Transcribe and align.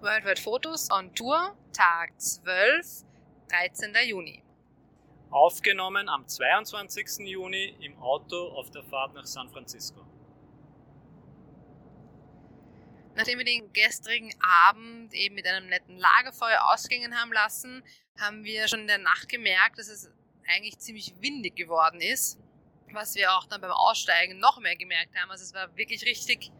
Worldwide 0.00 0.40
Fotos 0.40 0.88
on 0.92 1.12
Tour, 1.12 1.56
Tag 1.72 2.12
12, 2.20 3.04
13. 3.48 3.92
Juni. 4.06 4.44
Aufgenommen 5.28 6.08
am 6.08 6.24
22. 6.24 7.26
Juni 7.26 7.76
im 7.80 7.98
Auto 7.98 8.46
auf 8.50 8.70
der 8.70 8.84
Fahrt 8.84 9.14
nach 9.14 9.26
San 9.26 9.50
Francisco. 9.50 10.06
Nachdem 13.16 13.38
wir 13.38 13.44
den 13.44 13.72
gestrigen 13.72 14.32
Abend 14.40 15.12
eben 15.14 15.34
mit 15.34 15.48
einem 15.48 15.66
netten 15.66 15.98
Lagerfeuer 15.98 16.60
ausgingen 16.72 17.20
haben 17.20 17.32
lassen, 17.32 17.82
haben 18.20 18.44
wir 18.44 18.68
schon 18.68 18.82
in 18.82 18.86
der 18.86 18.98
Nacht 18.98 19.28
gemerkt, 19.28 19.80
dass 19.80 19.88
es 19.88 20.12
eigentlich 20.46 20.78
ziemlich 20.78 21.20
windig 21.20 21.56
geworden 21.56 22.00
ist. 22.00 22.38
Was 22.92 23.16
wir 23.16 23.32
auch 23.32 23.46
dann 23.46 23.60
beim 23.60 23.72
Aussteigen 23.72 24.38
noch 24.38 24.60
mehr 24.60 24.76
gemerkt 24.76 25.18
haben. 25.18 25.32
Also 25.32 25.42
es 25.42 25.54
war 25.54 25.76
wirklich 25.76 26.06
richtig, 26.06 26.52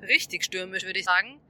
richtig 0.00 0.44
stürmisch, 0.44 0.84
würde 0.84 1.00
ich 1.00 1.04
sagen. 1.04 1.40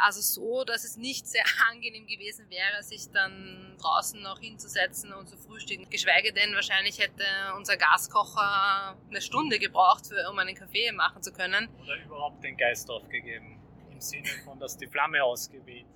Also 0.00 0.22
so, 0.22 0.64
dass 0.64 0.84
es 0.84 0.96
nicht 0.96 1.26
sehr 1.26 1.44
angenehm 1.70 2.06
gewesen 2.06 2.48
wäre, 2.48 2.82
sich 2.82 3.10
dann 3.10 3.76
draußen 3.78 4.20
noch 4.22 4.40
hinzusetzen 4.40 5.12
und 5.12 5.28
zu 5.28 5.36
frühstücken. 5.36 5.88
Geschweige 5.90 6.32
denn, 6.32 6.54
wahrscheinlich 6.54 6.98
hätte 6.98 7.24
unser 7.56 7.76
Gaskocher 7.76 8.96
eine 9.08 9.20
Stunde 9.20 9.58
gebraucht, 9.58 10.04
um 10.30 10.38
einen 10.38 10.54
Kaffee 10.54 10.90
machen 10.92 11.22
zu 11.22 11.32
können. 11.32 11.68
Oder 11.82 12.02
überhaupt 12.02 12.42
den 12.42 12.56
Geist 12.56 12.90
aufgegeben. 12.90 13.60
Im 13.90 14.00
Sinne 14.00 14.28
von, 14.44 14.58
dass 14.58 14.78
die 14.78 14.86
Flamme 14.86 15.22
ausgeweht. 15.22 15.86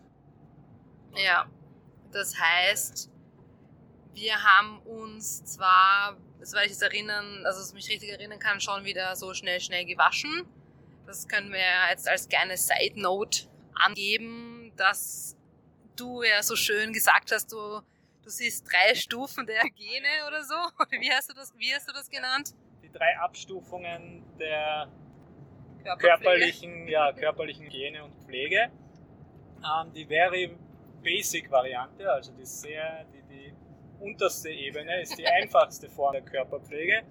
Ja, 1.16 1.46
das 2.12 2.38
heißt, 2.38 3.10
wir 4.12 4.42
haben 4.42 4.80
uns 4.80 5.44
zwar, 5.44 6.18
soweit 6.42 6.66
ich 6.66 6.72
es 6.72 6.82
erinnern, 6.82 7.46
also 7.46 7.66
ich 7.66 7.72
mich 7.72 7.88
richtig 7.88 8.10
erinnern 8.10 8.38
kann, 8.38 8.60
schon 8.60 8.84
wieder 8.84 9.16
so 9.16 9.32
schnell, 9.32 9.60
schnell 9.60 9.86
gewaschen. 9.86 10.46
Das 11.06 11.26
können 11.26 11.52
wir 11.52 11.60
jetzt 11.90 12.08
als 12.08 12.28
kleine 12.28 12.56
Side 12.56 13.00
Note 13.00 13.53
angeben, 13.74 14.72
dass 14.76 15.36
du 15.96 16.22
ja 16.22 16.42
so 16.42 16.56
schön 16.56 16.92
gesagt 16.92 17.32
hast, 17.32 17.52
du, 17.52 17.80
du 18.22 18.30
siehst 18.30 18.70
drei 18.70 18.94
Stufen 18.94 19.46
der 19.46 19.62
Hygiene 19.62 20.26
oder 20.26 20.42
so. 20.42 20.54
Wie 20.90 21.10
hast 21.10 21.30
du 21.30 21.34
das, 21.34 21.52
wie 21.56 21.74
hast 21.74 21.88
du 21.88 21.92
das 21.92 22.10
genannt? 22.10 22.54
Die 22.82 22.90
drei 22.90 23.16
Abstufungen 23.18 24.24
der 24.38 24.88
körperlichen, 25.98 26.88
ja, 26.88 27.12
körperlichen 27.12 27.66
Hygiene 27.66 28.04
und 28.04 28.14
Pflege. 28.24 28.70
Ähm, 29.62 29.92
die 29.92 30.06
Very 30.06 30.56
Basic 31.02 31.50
Variante, 31.50 32.10
also 32.10 32.32
die 32.32 32.46
sehr, 32.46 33.04
die, 33.12 33.22
die 33.34 33.54
unterste 34.00 34.50
Ebene, 34.50 35.02
ist 35.02 35.18
die 35.18 35.26
einfachste 35.42 35.88
Form 35.88 36.12
der 36.12 36.22
Körperpflege. 36.22 37.02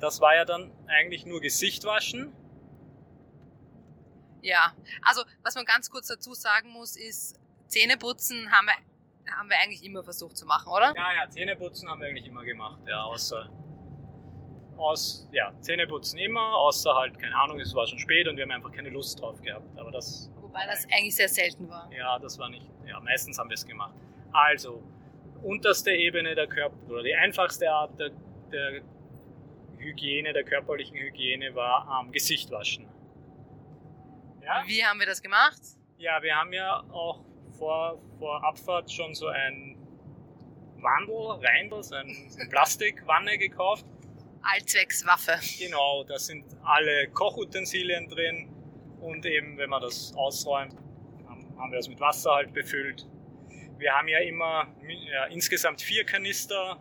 Das 0.00 0.20
war 0.20 0.36
ja 0.36 0.44
dann 0.44 0.70
eigentlich 0.86 1.26
nur 1.26 1.40
Gesicht 1.40 1.84
waschen 1.84 2.32
ja, 4.42 4.72
also 5.02 5.22
was 5.42 5.54
man 5.54 5.64
ganz 5.64 5.90
kurz 5.90 6.08
dazu 6.08 6.34
sagen 6.34 6.70
muss, 6.70 6.96
ist, 6.96 7.38
Zähneputzen 7.66 8.50
haben 8.50 8.66
wir, 8.66 9.32
haben 9.34 9.48
wir 9.48 9.56
eigentlich 9.58 9.84
immer 9.84 10.02
versucht 10.02 10.36
zu 10.36 10.46
machen, 10.46 10.70
oder? 10.72 10.94
Ja, 10.96 11.12
ja, 11.14 11.28
Zähneputzen 11.28 11.88
haben 11.88 12.00
wir 12.00 12.08
eigentlich 12.08 12.26
immer 12.26 12.44
gemacht, 12.44 12.80
ja, 12.86 13.02
außer, 13.02 13.48
aus, 14.76 15.28
ja, 15.32 15.52
Zähneputzen 15.60 16.18
immer, 16.18 16.54
außer 16.56 16.94
halt, 16.94 17.18
keine 17.18 17.36
Ahnung, 17.36 17.60
es 17.60 17.74
war 17.74 17.86
schon 17.86 17.98
spät 17.98 18.28
und 18.28 18.36
wir 18.36 18.44
haben 18.44 18.52
einfach 18.52 18.72
keine 18.72 18.90
Lust 18.90 19.20
drauf 19.20 19.40
gehabt, 19.42 19.78
aber 19.78 19.90
das... 19.90 20.30
Wobei 20.40 20.64
das 20.66 20.84
eigentlich 20.86 21.14
sehr 21.14 21.28
selten 21.28 21.68
war. 21.68 21.90
Ja, 21.92 22.18
das 22.18 22.38
war 22.38 22.48
nicht, 22.48 22.66
ja, 22.86 22.98
meistens 23.00 23.38
haben 23.38 23.50
wir 23.50 23.54
es 23.54 23.66
gemacht. 23.66 23.94
Also, 24.32 24.82
unterste 25.42 25.90
Ebene 25.90 26.34
der 26.34 26.46
Körper, 26.46 26.76
oder 26.88 27.02
die 27.02 27.14
einfachste 27.14 27.70
Art 27.70 27.98
der, 27.98 28.10
der 28.50 28.82
Hygiene, 29.78 30.32
der 30.32 30.44
körperlichen 30.44 30.96
Hygiene 30.96 31.54
war 31.54 31.86
am 31.88 32.06
ähm, 32.06 32.12
Gesicht 32.12 32.50
waschen. 32.50 32.86
Ja? 34.48 34.64
Wie 34.66 34.82
haben 34.84 34.98
wir 34.98 35.06
das 35.06 35.20
gemacht? 35.20 35.60
Ja, 35.98 36.22
wir 36.22 36.34
haben 36.34 36.52
ja 36.54 36.80
auch 36.90 37.22
vor, 37.58 38.00
vor 38.18 38.42
Abfahrt 38.42 38.90
schon 38.90 39.14
so 39.14 39.26
ein 39.26 39.76
Wandel, 40.76 41.44
Reindl, 41.46 41.82
so 41.82 41.96
eine 41.96 42.14
Plastikwanne 42.50 43.36
gekauft. 43.36 43.84
Allzweckswaffe. 44.40 45.38
Genau, 45.58 46.04
da 46.04 46.18
sind 46.18 46.46
alle 46.62 47.08
Kochutensilien 47.08 48.08
drin 48.08 48.48
und 49.00 49.26
eben, 49.26 49.58
wenn 49.58 49.68
man 49.68 49.82
das 49.82 50.14
ausräumt, 50.16 50.74
haben 51.26 51.70
wir 51.70 51.76
das 51.76 51.88
mit 51.88 52.00
Wasser 52.00 52.30
halt 52.30 52.54
befüllt. 52.54 53.06
Wir 53.76 53.92
haben 53.92 54.08
ja 54.08 54.20
immer 54.20 54.68
ja, 55.12 55.26
insgesamt 55.26 55.82
vier 55.82 56.04
Kanister 56.04 56.80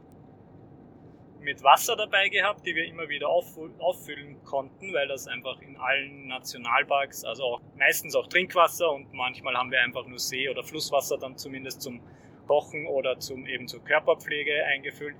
mit 1.39 1.63
Wasser 1.63 1.95
dabei 1.95 2.29
gehabt, 2.29 2.65
die 2.65 2.75
wir 2.75 2.85
immer 2.85 3.09
wieder 3.09 3.29
auffüllen 3.29 4.43
konnten, 4.43 4.93
weil 4.93 5.07
das 5.07 5.27
einfach 5.27 5.61
in 5.61 5.77
allen 5.77 6.27
Nationalparks, 6.27 7.23
also 7.23 7.43
auch 7.43 7.61
meistens 7.77 8.15
auch 8.15 8.27
Trinkwasser 8.27 8.91
und 8.91 9.13
manchmal 9.13 9.55
haben 9.55 9.71
wir 9.71 9.81
einfach 9.81 10.05
nur 10.05 10.19
See- 10.19 10.49
oder 10.49 10.63
Flusswasser 10.63 11.17
dann 11.17 11.37
zumindest 11.37 11.81
zum 11.81 12.01
Kochen 12.47 12.87
oder 12.87 13.19
zum 13.19 13.45
eben 13.45 13.67
zur 13.67 13.83
Körperpflege 13.83 14.63
eingefüllt. 14.65 15.15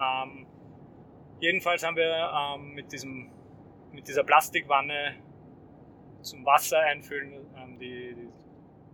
Ähm, 0.00 0.46
jedenfalls 1.40 1.84
haben 1.84 1.96
wir 1.96 2.32
ähm, 2.56 2.74
mit, 2.74 2.92
diesem, 2.92 3.30
mit 3.92 4.08
dieser 4.08 4.24
Plastikwanne 4.24 5.16
zum 6.22 6.44
Wasser 6.46 6.80
einfüllen, 6.80 7.32
ähm, 7.56 7.78
die, 7.78 8.14
die 8.14 8.28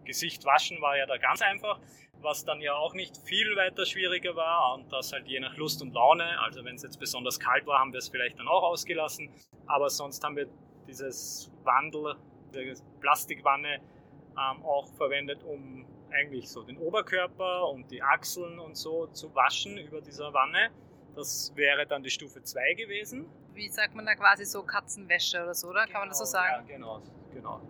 Gesicht 0.04 0.44
waschen 0.44 0.80
war 0.80 0.96
ja 0.96 1.06
da 1.06 1.18
ganz 1.18 1.42
einfach 1.42 1.78
was 2.22 2.44
dann 2.44 2.60
ja 2.60 2.74
auch 2.74 2.94
nicht 2.94 3.16
viel 3.16 3.56
weiter 3.56 3.86
schwieriger 3.86 4.34
war 4.36 4.74
und 4.74 4.92
das 4.92 5.12
halt 5.12 5.26
je 5.26 5.40
nach 5.40 5.56
Lust 5.56 5.82
und 5.82 5.94
Laune. 5.94 6.40
Also 6.40 6.64
wenn 6.64 6.74
es 6.74 6.82
jetzt 6.82 6.98
besonders 6.98 7.38
kalt 7.38 7.66
war, 7.66 7.78
haben 7.78 7.92
wir 7.92 7.98
es 7.98 8.08
vielleicht 8.08 8.38
dann 8.38 8.48
auch 8.48 8.62
ausgelassen. 8.62 9.30
Aber 9.66 9.88
sonst 9.90 10.22
haben 10.24 10.36
wir 10.36 10.48
dieses 10.86 11.50
Wandel, 11.64 12.16
die 12.54 12.74
Plastikwanne 13.00 13.74
ähm, 13.76 14.64
auch 14.64 14.88
verwendet, 14.94 15.42
um 15.44 15.86
eigentlich 16.10 16.48
so 16.48 16.62
den 16.62 16.78
Oberkörper 16.78 17.68
und 17.68 17.90
die 17.90 18.02
Achseln 18.02 18.58
und 18.58 18.76
so 18.76 19.06
zu 19.08 19.34
waschen 19.34 19.76
über 19.78 20.00
dieser 20.00 20.32
Wanne. 20.32 20.70
Das 21.14 21.52
wäre 21.56 21.86
dann 21.86 22.02
die 22.02 22.10
Stufe 22.10 22.42
2 22.42 22.74
gewesen. 22.74 23.26
Wie 23.54 23.68
sagt 23.68 23.94
man 23.94 24.06
da 24.06 24.14
quasi 24.14 24.44
so 24.44 24.62
Katzenwäsche 24.62 25.42
oder 25.42 25.54
so, 25.54 25.68
oder? 25.68 25.86
Kann 25.86 26.00
man 26.00 26.08
das 26.08 26.18
so 26.18 26.24
genau, 26.24 26.32
sagen? 26.32 26.68
Ja, 26.68 26.74
genau, 26.74 27.02
genau. 27.34 27.60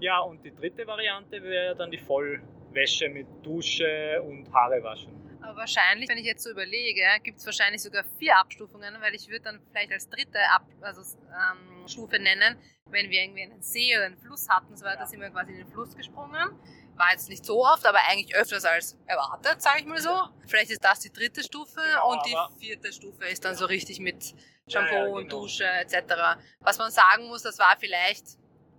Ja, 0.00 0.20
und 0.20 0.44
die 0.44 0.54
dritte 0.54 0.86
Variante 0.86 1.42
wäre 1.42 1.76
dann 1.76 1.90
die 1.90 1.98
Voll 1.98 2.40
Wäsche 2.74 3.08
mit 3.08 3.26
Dusche 3.42 4.22
und 4.22 4.52
Haare 4.52 4.82
waschen. 4.82 5.22
Aber 5.42 5.56
wahrscheinlich, 5.56 6.08
wenn 6.08 6.18
ich 6.18 6.24
jetzt 6.24 6.44
so 6.44 6.50
überlege, 6.50 7.02
gibt 7.22 7.38
es 7.38 7.46
wahrscheinlich 7.46 7.82
sogar 7.82 8.04
vier 8.18 8.38
Abstufungen, 8.38 8.94
weil 9.00 9.14
ich 9.14 9.28
würde 9.28 9.44
dann 9.44 9.60
vielleicht 9.70 9.92
als 9.92 10.08
dritte 10.08 10.38
Ab 10.54 10.66
also, 10.80 11.02
ähm, 11.28 11.88
Stufe 11.88 12.18
nennen, 12.18 12.56
wenn 12.86 13.10
wir 13.10 13.22
irgendwie 13.22 13.42
einen 13.42 13.62
See 13.62 13.96
oder 13.96 14.06
einen 14.06 14.18
Fluss 14.18 14.48
hatten, 14.48 14.76
so 14.76 14.84
weiter, 14.84 15.00
ja. 15.00 15.06
sind 15.06 15.20
wir 15.20 15.30
quasi 15.30 15.52
in 15.52 15.58
den 15.58 15.68
Fluss 15.68 15.96
gesprungen. 15.96 16.50
War 16.94 17.10
jetzt 17.10 17.28
nicht 17.28 17.44
so 17.44 17.64
oft, 17.64 17.84
aber 17.86 17.98
eigentlich 18.08 18.34
öfters 18.36 18.64
als 18.64 18.98
erwartet, 19.06 19.60
sage 19.62 19.80
ich 19.80 19.86
mal 19.86 20.00
so. 20.00 20.16
Vielleicht 20.46 20.70
ist 20.70 20.84
das 20.84 21.00
die 21.00 21.12
dritte 21.12 21.42
Stufe 21.42 21.80
genau, 21.80 22.12
und 22.12 22.20
die 22.26 22.36
vierte 22.64 22.92
Stufe 22.92 23.24
ist 23.24 23.44
dann 23.44 23.52
ja. 23.52 23.58
so 23.58 23.66
richtig 23.66 23.98
mit 23.98 24.34
Shampoo 24.68 24.94
ja, 24.94 25.04
genau. 25.04 25.16
und 25.16 25.32
Dusche 25.32 25.64
etc. 25.64 26.38
Was 26.60 26.78
man 26.78 26.90
sagen 26.90 27.26
muss, 27.28 27.42
das 27.42 27.58
war 27.58 27.76
vielleicht 27.78 28.38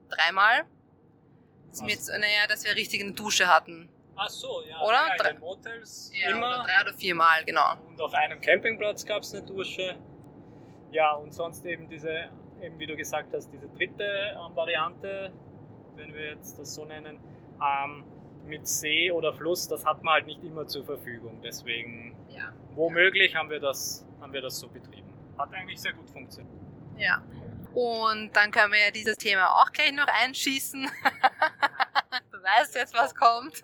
dreimal 0.09 0.65
mit, 1.81 1.99
naja, 2.07 2.47
dass 2.47 2.63
wir 2.65 2.75
richtig 2.75 3.01
eine 3.01 3.13
Dusche 3.13 3.47
hatten. 3.47 3.89
Ach 4.15 4.29
so, 4.29 4.61
ja. 4.69 4.79
Oder? 4.81 5.07
Ja, 5.17 5.31
den 5.31 5.39
Motels 5.39 6.11
ja, 6.13 6.29
immer. 6.31 6.47
Oder 6.47 6.63
drei 6.63 6.81
oder 6.83 6.93
viermal, 6.93 7.43
genau. 7.45 7.75
Und 7.87 7.99
auf 7.99 8.13
einem 8.13 8.39
Campingplatz 8.39 9.05
gab 9.05 9.23
es 9.23 9.33
eine 9.33 9.43
Dusche. 9.43 9.95
Ja, 10.91 11.13
und 11.13 11.33
sonst 11.33 11.65
eben 11.65 11.89
diese, 11.89 12.29
eben 12.61 12.77
wie 12.77 12.85
du 12.85 12.95
gesagt 12.95 13.33
hast, 13.33 13.51
diese 13.51 13.67
dritte 13.69 14.03
ähm, 14.03 14.55
Variante, 14.55 15.33
wenn 15.95 16.13
wir 16.13 16.33
jetzt 16.33 16.59
das 16.59 16.75
so 16.75 16.85
nennen, 16.85 17.19
ähm, 17.59 18.03
mit 18.45 18.67
See 18.67 19.11
oder 19.11 19.33
Fluss, 19.33 19.67
das 19.67 19.85
hat 19.85 20.03
man 20.03 20.15
halt 20.15 20.25
nicht 20.27 20.43
immer 20.43 20.67
zur 20.67 20.85
Verfügung. 20.85 21.41
Deswegen, 21.41 22.15
ja. 22.29 22.53
womöglich 22.75 23.35
haben 23.35 23.49
wir, 23.49 23.59
das, 23.59 24.05
haben 24.21 24.33
wir 24.33 24.41
das 24.41 24.59
so 24.59 24.67
betrieben. 24.67 25.11
Hat 25.37 25.53
eigentlich 25.53 25.81
sehr 25.81 25.93
gut 25.93 26.09
funktioniert. 26.09 26.53
Ja. 26.97 27.23
Und 27.73 28.31
dann 28.33 28.51
können 28.51 28.71
wir 28.71 28.79
ja 28.79 28.91
dieses 28.91 29.17
Thema 29.17 29.49
auch 29.61 29.71
gleich 29.71 29.91
noch 29.91 30.07
einschießen. 30.07 30.83
du 32.31 32.43
weißt 32.43 32.75
jetzt, 32.75 32.93
was 32.93 33.15
kommt. 33.15 33.63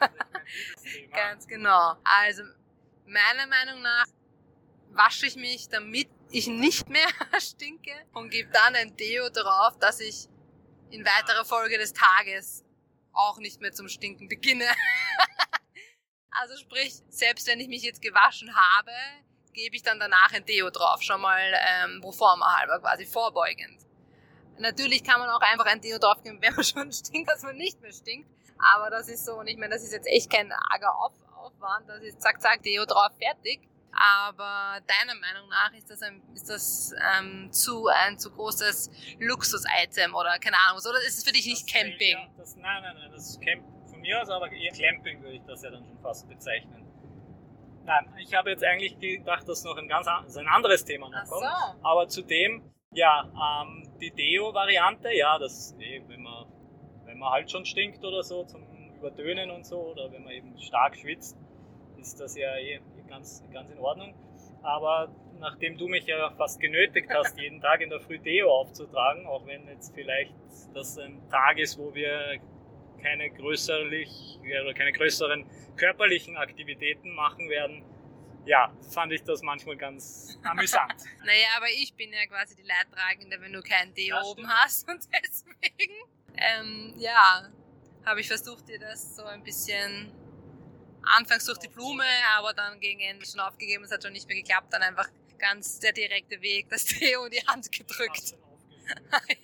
Ganz 1.12 1.48
genau. 1.48 1.96
Also, 2.04 2.44
meiner 3.06 3.46
Meinung 3.48 3.82
nach 3.82 4.06
wasche 4.92 5.28
ich 5.28 5.36
mich, 5.36 5.70
damit 5.70 6.10
ich 6.32 6.48
nicht 6.48 6.90
mehr 6.90 7.08
stinke 7.40 7.94
und 8.14 8.32
gebe 8.32 8.50
dann 8.52 8.76
ein 8.76 8.96
Deo 8.98 9.30
drauf, 9.30 9.78
dass 9.80 10.00
ich 10.00 10.28
in 10.90 11.06
weiterer 11.06 11.46
Folge 11.46 11.78
des 11.78 11.94
Tages 11.94 12.66
auch 13.14 13.38
nicht 13.38 13.62
mehr 13.62 13.74
zum 13.74 13.88
Stinken 13.88 14.28
beginne. 14.28 14.66
also 16.32 16.58
sprich, 16.58 16.96
selbst 17.10 17.48
wenn 17.48 17.60
ich 17.60 17.68
mich 17.68 17.84
jetzt 17.84 18.02
gewaschen 18.02 18.56
habe, 18.56 18.92
gebe 19.54 19.76
ich 19.76 19.84
dann 19.84 20.00
danach 20.00 20.32
ein 20.32 20.46
Deo 20.46 20.72
drauf, 20.72 21.04
schon 21.04 21.22
mal 21.22 21.42
ähm, 21.68 22.02
pro 22.02 22.12
forma 22.12 22.58
halber, 22.58 22.80
quasi 22.80 23.06
vorbeugend. 23.06 23.89
Natürlich 24.60 25.04
kann 25.04 25.20
man 25.20 25.30
auch 25.30 25.42
einfach 25.42 25.66
ein 25.66 25.82
Deo 25.82 25.98
draufgeben, 25.98 26.42
wenn 26.42 26.54
man 26.54 26.64
schon 26.66 26.92
stinkt, 26.92 27.30
dass 27.30 27.44
man 27.44 27.56
nicht 27.56 27.82
mehr 27.82 27.92
stinkt. 27.92 28.30
Aber 28.58 28.90
das 28.90 29.08
ist 29.08 29.26
so, 29.26 29.40
und 29.40 29.48
ich 29.48 29.58
meine, 29.58 29.74
das 29.74 29.84
ist 29.84 29.94
jetzt 29.94 30.08
echt 30.08 30.30
kein 30.30 30.52
arger 30.52 30.94
Auf 30.96 31.14
Aufwand, 31.40 31.88
das 31.88 32.04
ist 32.04 32.22
zack, 32.22 32.42
zack, 32.42 32.62
Deo 32.64 32.86
drauf, 32.86 33.12
fertig. 33.18 33.62
Aber 33.92 34.80
deiner 34.86 35.20
Meinung 35.20 35.50
nach 35.50 35.74
ist 35.74 35.90
das, 35.90 36.02
ein, 36.02 36.22
ist 36.34 36.50
das 36.50 36.94
ähm, 37.18 37.52
zu 37.52 37.88
ein 37.88 38.20
zu 38.20 38.30
großes 38.32 38.92
Luxus-Item 39.20 40.14
oder 40.14 40.38
keine 40.40 40.58
Ahnung, 40.58 40.80
oder 40.88 41.00
ist 41.00 41.18
es 41.18 41.24
für 41.24 41.32
dich 41.32 41.46
nicht 41.46 41.64
das 41.64 41.74
Camping? 41.74 42.18
Ja, 42.18 42.28
das, 42.38 42.56
nein, 42.56 42.84
nein, 42.84 42.96
nein, 43.00 43.12
das 43.12 43.40
Camp, 43.40 43.64
von 43.90 44.00
mir 44.02 44.22
aus, 44.22 44.30
aber 44.30 44.52
eher 44.52 44.72
Clamping 44.72 45.22
würde 45.22 45.38
ich 45.38 45.44
das 45.44 45.64
ja 45.64 45.72
dann 45.72 45.86
schon 45.86 46.00
fast 46.02 46.28
bezeichnen. 46.30 46.86
Nein, 47.86 48.14
ich 48.20 48.34
habe 48.36 48.52
jetzt 48.52 48.64
eigentlich 48.64 49.00
gedacht, 49.00 49.48
dass 49.48 49.64
noch 49.64 49.76
ein 49.78 49.88
ganz 49.88 50.08
ein 50.08 50.48
anderes 50.48 50.86
Thema 50.86 51.10
noch 51.10 51.28
kommt. 51.28 51.42
So. 51.42 51.84
Aber 51.84 52.08
zudem, 52.08 52.72
ja, 52.94 53.24
ähm, 53.64 53.88
die 54.02 54.12
Deo-Variante, 54.12 55.14
ja, 55.14 55.38
das 55.38 55.76
eh, 55.80 56.02
wenn 56.08 56.24
man, 56.24 56.46
wenn 57.06 57.20
man 57.20 57.32
halt 57.32 57.52
schon 57.52 57.66
stinkt 57.66 58.04
oder 58.04 58.24
so 58.24 58.44
zum 58.44 58.64
Übertönen 58.98 59.52
und 59.52 59.66
so, 59.66 59.92
oder 59.92 60.12
wenn 60.12 60.24
man 60.24 60.34
eben 60.34 60.60
stark 60.60 60.98
schwitzt, 60.98 61.38
ist 61.98 62.20
das 62.20 62.36
ja 62.36 62.58
eh 62.58 62.82
ganz, 63.08 63.44
ganz 63.52 63.72
in 63.72 63.80
Ordnung. 63.80 64.14
Aber 64.62 65.10
nachdem 65.40 65.78
du 65.78 65.88
mich 65.88 66.06
ja 66.06 66.32
fast 66.32 66.60
genötigt 66.60 67.10
hast, 67.14 67.40
jeden 67.40 67.62
Tag 67.62 67.82
in 67.82 67.90
der 67.90 68.00
Früh 68.02 68.20
Deo 68.20 68.52
aufzutragen, 68.52 69.26
auch 69.28 69.46
wenn 69.46 69.68
jetzt 69.68 69.94
vielleicht 69.96 70.34
das 70.74 70.98
ein 70.98 71.22
Tag 71.30 71.58
ist, 71.58 71.78
wo 71.78 71.94
wir 71.94 72.40
keine, 73.02 73.30
größerlich, 73.30 74.40
oder 74.42 74.74
keine 74.74 74.92
größeren 74.92 75.46
körperlichen 75.78 76.36
Aktivitäten 76.36 77.14
machen 77.16 77.50
werden, 77.50 77.84
ja, 78.50 78.74
fand 78.90 79.12
ich 79.14 79.24
das 79.24 79.44
manchmal 79.44 79.78
ganz 79.78 80.40
amüsant. 80.44 80.96
naja, 81.24 81.50
aber 81.56 81.68
ich 81.70 81.94
bin 81.94 82.12
ja 82.12 82.26
quasi 82.26 82.56
die 82.56 82.64
Leidtragende, 82.64 83.40
wenn 83.40 83.54
du 83.54 83.62
kein 83.62 83.94
Deo 83.94 84.20
oben 84.24 84.50
hast 84.50 84.90
und 84.90 85.08
deswegen, 85.24 85.94
ähm, 86.36 86.96
ja, 86.98 87.48
habe 88.04 88.22
ich 88.22 88.28
versucht, 88.28 88.68
dir 88.68 88.80
das 88.80 89.16
so 89.16 89.24
ein 89.24 89.44
bisschen 89.44 90.12
anfangs 91.04 91.46
durch 91.46 91.60
die 91.60 91.68
Blume, 91.68 92.04
aber 92.38 92.54
dann 92.56 92.80
gegen 92.80 93.02
Ende 93.02 93.24
schon 93.24 93.40
aufgegeben, 93.40 93.84
es 93.84 93.92
hat 93.92 94.02
schon 94.02 94.14
nicht 94.14 94.28
mehr 94.28 94.38
geklappt, 94.38 94.74
dann 94.74 94.82
einfach 94.82 95.08
ganz 95.38 95.78
der 95.80 95.94
direkte 95.94 96.42
Weg, 96.42 96.70
das 96.70 96.86
Theo 96.86 97.26
in 97.26 97.32
die 97.32 97.46
Hand 97.46 97.72
gedrückt. 97.72 98.34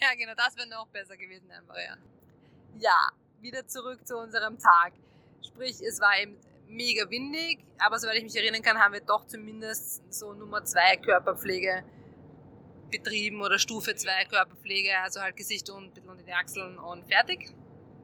ja, 0.02 0.16
genau, 0.16 0.34
das 0.36 0.57
wäre 0.57 0.68
noch 0.68 0.88
besser 0.88 1.16
gewesen 1.16 1.52
einfach, 1.52 1.78
ja. 1.78 1.96
Ja, 2.80 3.12
wieder 3.40 3.68
zurück 3.68 4.06
zu 4.07 4.18
unserem 4.18 4.57
Tag. 4.57 4.94
Sprich, 5.46 5.80
es 5.81 6.02
war 6.02 6.19
eben 6.19 6.40
mega 6.68 7.10
windig, 7.10 7.66
aber 7.78 8.00
soweit 8.00 8.18
ich 8.18 8.24
mich 8.24 8.36
erinnern 8.36 8.62
kann, 8.62 8.80
haben 8.80 8.94
wir 8.94 9.02
doch 9.02 9.26
zumindest 9.28 10.02
so 10.14 10.34
Nummer 10.34 10.64
zwei 10.64 10.98
Körperpflege 10.98 11.84
betrieben 12.92 13.42
oder 13.42 13.60
Stufe 13.60 13.96
2 13.96 14.26
Körperpflege, 14.26 14.98
also 15.00 15.20
halt 15.20 15.36
Gesicht 15.36 15.70
und 15.70 15.86
ein 15.86 15.94
bisschen 15.94 16.10
unter 16.10 16.24
die 16.24 16.34
Achseln 16.34 16.78
und 16.78 17.06
fertig. 17.06 17.54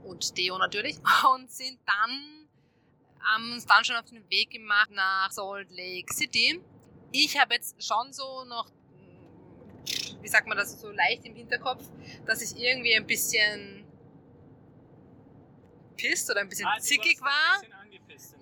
Und 0.04 0.36
Deo 0.38 0.58
natürlich. 0.58 0.98
Und 1.36 1.52
sind 1.52 1.80
dann, 1.86 2.50
haben 3.20 3.54
uns 3.54 3.68
dann 3.68 3.84
schon 3.86 3.96
auf 3.96 4.06
den 4.06 4.28
Weg 4.32 4.50
gemacht 4.50 4.90
nach 4.90 5.32
Salt 5.32 5.70
Lake 5.70 6.12
City 6.12 6.60
ich 7.12 7.38
habe 7.38 7.54
jetzt 7.56 7.84
schon 7.84 8.12
so 8.14 8.44
noch, 8.46 8.72
wie 10.22 10.28
sagt 10.28 10.48
man 10.48 10.58
das, 10.58 10.80
so 10.80 10.92
leicht 10.92 11.26
im 11.26 11.36
Hinterkopf, 11.36 11.84
dass 12.26 12.42
ich 12.42 12.58
irgendwie 12.62 12.96
ein 12.96 13.06
bisschen 13.06 13.86
pisst 15.98 16.30
oder 16.32 16.42
ein 16.42 16.50
bisschen 16.50 16.68
ah, 16.68 16.80
zickig 16.80 17.22
war. 17.22 17.30
Ein 17.56 17.62
bisschen 17.62 17.81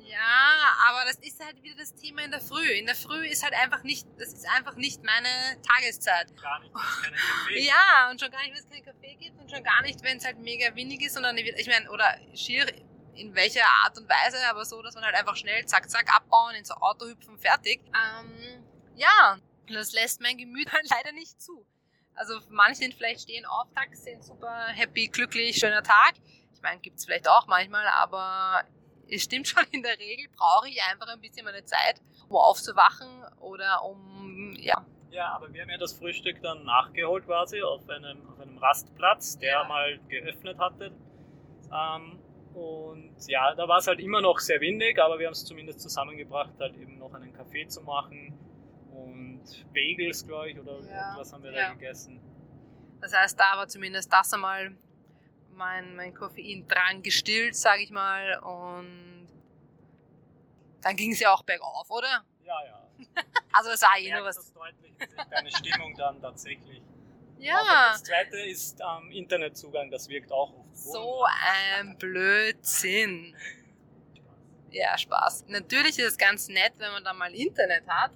ja, 0.10 0.78
aber 0.88 1.06
das 1.06 1.18
ist 1.18 1.44
halt 1.44 1.62
wieder 1.62 1.76
das 1.76 1.94
Thema 1.94 2.24
in 2.24 2.32
der 2.32 2.42
Früh. 2.42 2.68
In 2.72 2.86
der 2.86 2.96
Früh 2.96 3.28
ist 3.28 3.44
halt 3.44 3.54
einfach 3.54 3.84
nicht, 3.84 4.08
das 4.18 4.34
ist 4.34 4.48
einfach 4.50 4.76
nicht 4.76 5.04
meine 5.04 5.62
Tageszeit. 5.62 6.36
Gar 6.42 6.60
nicht, 6.60 6.74
wenn 6.74 6.82
es 6.82 7.02
keinen 7.02 7.16
Kaffee 7.16 7.60
Ja, 7.68 8.10
und 8.10 8.20
schon 8.20 8.32
gar 8.32 8.42
nicht, 8.42 8.54
wenn 8.54 8.60
es 8.60 8.70
keinen 8.70 8.86
Kaffee 8.86 9.16
gibt 9.16 9.40
und 9.40 9.52
schon 9.52 9.64
gar 9.64 9.82
nicht, 9.82 10.04
wenn 10.04 10.18
es 10.18 10.26
halt 10.26 10.40
mega 10.40 10.76
windig 10.76 11.02
ist, 11.02 11.14
sondern 11.14 11.38
ich 11.38 11.68
meine, 11.68 11.90
oder 11.92 12.18
schier 12.34 12.66
in 13.16 13.36
welcher 13.36 13.66
Art 13.84 13.98
und 13.98 14.10
Weise, 14.10 14.38
aber 14.50 14.66
so, 14.66 14.82
dass 14.82 14.96
man 14.96 15.04
halt 15.04 15.16
einfach 15.16 15.36
schnell 15.36 15.66
zack, 15.66 15.90
zack 15.90 16.16
abbauen, 16.16 16.56
ins 16.56 16.72
Auto 16.72 17.06
hüpfen, 17.06 17.38
fertig. 17.38 17.82
Ähm, 17.88 18.64
ja, 18.96 19.38
das 19.68 19.92
lässt 19.94 20.22
mein 20.22 20.38
Gemüt 20.38 20.72
halt 20.74 20.90
leider 20.90 21.12
nicht 21.12 21.42
zu. 21.42 21.66
Also 22.16 22.40
manche 22.50 22.76
sind 22.76 22.96
vielleicht 22.96 23.22
stehen 23.22 23.46
auf, 23.46 23.68
Tag, 23.74 23.96
sind 23.96 24.24
super 24.24 24.68
happy, 24.68 25.08
glücklich, 25.08 25.58
schöner 25.58 25.84
Tag. 25.84 26.16
Ich 26.54 26.62
meine, 26.62 26.82
gibt's 26.82 27.06
vielleicht 27.06 27.30
auch 27.30 27.48
manchmal, 27.48 27.88
aber 27.88 28.66
es 29.12 29.24
stimmt 29.24 29.48
schon, 29.48 29.64
in 29.72 29.84
der 29.84 29.98
Regel 29.98 30.28
brauche 30.36 30.70
ich 30.70 30.82
einfach 30.84 31.08
ein 31.08 31.20
bisschen 31.20 31.46
meine 31.46 31.64
Zeit, 31.64 32.02
um 32.28 32.38
aufzuwachen 32.38 33.08
oder 33.40 33.84
um, 33.84 34.54
ja. 34.58 34.86
Ja, 35.12 35.34
aber 35.34 35.52
wir 35.52 35.62
haben 35.64 35.70
ja 35.70 35.78
das 35.78 35.94
Frühstück 35.94 36.42
dann 36.42 36.64
nachgeholt 36.66 37.26
quasi 37.26 37.62
auf 37.62 37.90
einem, 37.90 38.30
auf 38.30 38.40
einem 38.40 38.58
Rastplatz, 38.58 39.40
der 39.40 39.52
ja. 39.52 39.64
mal 39.64 40.00
geöffnet 40.08 40.60
hatte. 40.60 40.92
Ähm, 41.72 42.20
und 42.54 43.16
ja, 43.28 43.56
da 43.56 43.68
war 43.68 43.78
es 43.78 43.88
halt 43.88 44.00
immer 44.00 44.22
noch 44.22 44.40
sehr 44.40 44.62
windig, 44.62 45.00
aber 45.00 45.18
wir 45.18 45.28
haben 45.28 45.34
es 45.34 45.46
zumindest 45.46 45.82
zusammengebracht, 45.82 46.54
halt 46.60 46.76
eben 46.78 46.98
noch 47.00 47.14
einen 47.14 47.34
Kaffee 47.34 47.68
zu 47.68 47.82
machen 47.82 48.38
und 48.92 49.44
Bagels, 49.74 50.26
glaube 50.28 50.52
ich, 50.52 50.60
oder 50.60 50.80
ja. 50.82 51.16
was 51.18 51.34
haben 51.34 51.44
wir 51.44 51.52
ja. 51.54 51.70
da 51.70 51.74
gegessen. 51.74 52.20
Das 53.02 53.16
heißt, 53.16 53.40
da 53.40 53.58
war 53.58 53.68
zumindest 53.68 54.12
das 54.12 54.34
einmal 54.34 54.76
mein, 55.60 55.96
mein 55.96 56.16
Koffeindrang 56.16 57.04
gestillt, 57.04 57.56
sage 57.56 57.84
ich 57.84 57.92
mal. 57.92 58.40
Und 58.40 59.28
dann 60.82 60.96
ging 60.96 61.12
es 61.12 61.20
ja 61.20 61.32
auch 61.34 61.44
bergauf, 61.44 61.92
oder? 61.92 62.26
Ja, 62.44 62.56
ja. 62.66 62.90
also 63.52 63.70
es 63.70 63.82
war 63.82 63.98
eh 64.00 64.12
nur 64.12 64.24
was. 64.24 64.38
Das 64.38 64.54
deutlich, 64.54 64.94
deine 65.30 65.52
Stimmung 65.52 65.96
dann 65.96 66.20
tatsächlich. 66.20 66.82
Ja. 67.38 67.60
Aber 67.60 67.92
das 67.94 68.04
zweite 68.04 68.40
ist 68.40 68.80
ähm, 68.82 69.12
Internetzugang, 69.12 69.92
das 69.92 70.10
wirkt 70.10 70.32
auch 70.32 70.54
oft. 70.54 70.78
So 70.78 71.26
ein 71.78 71.98
Blödsinn. 71.98 73.36
Ja, 74.72 74.98
Spaß. 74.98 75.46
Natürlich 75.48 76.00
ist 76.00 76.06
es 76.06 76.18
ganz 76.18 76.48
nett, 76.48 76.74
wenn 76.78 76.92
man 76.92 77.04
da 77.04 77.14
mal 77.14 77.34
Internet 77.34 77.88
hat, 77.88 78.12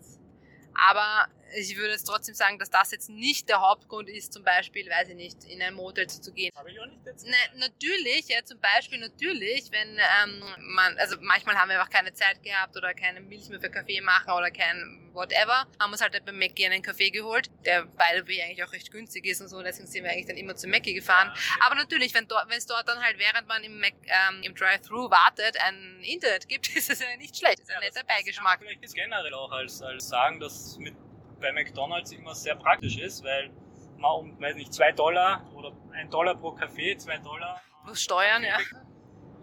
aber 0.74 1.28
ich 1.56 1.78
würde 1.78 1.92
jetzt 1.92 2.06
trotzdem 2.06 2.36
sagen, 2.36 2.60
dass 2.60 2.70
das 2.70 2.92
jetzt 2.92 3.10
nicht 3.10 3.50
der 3.50 3.62
Hauptgrund 3.62 4.10
ist, 4.10 4.34
zum 4.34 4.44
Beispiel, 4.44 4.90
weiß 4.90 5.10
ich 5.10 5.16
nicht, 5.16 5.44
in 5.46 5.62
ein 5.62 5.74
Motel 5.74 6.08
zu 6.08 6.34
gehen. 6.34 6.52
Habe 6.56 6.72
ich 6.72 6.80
auch 6.80 6.86
nicht 6.86 7.06
jetzt 7.06 7.26
ne, 7.26 7.36
Natürlich, 7.56 8.28
ja, 8.28 8.44
zum 8.44 8.60
Beispiel 8.60 9.00
natürlich, 9.00 9.72
wenn 9.72 9.98
ähm, 9.98 10.44
man, 10.60 10.98
also 10.98 11.16
manchmal 11.22 11.56
haben 11.56 11.70
wir 11.70 11.80
einfach 11.80 11.92
keine 11.92 12.14
Zeit 12.14 12.42
gehabt 12.44 12.76
oder 12.78 12.94
keine 12.94 13.22
Milch 13.22 13.50
mehr 13.50 13.60
für 13.60 13.70
Kaffee 13.70 14.02
machen 14.02 14.32
oder 14.32 14.52
kein 14.52 15.10
whatever, 15.14 15.68
haben 15.80 15.92
uns 15.92 16.02
halt 16.02 16.26
beim 16.26 16.38
Mackie 16.40 16.66
einen 16.66 16.82
Kaffee 16.82 17.12
geholt, 17.12 17.50
der 17.66 17.86
by 17.86 18.04
the 18.16 18.28
way 18.28 18.42
eigentlich 18.42 18.64
auch 18.64 18.72
recht 18.72 18.92
günstig 18.92 19.26
ist 19.26 19.42
und 19.42 19.48
so, 19.48 19.62
deswegen 19.62 19.88
sind 19.88 20.04
wir 20.04 20.12
eigentlich 20.12 20.28
dann 20.28 20.38
immer 20.38 20.56
zum 20.56 20.72
Mackie 20.72 20.94
gefahren. 20.94 21.28
Ja, 21.28 21.34
okay. 21.34 21.62
Aber 21.66 21.76
natürlich, 21.76 22.14
wenn 22.14 22.28
dort, 22.28 22.50
wenn 22.50 22.58
es 22.58 22.66
dort 22.66 22.88
dann 22.88 23.02
halt, 23.02 23.20
während 23.20 23.48
man 23.48 23.64
im, 23.64 23.80
Mac, 23.80 23.94
ähm, 24.06 24.42
im 24.44 24.56
Drive-Thru 24.56 25.10
wartet, 25.10 25.58
ein 25.62 26.02
Internet 26.04 26.48
gibt, 26.50 26.70
ist 26.76 26.90
es 26.90 27.00
ja 27.00 27.16
nicht 27.18 27.38
schlecht. 27.38 27.60
Das 27.60 27.68
ist 27.68 27.70
ja, 27.70 27.78
ein 27.78 27.84
netter 27.84 28.04
Beigeschmack. 28.04 28.60
Vielleicht 28.60 28.84
ist 28.84 28.96
generell 28.96 29.34
auch 29.34 29.52
als, 29.52 29.82
als 29.82 30.10
sagen, 30.10 30.40
dass 30.40 30.78
mit 30.78 30.96
bei 31.44 31.52
McDonalds 31.52 32.12
immer 32.14 32.34
sehr 32.34 32.56
praktisch 32.56 32.98
ist, 32.98 33.24
weil 33.24 33.52
man 33.98 34.12
um, 34.12 34.42
weiß 34.42 34.56
nicht, 34.56 34.74
zwei 34.74 34.92
Dollar 34.92 35.46
oder 35.54 35.72
ein 35.92 36.10
Dollar 36.10 36.36
pro 36.36 36.54
Kaffee, 36.54 36.98
zwei 36.98 37.18
Dollar. 37.18 37.62
Plus 37.84 38.02
Steuern, 38.02 38.44
ja. 38.44 38.58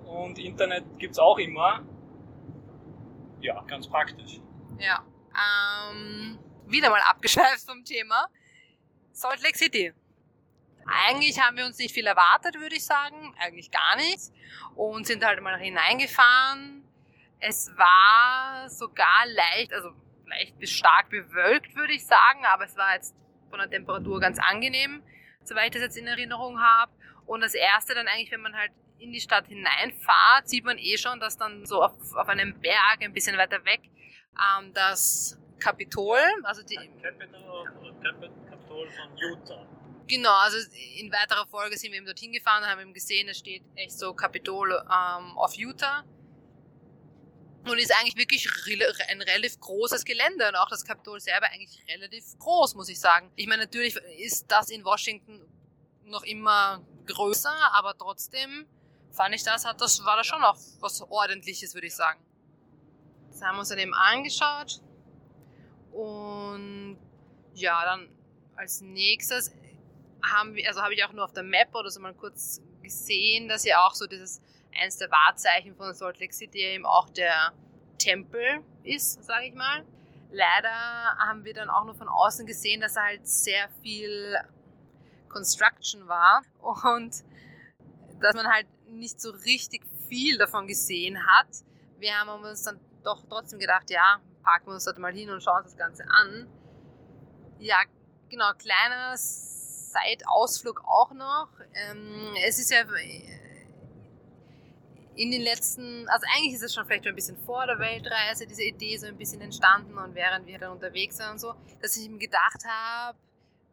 Und 0.04 0.38
Internet 0.38 0.84
gibt 0.98 1.12
es 1.12 1.18
auch 1.18 1.38
immer. 1.38 1.84
Ja, 3.40 3.62
ganz 3.62 3.86
praktisch. 3.88 4.40
Ja. 4.78 5.04
Ähm, 5.92 6.38
wieder 6.66 6.90
mal 6.90 7.02
abgeschweift 7.02 7.66
vom 7.66 7.84
Thema. 7.84 8.26
Salt 9.12 9.42
Lake 9.42 9.56
City. 9.56 9.92
Eigentlich 10.86 11.38
haben 11.38 11.56
wir 11.56 11.66
uns 11.66 11.78
nicht 11.78 11.94
viel 11.94 12.06
erwartet, 12.06 12.54
würde 12.58 12.74
ich 12.76 12.84
sagen. 12.84 13.34
Eigentlich 13.38 13.70
gar 13.70 13.96
nichts. 13.96 14.32
Und 14.74 15.06
sind 15.06 15.24
halt 15.24 15.40
mal 15.42 15.58
hineingefahren. 15.58 16.82
Es 17.38 17.70
war 17.76 18.68
sogar 18.68 19.26
leicht, 19.26 19.72
also 19.72 19.92
leicht 20.30 20.58
bis 20.58 20.70
stark 20.70 21.10
bewölkt, 21.10 21.76
würde 21.76 21.92
ich 21.92 22.06
sagen, 22.06 22.44
aber 22.46 22.64
es 22.64 22.76
war 22.76 22.94
jetzt 22.94 23.14
von 23.50 23.58
der 23.58 23.68
Temperatur 23.68 24.20
ganz 24.20 24.38
angenehm, 24.38 25.02
soweit 25.44 25.66
ich 25.66 25.72
das 25.72 25.82
jetzt 25.82 25.96
in 25.96 26.06
Erinnerung 26.06 26.60
habe. 26.60 26.92
Und 27.26 27.42
das 27.42 27.54
erste 27.54 27.94
dann 27.94 28.08
eigentlich, 28.08 28.30
wenn 28.30 28.40
man 28.40 28.56
halt 28.56 28.72
in 28.98 29.12
die 29.12 29.20
Stadt 29.20 29.46
hineinfahrt, 29.46 30.48
sieht 30.48 30.64
man 30.64 30.78
eh 30.78 30.96
schon, 30.96 31.20
dass 31.20 31.36
dann 31.36 31.64
so 31.66 31.82
auf, 31.82 31.92
auf 32.14 32.28
einem 32.28 32.58
Berg 32.60 32.98
ein 33.00 33.12
bisschen 33.12 33.36
weiter 33.36 33.64
weg 33.64 33.80
ähm, 34.38 34.72
das 34.74 35.38
Kapitol, 35.58 36.18
also 36.42 36.62
die 36.62 36.76
Kapitol 36.76 37.68
von 38.90 39.16
Utah. 39.16 39.66
Genau, 40.06 40.34
also 40.40 40.58
in 40.96 41.12
weiterer 41.12 41.46
Folge 41.46 41.76
sind 41.76 41.92
wir 41.92 41.98
eben 41.98 42.06
dorthin 42.06 42.32
gefahren 42.32 42.64
und 42.64 42.68
haben 42.68 42.80
eben 42.80 42.94
gesehen, 42.94 43.28
es 43.28 43.38
steht 43.38 43.62
echt 43.76 43.92
so 43.92 44.12
Kapitol 44.12 44.72
ähm, 44.72 45.36
of 45.36 45.54
Utah 45.54 46.04
und 47.64 47.78
ist 47.78 47.94
eigentlich 47.94 48.16
wirklich 48.16 48.48
ein 49.08 49.22
relativ 49.22 49.60
großes 49.60 50.04
Gelände 50.04 50.48
und 50.48 50.56
auch 50.56 50.68
das 50.68 50.84
Kapitol 50.84 51.20
selber 51.20 51.46
eigentlich 51.46 51.84
relativ 51.88 52.38
groß, 52.38 52.74
muss 52.74 52.88
ich 52.88 52.98
sagen. 52.98 53.30
Ich 53.36 53.46
meine, 53.46 53.64
natürlich 53.64 53.96
ist 54.18 54.50
das 54.50 54.70
in 54.70 54.84
Washington 54.84 55.40
noch 56.04 56.22
immer 56.22 56.84
größer, 57.06 57.54
aber 57.74 57.96
trotzdem 57.96 58.66
fand 59.12 59.34
ich 59.34 59.42
das, 59.42 59.64
hat 59.64 59.80
das, 59.80 60.04
war 60.04 60.16
das 60.16 60.26
schon 60.26 60.42
auch 60.42 60.56
was 60.80 61.02
ordentliches, 61.02 61.74
würde 61.74 61.88
ich 61.88 61.94
sagen. 61.94 62.24
Das 63.30 63.42
haben 63.42 63.56
wir 63.56 63.60
uns 63.60 63.68
dann 63.68 63.78
eben 63.78 63.94
angeschaut 63.94 64.80
und 65.92 66.98
ja, 67.54 67.84
dann 67.84 68.08
als 68.56 68.80
nächstes 68.80 69.52
haben 70.22 70.54
wir, 70.54 70.66
also 70.68 70.82
habe 70.82 70.94
ich 70.94 71.04
auch 71.04 71.12
nur 71.12 71.24
auf 71.24 71.32
der 71.32 71.42
Map 71.42 71.74
oder 71.74 71.90
so 71.90 72.00
mal 72.00 72.14
kurz 72.14 72.60
gesehen, 72.82 73.48
dass 73.48 73.64
ja 73.64 73.86
auch 73.86 73.94
so 73.94 74.06
dieses 74.06 74.40
eins 74.78 74.98
der 74.98 75.10
Wahrzeichen 75.10 75.74
von 75.74 75.92
Salt 75.94 76.20
Lake 76.20 76.32
City 76.32 76.58
eben 76.58 76.86
auch 76.86 77.08
der 77.10 77.52
Tempel 77.98 78.62
ist, 78.82 79.24
sage 79.24 79.46
ich 79.46 79.54
mal. 79.54 79.84
Leider 80.30 80.70
haben 81.18 81.44
wir 81.44 81.54
dann 81.54 81.70
auch 81.70 81.84
nur 81.84 81.94
von 81.94 82.08
außen 82.08 82.46
gesehen, 82.46 82.80
dass 82.80 82.94
da 82.94 83.02
halt 83.02 83.26
sehr 83.26 83.68
viel 83.82 84.36
Construction 85.28 86.06
war 86.08 86.42
und 86.84 87.24
dass 88.20 88.34
man 88.34 88.46
halt 88.46 88.66
nicht 88.88 89.20
so 89.20 89.30
richtig 89.30 89.82
viel 90.08 90.38
davon 90.38 90.66
gesehen 90.66 91.18
hat. 91.26 91.48
Wir 91.98 92.14
haben 92.14 92.44
uns 92.44 92.62
dann 92.62 92.80
doch 93.02 93.22
trotzdem 93.28 93.58
gedacht, 93.58 93.90
ja, 93.90 94.20
parken 94.42 94.66
wir 94.68 94.74
uns 94.74 94.84
dort 94.84 94.98
mal 94.98 95.12
hin 95.12 95.30
und 95.30 95.42
schauen 95.42 95.62
uns 95.62 95.72
das 95.72 95.78
Ganze 95.78 96.04
an. 96.08 96.46
Ja, 97.58 97.82
genau, 98.28 98.52
kleiner 98.54 99.16
Side-Ausflug 99.16 100.82
auch 100.86 101.12
noch. 101.12 101.48
Ähm, 101.74 102.34
es 102.46 102.58
ist 102.58 102.70
ja 102.70 102.84
in 105.20 105.30
den 105.30 105.42
letzten, 105.42 106.08
also 106.08 106.26
eigentlich 106.34 106.54
ist 106.54 106.62
es 106.62 106.72
schon 106.72 106.86
vielleicht 106.86 107.04
schon 107.04 107.12
ein 107.12 107.16
bisschen 107.16 107.36
vor 107.44 107.66
der 107.66 107.78
Weltreise, 107.78 108.46
diese 108.46 108.64
Idee 108.64 108.96
so 108.96 109.06
ein 109.06 109.18
bisschen 109.18 109.42
entstanden 109.42 109.98
und 109.98 110.14
während 110.14 110.46
wir 110.46 110.58
dann 110.58 110.72
unterwegs 110.72 111.18
waren 111.18 111.32
und 111.32 111.38
so, 111.38 111.54
dass 111.82 111.94
ich 111.98 112.08
mir 112.08 112.18
gedacht 112.18 112.64
habe, 112.66 113.18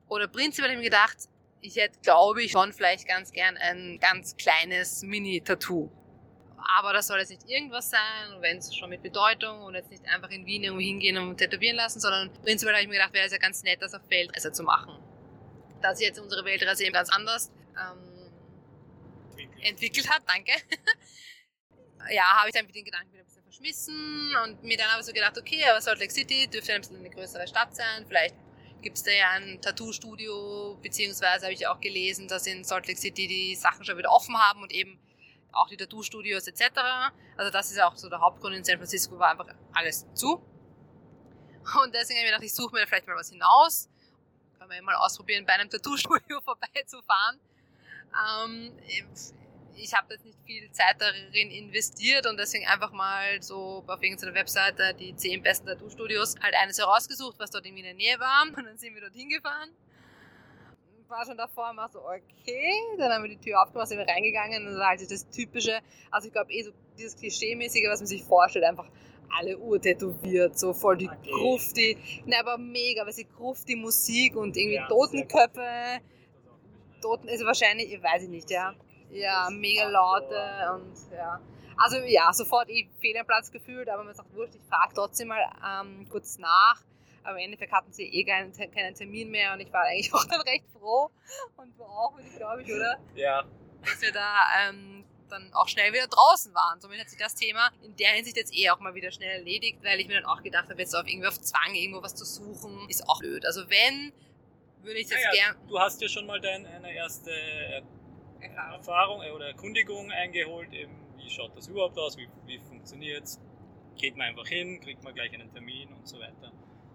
oder 0.09 0.27
prinzipiell 0.27 0.71
habe 0.71 0.81
ich 0.81 0.83
mir 0.83 0.89
gedacht, 0.89 1.17
ich 1.61 1.77
hätte, 1.77 1.99
glaube 2.01 2.43
ich, 2.43 2.51
schon 2.51 2.73
vielleicht 2.73 3.07
ganz 3.07 3.31
gern 3.31 3.55
ein 3.57 3.97
ganz 3.99 4.35
kleines 4.35 5.03
Mini-Tattoo. 5.03 5.89
Aber 6.77 6.91
das 6.91 7.07
soll 7.07 7.19
jetzt 7.19 7.29
nicht 7.29 7.49
irgendwas 7.49 7.91
sein, 7.91 8.41
wenn 8.41 8.57
es 8.57 8.75
schon 8.75 8.89
mit 8.89 9.01
Bedeutung 9.01 9.61
und 9.61 9.73
jetzt 9.73 9.89
nicht 9.89 10.05
einfach 10.05 10.29
in 10.29 10.45
Wien 10.45 10.63
irgendwo 10.63 10.83
hingehen 10.83 11.17
und 11.17 11.37
tätowieren 11.37 11.77
lassen, 11.77 12.01
sondern 12.01 12.31
prinzipiell 12.43 12.75
habe 12.75 12.83
ich 12.83 12.89
mir 12.89 12.95
gedacht, 12.95 13.13
wäre 13.13 13.25
es 13.25 13.31
ja 13.31 13.37
ganz 13.37 13.63
nett, 13.63 13.81
das 13.81 13.93
auf 13.93 14.01
Weltreise 14.09 14.51
zu 14.51 14.63
machen. 14.63 15.01
Da 15.81 15.95
sich 15.95 16.07
jetzt 16.07 16.19
unsere 16.19 16.43
Weltreise 16.43 16.83
eben 16.83 16.93
ganz 16.93 17.09
anders 17.09 17.51
ähm, 17.79 18.31
entwickelt 19.61 20.09
hat, 20.09 20.23
danke, 20.27 20.51
ja, 22.09 22.23
habe 22.39 22.49
ich 22.49 22.55
dann 22.55 22.65
mit 22.65 22.75
den 22.75 22.85
Gedanken 22.85 23.11
wieder 23.11 23.23
ein 23.23 23.25
bisschen 23.25 23.43
verschmissen 23.43 24.35
und 24.43 24.63
mir 24.63 24.77
dann 24.77 24.87
ich 24.99 25.05
so 25.05 25.13
gedacht, 25.13 25.37
okay, 25.37 25.63
aber 25.69 25.81
Salt 25.81 25.99
Lake 25.99 26.11
City 26.11 26.47
dürfte 26.47 26.73
ein 26.73 26.81
bisschen 26.81 26.97
eine 26.97 27.09
größere 27.09 27.47
Stadt 27.47 27.75
sein, 27.75 28.05
vielleicht 28.07 28.35
gibt 28.81 28.97
es 28.97 29.03
da 29.03 29.11
ja 29.11 29.31
ein 29.31 29.61
Tattoo-Studio, 29.61 30.77
beziehungsweise 30.81 31.45
habe 31.45 31.53
ich 31.53 31.67
auch 31.67 31.79
gelesen, 31.79 32.27
dass 32.27 32.45
in 32.47 32.63
Salt 32.63 32.87
Lake 32.87 32.99
City 32.99 33.27
die 33.27 33.55
Sachen 33.55 33.83
schon 33.83 33.97
wieder 33.97 34.11
offen 34.11 34.37
haben 34.37 34.61
und 34.61 34.71
eben 34.71 34.99
auch 35.51 35.67
die 35.67 35.77
Tattoo-Studios 35.77 36.47
etc. 36.47 36.79
Also 37.35 37.51
das 37.51 37.71
ist 37.71 37.81
auch 37.81 37.95
so 37.95 38.09
der 38.09 38.19
Hauptgrund 38.19 38.55
in 38.55 38.63
San 38.63 38.77
Francisco, 38.77 39.17
war 39.17 39.31
einfach 39.31 39.47
alles 39.73 40.05
zu. 40.13 40.41
Und 41.83 41.93
deswegen 41.93 42.19
habe 42.19 42.19
ich 42.19 42.23
mir 42.23 42.25
gedacht, 42.25 42.43
ich 42.43 42.53
suche 42.53 42.75
mir 42.75 42.87
vielleicht 42.87 43.07
mal 43.07 43.15
was 43.15 43.29
hinaus. 43.29 43.89
Kann 44.57 44.67
man 44.67 44.77
ja 44.77 44.83
mal 44.83 44.95
ausprobieren, 44.95 45.45
bei 45.45 45.53
einem 45.53 45.69
Tattoo-Studio 45.69 46.41
vorbeizufahren. 46.45 47.39
Ähm, 48.45 48.71
ich 49.77 49.93
habe 49.93 50.13
jetzt 50.13 50.25
nicht 50.25 50.37
viel 50.45 50.71
Zeit 50.71 50.95
darin 50.99 51.51
investiert 51.51 52.25
und 52.27 52.37
deswegen 52.37 52.67
einfach 52.67 52.91
mal 52.91 53.41
so 53.41 53.83
auf 53.87 54.01
irgendeiner 54.01 54.33
Webseite 54.33 54.93
die 54.99 55.15
zehn 55.15 55.41
besten 55.41 55.67
Tattoo-Studios 55.67 56.35
halt 56.41 56.55
eines 56.61 56.77
herausgesucht, 56.77 57.35
was 57.39 57.51
dort 57.51 57.65
in 57.65 57.75
der 57.75 57.93
Nähe 57.93 58.19
war. 58.19 58.43
Und 58.47 58.65
dann 58.65 58.77
sind 58.77 58.93
wir 58.93 59.01
dort 59.01 59.13
hingefahren. 59.13 59.69
War 61.07 61.25
schon 61.25 61.37
davor 61.37 61.71
war 61.75 61.89
so, 61.89 61.99
okay. 62.01 62.73
Dann 62.97 63.13
haben 63.13 63.23
wir 63.23 63.29
die 63.29 63.37
Tür 63.37 63.61
aufgemacht, 63.61 63.87
sind 63.87 63.97
wir 63.97 64.07
reingegangen 64.07 64.65
und 64.65 64.73
das 64.73 64.79
war 64.79 64.89
halt 64.89 65.09
das 65.09 65.29
Typische, 65.29 65.79
also 66.11 66.27
ich 66.27 66.33
glaube 66.33 66.51
eh 66.51 66.63
so 66.63 66.71
dieses 66.97 67.15
Klischee-mäßige, 67.15 67.87
was 67.87 68.01
man 68.01 68.07
sich 68.07 68.23
vorstellt, 68.23 68.65
einfach 68.65 68.89
alle 69.29 69.57
urtätowiert, 69.57 70.59
so 70.59 70.73
voll 70.73 70.97
die 70.97 71.07
okay. 71.07 71.31
Grufti, 71.31 71.97
ne, 72.25 72.37
aber 72.39 72.57
mega, 72.57 73.05
weil 73.05 73.13
sie 73.13 73.25
Grufti 73.25 73.77
Musik 73.77 74.35
und 74.35 74.57
irgendwie 74.57 74.75
ja, 74.75 74.87
Totenköpfe, 74.87 76.01
Toten, 77.01 77.29
also 77.29 77.45
wahrscheinlich, 77.45 77.93
ich 77.93 78.03
weiß 78.03 78.23
ich 78.23 78.29
nicht, 78.29 78.49
ja. 78.49 78.75
Ja, 79.11 79.49
mega 79.51 79.87
laute 79.87 80.73
und 80.73 80.95
ja. 81.11 81.39
Also 81.77 81.97
ja, 81.97 82.33
sofort 82.33 82.69
eh 82.69 82.89
fehl 82.99 83.23
Platz 83.23 83.51
gefühlt, 83.51 83.87
aber 83.89 84.03
man 84.03 84.15
sagt, 84.15 84.33
wurscht, 84.33 84.55
ich 84.55 84.63
frage 84.67 84.93
trotzdem 84.95 85.27
mal 85.27 85.43
ähm, 85.63 86.07
kurz 86.09 86.37
nach. 86.37 86.81
Aber 87.23 87.37
im 87.37 87.45
Endeffekt 87.45 87.71
hatten 87.73 87.91
sie 87.91 88.05
eh 88.05 88.23
keinen, 88.23 88.53
keinen 88.53 88.95
Termin 88.95 89.29
mehr 89.29 89.53
und 89.53 89.59
ich 89.59 89.71
war 89.71 89.83
eigentlich 89.83 90.13
auch 90.13 90.25
dann 90.25 90.41
recht 90.41 90.65
froh 90.71 91.11
und 91.57 91.77
war 91.77 91.89
auch, 91.89 92.13
glaube 92.37 92.63
ich, 92.63 92.73
oder? 92.73 92.97
Ja. 93.15 93.43
Dass 93.83 94.01
wir 94.01 94.11
da 94.11 94.45
ähm, 94.69 95.03
dann 95.29 95.53
auch 95.53 95.67
schnell 95.67 95.93
wieder 95.93 96.07
draußen 96.07 96.53
waren. 96.53 96.79
Somit 96.81 96.99
hat 96.99 97.09
sich 97.09 97.19
das 97.19 97.35
Thema 97.35 97.69
in 97.83 97.95
der 97.97 98.09
Hinsicht 98.09 98.37
jetzt 98.37 98.55
eh 98.55 98.69
auch 98.69 98.79
mal 98.79 98.95
wieder 98.95 99.11
schnell 99.11 99.39
erledigt, 99.39 99.79
weil 99.83 99.99
ich 99.99 100.07
mir 100.07 100.15
dann 100.15 100.25
auch 100.25 100.41
gedacht 100.41 100.69
habe, 100.69 100.79
jetzt 100.79 100.95
auf 100.95 101.07
irgendwie 101.07 101.27
auf 101.27 101.39
Zwang 101.39 101.75
irgendwo 101.75 102.01
was 102.01 102.15
zu 102.15 102.25
suchen, 102.25 102.87
ist 102.89 103.07
auch 103.07 103.19
blöd. 103.19 103.45
Also 103.45 103.69
wenn, 103.69 104.13
würde 104.81 104.99
ich 104.99 105.09
jetzt 105.09 105.23
naja, 105.23 105.51
gern. 105.51 105.67
Du 105.67 105.79
hast 105.79 106.01
ja 106.01 106.07
schon 106.07 106.25
mal 106.25 106.39
deine 106.39 106.93
erste 106.93 107.83
Erfahrung 108.41 109.21
äh, 109.21 109.31
oder 109.31 109.47
Erkundigung 109.47 110.11
eingeholt, 110.11 110.73
eben, 110.73 110.93
wie 111.17 111.29
schaut 111.29 111.55
das 111.55 111.67
überhaupt 111.67 111.97
aus, 111.97 112.17
wie, 112.17 112.27
wie 112.45 112.59
funktioniert 112.59 113.23
es, 113.23 113.39
geht 113.97 114.15
man 114.15 114.27
einfach 114.27 114.47
hin, 114.47 114.79
kriegt 114.81 115.03
man 115.03 115.13
gleich 115.13 115.33
einen 115.33 115.51
Termin 115.51 115.91
und 115.93 116.07
so 116.07 116.19
weiter. 116.19 116.51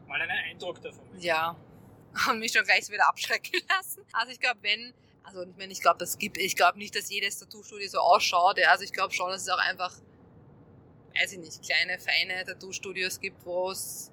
Mal 0.07 0.21
einen 0.21 0.31
Eindruck 0.31 0.81
davon. 0.83 1.05
Ja, 1.19 1.57
und 2.31 2.39
mich 2.39 2.53
schon 2.53 2.65
gleich 2.65 2.89
wieder 2.89 3.09
abschrecken 3.09 3.61
lassen. 3.77 4.05
Also 4.13 4.33
ich 4.33 4.41
glaube, 4.41 4.61
wenn, 4.63 4.95
also 5.25 5.43
ich 5.43 5.57
meine, 5.57 5.73
ich 5.73 5.81
glaube, 5.81 5.99
das 5.99 6.19
gibt, 6.19 6.39
ich 6.39 6.57
glaube 6.57 6.79
nicht, 6.79 6.95
dass 6.95 7.11
jedes 7.11 7.39
Tattoo-Studio 7.39 7.89
so 7.89 7.99
ausschaut, 7.99 8.59
ja. 8.59 8.71
also 8.71 8.85
ich 8.85 8.93
glaube 8.93 9.13
schon, 9.13 9.31
dass 9.31 9.43
es 9.43 9.49
auch 9.49 9.59
einfach, 9.59 9.95
weiß 11.21 11.33
ich 11.33 11.39
nicht, 11.39 11.63
kleine, 11.63 11.99
feine 11.99 12.45
Tattoo-Studios 12.45 13.21
gibt, 13.21 13.45
wo 13.45 13.71
es 13.71 14.13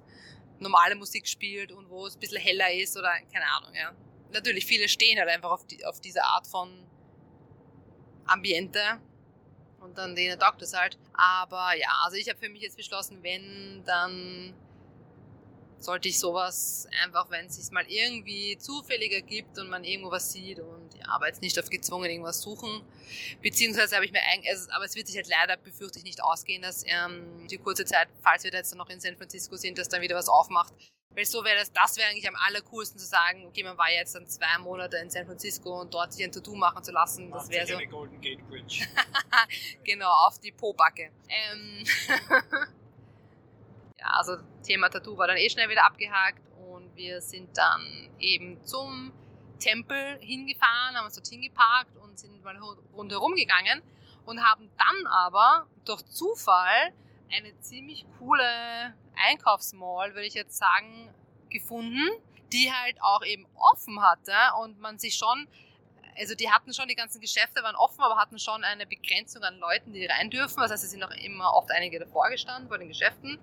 normale 0.58 0.94
Musik 0.94 1.26
spielt 1.26 1.72
und 1.72 1.88
wo 1.88 2.06
es 2.06 2.16
ein 2.16 2.20
bisschen 2.20 2.40
heller 2.40 2.70
ist 2.72 2.96
oder 2.96 3.12
keine 3.32 3.46
Ahnung, 3.46 3.74
ja. 3.74 3.92
Natürlich, 4.32 4.64
viele 4.64 4.88
stehen 4.88 5.18
halt 5.18 5.28
einfach 5.28 5.50
auf, 5.50 5.66
die, 5.66 5.84
auf 5.84 6.00
diese 6.00 6.22
Art 6.22 6.46
von 6.46 6.86
Ambiente 8.30 8.80
und 9.80 9.96
dann 9.98 10.14
denen 10.14 10.38
taugt 10.38 10.62
es 10.62 10.74
halt. 10.74 10.98
Aber 11.14 11.74
ja, 11.76 11.88
also 12.04 12.16
ich 12.16 12.28
habe 12.28 12.38
für 12.38 12.48
mich 12.48 12.62
jetzt 12.62 12.76
beschlossen, 12.76 13.22
wenn, 13.22 13.82
dann 13.84 14.54
sollte 15.78 16.08
ich 16.08 16.18
sowas 16.18 16.86
einfach, 17.02 17.30
wenn 17.30 17.46
es 17.46 17.56
sich 17.56 17.70
mal 17.72 17.84
irgendwie 17.88 18.58
zufälliger 18.58 19.22
gibt 19.22 19.58
und 19.58 19.70
man 19.70 19.82
irgendwo 19.82 20.10
was 20.10 20.30
sieht 20.30 20.60
und 20.60 20.94
ja, 20.94 21.06
aber 21.08 21.26
jetzt 21.26 21.40
nicht 21.40 21.58
auf 21.58 21.70
gezwungen 21.70 22.10
irgendwas 22.10 22.42
suchen. 22.42 22.82
Beziehungsweise 23.42 23.96
habe 23.96 24.04
ich 24.04 24.12
mir 24.12 24.20
eigentlich, 24.22 24.50
also, 24.50 24.70
aber 24.72 24.84
es 24.84 24.94
wird 24.94 25.06
sich 25.06 25.16
halt 25.16 25.28
leider, 25.28 25.56
befürchte 25.56 25.98
ich, 25.98 26.04
nicht 26.04 26.22
ausgehen, 26.22 26.62
dass 26.62 26.84
ähm, 26.86 27.46
die 27.48 27.56
kurze 27.58 27.84
Zeit, 27.84 28.08
falls 28.22 28.44
wir 28.44 28.52
jetzt 28.52 28.74
noch 28.74 28.90
in 28.90 29.00
San 29.00 29.16
Francisco 29.16 29.56
sind, 29.56 29.78
dass 29.78 29.88
dann 29.88 30.02
wieder 30.02 30.16
was 30.16 30.28
aufmacht, 30.28 30.74
weil 31.14 31.24
so 31.24 31.44
wäre 31.44 31.58
das, 31.58 31.72
das 31.72 31.96
wäre 31.96 32.08
eigentlich 32.08 32.28
am 32.28 32.36
allercoolsten 32.36 32.98
zu 32.98 33.06
sagen, 33.06 33.44
okay, 33.46 33.64
man 33.64 33.76
war 33.76 33.90
jetzt 33.90 34.14
dann 34.14 34.26
zwei 34.26 34.58
Monate 34.58 34.96
in 34.98 35.10
San 35.10 35.26
Francisco 35.26 35.80
und 35.80 35.92
dort 35.92 36.12
sich 36.12 36.24
ein 36.24 36.30
Tattoo 36.30 36.54
machen 36.54 36.84
zu 36.84 36.92
lassen. 36.92 37.30
Das 37.30 37.50
wäre 37.50 37.66
so. 37.66 37.76
Eine 37.76 37.88
Golden 37.88 38.20
Gate 38.20 38.46
Bridge. 38.48 38.86
genau, 39.84 40.10
auf 40.26 40.38
die 40.38 40.52
Pobacke. 40.52 41.10
Ähm 41.28 41.84
ja, 43.98 44.06
also 44.06 44.36
Thema 44.62 44.88
Tattoo 44.88 45.16
war 45.18 45.26
dann 45.26 45.36
eh 45.36 45.50
schnell 45.50 45.68
wieder 45.68 45.84
abgehakt 45.84 46.42
und 46.68 46.94
wir 46.94 47.20
sind 47.20 47.56
dann 47.58 48.10
eben 48.20 48.64
zum 48.64 49.12
Tempel 49.58 50.18
hingefahren, 50.20 50.96
haben 50.96 51.06
uns 51.06 51.16
dort 51.16 51.26
hingeparkt 51.26 51.96
und 51.96 52.18
sind 52.18 52.42
mal 52.44 52.56
rundherum 52.94 53.34
gegangen 53.34 53.82
und 54.26 54.44
haben 54.44 54.70
dann 54.78 55.06
aber 55.06 55.66
durch 55.84 56.04
Zufall 56.06 56.92
eine 57.32 57.58
ziemlich 57.60 58.04
coole 58.18 58.94
Einkaufsmall, 59.16 60.14
würde 60.14 60.26
ich 60.26 60.34
jetzt 60.34 60.56
sagen, 60.56 61.12
gefunden, 61.50 62.08
die 62.52 62.72
halt 62.72 63.00
auch 63.00 63.24
eben 63.24 63.46
offen 63.54 64.00
hatte 64.02 64.32
und 64.62 64.80
man 64.80 64.98
sich 64.98 65.16
schon, 65.16 65.48
also 66.18 66.34
die 66.34 66.50
hatten 66.50 66.72
schon, 66.72 66.88
die 66.88 66.94
ganzen 66.94 67.20
Geschäfte 67.20 67.62
waren 67.62 67.76
offen, 67.76 68.00
aber 68.02 68.16
hatten 68.16 68.38
schon 68.38 68.64
eine 68.64 68.86
Begrenzung 68.86 69.42
an 69.42 69.58
Leuten, 69.58 69.92
die 69.92 70.06
rein 70.06 70.30
dürfen. 70.30 70.60
Das 70.60 70.70
heißt, 70.70 70.84
es 70.84 70.90
sind 70.90 71.02
auch 71.04 71.10
immer 71.10 71.54
oft 71.54 71.70
einige 71.70 71.98
davor 71.98 72.28
gestanden 72.30 72.68
vor 72.68 72.78
den 72.78 72.88
Geschäften. 72.88 73.38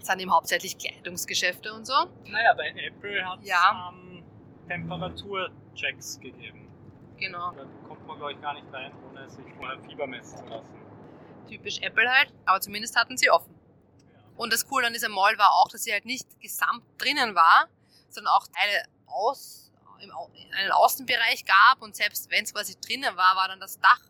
Es 0.00 0.06
sind 0.06 0.20
eben 0.20 0.32
hauptsächlich 0.32 0.76
Kleidungsgeschäfte 0.76 1.72
und 1.72 1.86
so. 1.86 1.94
Naja, 2.26 2.54
bei 2.54 2.68
Apple 2.68 3.24
hat 3.24 3.40
es 3.40 3.48
ja. 3.48 3.92
ähm, 3.92 4.22
Temperaturchecks 4.68 6.20
gegeben. 6.20 6.68
Genau. 7.16 7.52
Da 7.52 7.64
kommt 7.88 8.06
man, 8.06 8.18
glaube 8.18 8.32
ich, 8.32 8.40
gar 8.40 8.54
nicht 8.54 8.66
rein, 8.72 8.92
ohne 9.08 9.30
sich 9.30 9.44
vorher 9.56 9.78
Fieber 9.80 10.06
messen 10.06 10.38
zu 10.38 10.44
lassen. 10.46 10.83
Typisch 11.48 11.78
Apple 11.80 12.08
halt, 12.10 12.32
aber 12.44 12.60
zumindest 12.60 12.96
hatten 12.96 13.16
sie 13.16 13.30
offen. 13.30 13.54
Und 14.36 14.52
das 14.52 14.66
Coole 14.66 14.86
an 14.86 14.92
dieser 14.92 15.08
Mall 15.08 15.38
war 15.38 15.52
auch, 15.52 15.68
dass 15.68 15.84
sie 15.84 15.92
halt 15.92 16.04
nicht 16.04 16.40
gesamt 16.40 16.82
drinnen 16.98 17.34
war, 17.34 17.68
sondern 18.08 18.32
auch 18.34 18.46
Teile 18.48 18.84
aus, 19.06 19.72
im, 20.00 20.10
einen 20.56 20.72
Außenbereich 20.72 21.44
gab 21.44 21.82
und 21.82 21.94
selbst 21.94 22.30
wenn 22.30 22.44
es 22.44 22.52
quasi 22.52 22.74
drinnen 22.80 23.16
war, 23.16 23.36
war 23.36 23.48
dann 23.48 23.60
das 23.60 23.78
Dach 23.78 24.00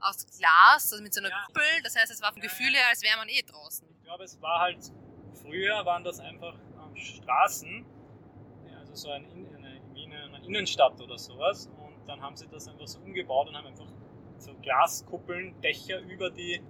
aus 0.00 0.26
Glas, 0.38 0.92
also 0.92 1.02
mit 1.02 1.12
so 1.12 1.20
einer 1.20 1.30
ja. 1.30 1.44
Kuppel. 1.46 1.82
Das 1.82 1.96
heißt, 1.96 2.10
es 2.12 2.22
war 2.22 2.32
vom 2.32 2.42
ja, 2.42 2.48
Gefühl 2.48 2.72
her, 2.72 2.88
als 2.88 3.02
wäre 3.02 3.16
man 3.16 3.28
eh 3.28 3.42
draußen. 3.42 3.86
Ich 3.98 4.04
glaube, 4.04 4.24
es 4.24 4.40
war 4.40 4.60
halt, 4.60 4.92
früher 5.42 5.84
waren 5.84 6.04
das 6.04 6.20
einfach 6.20 6.54
ähm, 6.54 6.96
Straßen, 6.96 7.84
also 8.78 8.94
so 8.94 9.10
ein, 9.10 9.24
eine, 9.56 9.80
in 9.94 10.12
einer 10.12 10.42
Innenstadt 10.44 11.00
oder 11.00 11.18
sowas. 11.18 11.68
Und 11.78 12.08
dann 12.08 12.20
haben 12.22 12.36
sie 12.36 12.46
das 12.48 12.68
einfach 12.68 12.86
so 12.86 13.00
umgebaut 13.00 13.48
und 13.48 13.56
haben 13.56 13.66
einfach 13.66 13.88
so 14.38 14.54
Glaskuppeln, 14.62 15.60
Dächer 15.60 16.00
über 16.00 16.30
die 16.30 16.62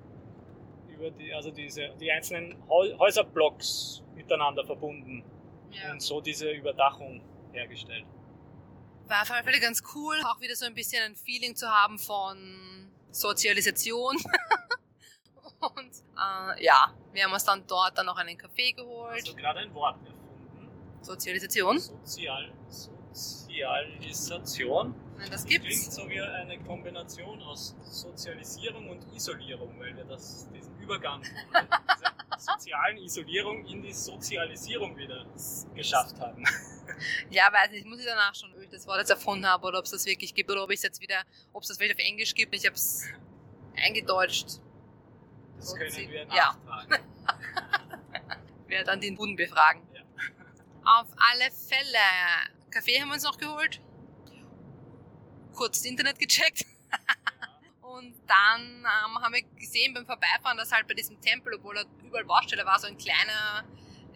über 0.97 1.11
die, 1.11 1.33
also 1.33 1.50
diese, 1.50 1.91
die 2.00 2.11
einzelnen 2.11 2.57
Häuserblocks 2.69 4.03
miteinander 4.15 4.65
verbunden 4.65 5.25
ja. 5.71 5.93
und 5.93 6.00
so 6.00 6.21
diese 6.21 6.50
Überdachung 6.50 7.21
hergestellt. 7.53 8.07
War 9.07 9.23
auf 9.23 9.31
alle 9.31 9.45
Fälle 9.45 9.61
ganz 9.61 9.83
cool, 9.95 10.17
auch 10.25 10.41
wieder 10.41 10.57
so 10.57 10.67
ein 10.67 10.75
bisschen 10.75 11.03
ein 11.03 11.15
Feeling 11.15 11.55
zu 11.55 11.71
haben 11.71 11.99
von 11.99 12.91
Sozialisation. 13.11 14.17
und 15.61 15.93
äh, 16.17 16.65
ja, 16.65 16.93
wir 17.12 17.25
haben 17.25 17.33
uns 17.33 17.45
dann 17.45 17.65
dort 17.67 17.97
dann 17.97 18.07
noch 18.07 18.17
einen 18.17 18.37
Kaffee 18.37 18.73
geholt. 18.73 19.29
Du 19.29 19.35
gerade 19.35 19.61
ein 19.61 19.73
Wort 19.75 19.97
erfunden? 20.05 20.71
Sozialisation? 21.03 21.79
Sozial, 21.79 22.53
Sozialisation. 22.69 24.95
Nein, 25.18 25.30
das 25.30 25.44
gibt's. 25.46 25.66
klingt 25.66 25.92
so 25.92 26.08
wie 26.08 26.20
eine 26.20 26.58
Kombination 26.61 27.42
aus 27.42 27.75
Sozialisierung 27.82 28.90
und 28.90 29.14
Isolierung, 29.14 29.78
weil 29.80 29.96
wir 29.96 30.04
das, 30.04 30.49
diesen 30.52 30.78
Übergang 30.80 31.23
von 31.25 31.35
dieser 31.96 32.14
sozialen 32.38 32.99
Isolierung 32.99 33.64
in 33.66 33.82
die 33.82 33.92
Sozialisierung 33.92 34.96
wieder 34.96 35.25
geschafft 35.75 36.18
haben. 36.20 36.44
Ja, 37.30 37.52
weiß 37.52 37.70
nicht, 37.70 37.87
muss 37.87 37.99
ich 38.00 38.06
danach 38.06 38.35
schon, 38.35 38.52
ob 38.54 38.61
ich 38.61 38.70
das 38.70 38.87
Wort 38.87 38.99
jetzt 38.99 39.11
erfunden 39.11 39.46
habe 39.46 39.66
oder 39.66 39.78
ob 39.78 39.85
es 39.85 39.90
das 39.90 40.04
wirklich 40.06 40.35
gibt 40.35 40.50
oder 40.50 40.62
ob 40.64 40.70
ich 40.70 40.76
es 40.76 40.82
jetzt 40.82 41.00
wieder, 41.00 41.23
ob 41.52 41.62
es 41.62 41.68
das 41.68 41.78
vielleicht 41.78 41.94
auf 41.99 42.04
Englisch 42.06 42.35
gibt. 42.35 42.54
Ich 42.54 42.64
habe 42.66 42.76
es 42.76 43.04
eingedeutscht. 43.76 44.61
Das 45.58 45.73
Und 45.73 45.78
können 45.78 45.90
sie- 45.90 46.08
wir 46.11 46.23
ja. 46.26 46.56
nachtragen. 46.66 47.04
Werde 48.68 48.85
dann 48.85 49.00
den 49.00 49.14
Buden 49.16 49.37
befragen. 49.37 49.82
Ja. 49.94 50.02
Auf 50.85 51.08
alle 51.16 51.50
Fälle. 51.50 51.99
Kaffee 52.70 53.00
haben 53.00 53.08
wir 53.08 53.14
uns 53.14 53.23
noch 53.25 53.38
geholt. 53.38 53.80
Kurz 55.57 55.79
das 55.79 55.87
Internet 55.87 56.19
gecheckt. 56.19 56.65
Und 57.81 58.15
dann 58.27 58.61
ähm, 58.61 59.23
haben 59.23 59.35
wir 59.35 59.43
gesehen 59.59 59.95
beim 59.95 60.05
Vorbeifahren, 60.05 60.59
dass 60.59 60.71
halt 60.71 60.87
bei 60.87 60.95
diesem 60.95 61.21
Tempel, 61.21 61.55
obwohl 61.55 61.79
er 61.79 61.87
überall 62.05 62.25
Baustelle 62.25 62.65
war, 62.67 62.79
so 62.79 62.87
ein 62.87 62.99
kleiner, 62.99 63.65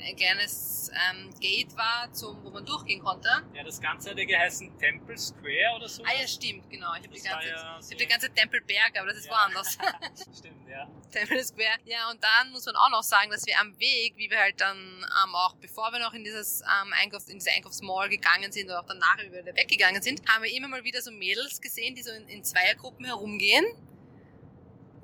ein 0.03 0.17
kleines 0.17 0.91
ähm, 1.11 1.31
Gate 1.41 1.77
war, 1.77 2.13
zum, 2.13 2.43
wo 2.45 2.51
man 2.51 2.65
durchgehen 2.65 3.01
konnte. 3.03 3.29
Ja, 3.55 3.63
das 3.63 3.81
Ganze 3.81 4.11
ja 4.11 4.25
geheißen 4.25 4.77
Temple 4.79 5.17
Square 5.19 5.77
oder 5.77 5.89
so. 5.89 6.03
Ah 6.05 6.21
ja, 6.21 6.27
stimmt, 6.27 6.69
genau. 6.71 6.93
Ich 6.95 7.03
habe 7.05 7.09
die 7.15 7.21
ganze, 7.21 7.49
ja 7.49 7.79
ich 7.79 7.85
so- 7.87 7.91
hab 7.93 7.99
die 7.99 8.07
ganze 8.07 8.31
Tempelberg, 8.33 8.99
aber 8.99 9.09
das 9.09 9.19
ist 9.19 9.27
Ja. 9.27 9.33
woanders. 9.33 9.79
Stimmt, 10.39 10.69
ja. 10.69 10.89
Temple 11.11 11.45
Square. 11.45 11.79
Ja, 11.85 12.11
und 12.11 12.23
dann 12.23 12.51
muss 12.53 12.65
man 12.67 12.77
auch 12.77 12.91
noch 12.91 13.03
sagen, 13.03 13.31
dass 13.31 13.47
wir 13.47 13.59
am 13.61 13.79
Weg, 13.79 14.15
wie 14.17 14.31
wir 14.31 14.39
halt 14.39 14.61
dann 14.61 14.77
ähm, 14.79 15.35
auch, 15.35 15.55
bevor 15.57 15.93
wir 15.93 15.99
noch 15.99 16.13
in 16.15 16.25
dieses 16.25 16.61
ähm, 16.63 16.93
Einkaufs-, 17.01 17.29
in 17.29 17.39
diese 17.39 17.51
Einkaufsmall 17.51 18.09
gegangen 18.09 18.51
sind 18.53 18.67
oder 18.67 18.81
auch 18.81 18.87
danach, 18.87 19.19
wie 19.19 19.31
wir 19.33 19.43
wieder 19.43 19.55
weggegangen 19.57 20.03
sind, 20.03 20.23
haben 20.29 20.43
wir 20.45 20.53
immer 20.53 20.69
mal 20.69 20.85
wieder 20.85 21.03
so 21.03 21.11
Mädels 21.11 21.61
gesehen, 21.61 21.95
die 21.95 22.03
so 22.03 22.11
in, 22.13 22.29
in 22.29 22.45
Zweiergruppen 22.45 23.05
herumgehen. 23.07 23.65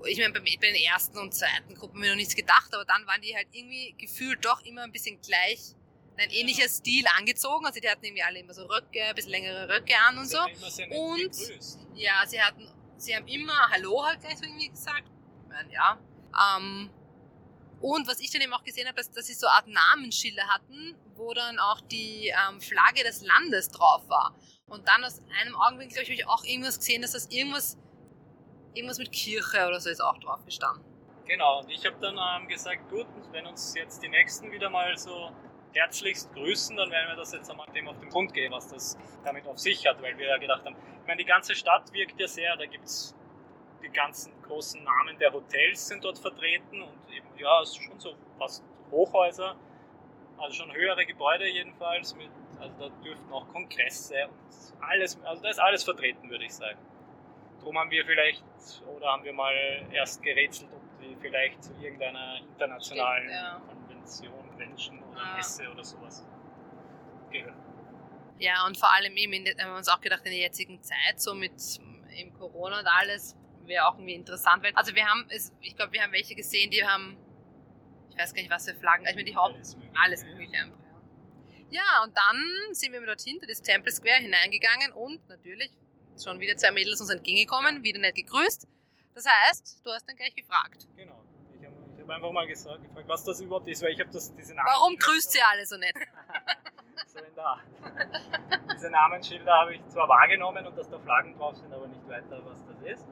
Ich 0.04 0.18
meine, 0.18 0.32
bei, 0.32 0.40
bei 0.40 0.66
den 0.72 0.76
ersten 0.76 1.18
und 1.18 1.34
zweiten 1.34 1.74
Gruppen 1.74 2.02
wir 2.02 2.10
noch 2.10 2.16
nichts 2.16 2.36
gedacht, 2.36 2.72
aber 2.74 2.84
dann 2.84 3.06
waren 3.06 3.20
die 3.22 3.34
halt 3.34 3.48
irgendwie 3.52 3.94
gefühlt 3.98 4.44
doch 4.44 4.60
immer 4.62 4.82
ein 4.82 4.92
bisschen 4.92 5.20
gleich, 5.20 5.74
ein 6.18 6.30
ähnlicher 6.30 6.68
Stil 6.68 7.04
angezogen. 7.18 7.66
Also 7.66 7.80
die 7.80 7.88
hatten 7.88 8.04
irgendwie 8.04 8.22
alle 8.22 8.38
immer 8.38 8.54
so 8.54 8.64
Röcke, 8.66 9.04
ein 9.04 9.14
bisschen 9.14 9.30
längere 9.32 9.68
Röcke 9.68 9.94
an 10.08 10.18
und 10.18 10.26
Sie 10.26 10.36
so. 10.36 10.42
Und- 10.42 11.18
gegrüßt. 11.32 11.78
Ja, 11.94 12.24
sie 12.26 12.40
hatten, 12.40 12.68
sie 12.98 13.14
haben 13.16 13.26
immer 13.26 13.70
Hallo 13.70 14.04
halt 14.04 14.20
gleich 14.20 14.38
so 14.38 14.44
irgendwie 14.44 14.68
gesagt. 14.68 15.04
Ich 15.42 15.48
meine, 15.48 15.72
ja. 15.72 15.98
Ähm, 16.56 16.90
und 17.80 18.08
was 18.08 18.20
ich 18.20 18.30
dann 18.30 18.40
eben 18.40 18.52
auch 18.54 18.64
gesehen 18.64 18.86
habe, 18.86 18.96
dass, 18.96 19.10
dass 19.10 19.26
sie 19.26 19.34
so 19.34 19.46
eine 19.46 19.56
Art 19.56 19.68
Namensschilder 19.68 20.46
hatten, 20.48 20.94
wo 21.14 21.32
dann 21.34 21.58
auch 21.58 21.80
die 21.82 22.28
ähm, 22.48 22.60
Flagge 22.60 23.02
des 23.04 23.22
Landes 23.22 23.68
drauf 23.68 24.08
war. 24.08 24.34
Und 24.66 24.88
dann 24.88 25.04
aus 25.04 25.20
einem 25.40 25.54
Augenblick, 25.54 25.90
glaube 25.90 26.02
ich, 26.02 26.08
habe 26.08 26.14
ich 26.20 26.26
auch 26.26 26.44
irgendwas 26.44 26.78
gesehen, 26.78 27.02
dass 27.02 27.12
das 27.12 27.26
irgendwas, 27.26 27.76
irgendwas 28.76 28.98
mit 28.98 29.10
Kirche 29.12 29.66
oder 29.66 29.80
so 29.80 29.90
ist 29.90 30.00
auch 30.00 30.18
drauf 30.18 30.44
gestanden. 30.44 30.84
Genau, 31.26 31.60
und 31.60 31.70
ich 31.70 31.84
habe 31.84 31.96
dann 32.00 32.16
ähm, 32.16 32.48
gesagt, 32.48 32.88
gut, 32.88 33.06
wenn 33.32 33.46
uns 33.46 33.74
jetzt 33.74 34.02
die 34.02 34.08
Nächsten 34.08 34.52
wieder 34.52 34.70
mal 34.70 34.96
so 34.96 35.32
herzlichst 35.72 36.32
grüßen, 36.32 36.76
dann 36.76 36.90
werden 36.90 37.08
wir 37.08 37.16
das 37.16 37.32
jetzt 37.32 37.50
einmal 37.50 37.66
dem 37.74 37.88
auf 37.88 37.98
den 37.98 38.08
Grund 38.08 38.32
gehen, 38.32 38.52
was 38.52 38.68
das 38.68 38.96
damit 39.24 39.46
auf 39.46 39.58
sich 39.58 39.86
hat, 39.86 40.00
weil 40.00 40.16
wir 40.18 40.28
ja 40.28 40.38
gedacht 40.38 40.64
haben, 40.64 40.76
ich 41.00 41.06
meine, 41.06 41.18
die 41.18 41.28
ganze 41.28 41.54
Stadt 41.54 41.92
wirkt 41.92 42.18
ja 42.20 42.28
sehr, 42.28 42.56
da 42.56 42.66
gibt 42.66 42.84
es 42.84 43.14
die 43.82 43.88
ganzen 43.88 44.32
großen 44.42 44.82
Namen 44.82 45.18
der 45.18 45.32
Hotels 45.32 45.86
sind 45.86 46.04
dort 46.04 46.18
vertreten 46.18 46.82
und 46.82 47.14
eben, 47.14 47.26
ja, 47.38 47.60
es 47.62 47.70
ist 47.70 47.82
schon 47.82 48.00
so 48.00 48.14
fast 48.38 48.64
Hochhäuser, 48.90 49.56
also 50.38 50.54
schon 50.54 50.72
höhere 50.72 51.04
Gebäude 51.04 51.48
jedenfalls, 51.48 52.14
mit, 52.14 52.30
also 52.60 52.74
da 52.78 52.88
dürften 53.04 53.32
auch 53.32 53.46
Kongresse 53.48 54.28
und 54.28 54.82
alles, 54.82 55.18
also 55.24 55.42
da 55.42 55.50
ist 55.50 55.60
alles 55.60 55.84
vertreten, 55.84 56.30
würde 56.30 56.44
ich 56.44 56.54
sagen. 56.54 56.78
Drum 57.66 57.78
haben 57.80 57.90
wir 57.90 58.04
vielleicht, 58.06 58.44
oder 58.86 59.08
haben 59.10 59.24
wir 59.24 59.32
mal 59.32 59.52
erst 59.92 60.22
gerätselt, 60.22 60.70
ob 60.72 60.80
die 61.00 61.16
vielleicht 61.20 61.64
zu 61.64 61.72
irgendeiner 61.82 62.36
internationalen 62.40 63.24
Stimmt, 63.24 63.34
ja. 63.34 63.60
Konvention, 63.66 64.32
Convention 64.50 65.02
oder 65.02 65.20
Ah. 65.20 65.36
Messe 65.36 65.68
oder 65.68 65.82
sowas 65.82 66.24
gehören. 67.32 67.56
Ja, 68.38 68.64
und 68.66 68.76
vor 68.76 68.94
allem 68.94 69.16
eben, 69.16 69.32
in 69.32 69.48
haben 69.60 69.70
wir 69.72 69.76
uns 69.78 69.88
auch 69.88 70.00
gedacht, 70.00 70.20
in 70.26 70.30
der 70.30 70.42
jetzigen 70.42 70.80
Zeit, 70.80 71.20
so 71.20 71.34
mit 71.34 71.54
eben 72.14 72.32
Corona 72.34 72.78
und 72.78 72.86
alles, 72.86 73.34
wäre 73.64 73.88
auch 73.88 73.94
irgendwie 73.94 74.14
interessant. 74.14 74.62
Weil, 74.62 74.72
also 74.76 74.94
wir 74.94 75.04
haben, 75.04 75.26
es, 75.30 75.52
ich 75.60 75.74
glaube, 75.74 75.92
wir 75.92 76.02
haben 76.04 76.12
welche 76.12 76.36
gesehen, 76.36 76.70
die 76.70 76.84
haben, 76.86 77.16
ich 78.10 78.16
weiß 78.16 78.32
gar 78.32 78.42
nicht, 78.42 78.50
was 78.52 78.68
für 78.70 78.76
Flaggen, 78.76 79.06
ich 79.08 79.14
meine, 79.16 79.24
die 79.24 79.34
Haupt, 79.34 79.56
Alles 79.56 79.74
mögliche. 79.74 80.00
alles 80.04 80.24
mögliche 80.24 80.56
einfach. 80.56 80.78
Ja. 81.70 81.80
ja, 81.82 82.04
und 82.04 82.16
dann 82.16 82.44
sind 82.74 82.92
wir 82.92 83.04
dort 83.04 83.22
hinter 83.22 83.48
das 83.48 83.60
Temple 83.60 83.90
Square 83.90 84.20
hineingegangen 84.20 84.92
und 84.92 85.28
natürlich 85.28 85.72
schon 86.24 86.40
wieder 86.40 86.56
zwei 86.56 86.70
Mädels 86.70 87.00
uns 87.00 87.10
entgegengekommen, 87.10 87.82
wieder 87.82 87.98
nicht 87.98 88.16
gegrüßt. 88.16 88.66
Das 89.14 89.24
heißt, 89.26 89.80
du 89.84 89.90
hast 89.90 90.08
dann 90.08 90.16
gleich 90.16 90.34
gefragt. 90.34 90.86
Genau. 90.96 91.22
Ich 91.58 91.66
habe 91.66 91.74
hab 92.02 92.10
einfach 92.10 92.32
mal 92.32 92.46
gesagt, 92.46 92.82
gefragt, 92.82 93.08
was 93.08 93.24
das 93.24 93.40
überhaupt 93.40 93.68
ist, 93.68 93.82
weil 93.82 93.92
ich 93.92 94.00
habe 94.00 94.10
das 94.10 94.34
diese 94.34 94.54
Warum 94.56 94.92
Namensschilder 94.92 95.12
grüßt 95.12 95.34
ihr 95.36 95.48
alle 95.48 95.66
so 95.66 95.76
nett? 95.76 95.94
so 97.06 97.18
in 97.18 97.34
der 97.34 97.46
Art. 97.46 97.60
Diese 98.74 98.90
Namensschilder 98.90 99.52
habe 99.52 99.74
ich 99.74 99.86
zwar 99.88 100.08
wahrgenommen 100.08 100.66
und 100.66 100.76
dass 100.76 100.88
da 100.90 100.98
Flaggen 100.98 101.34
drauf 101.36 101.56
sind, 101.56 101.72
aber 101.72 101.88
nicht 101.88 102.06
weiter, 102.08 102.44
was 102.44 102.64
das 102.66 102.80
ist. 102.82 103.06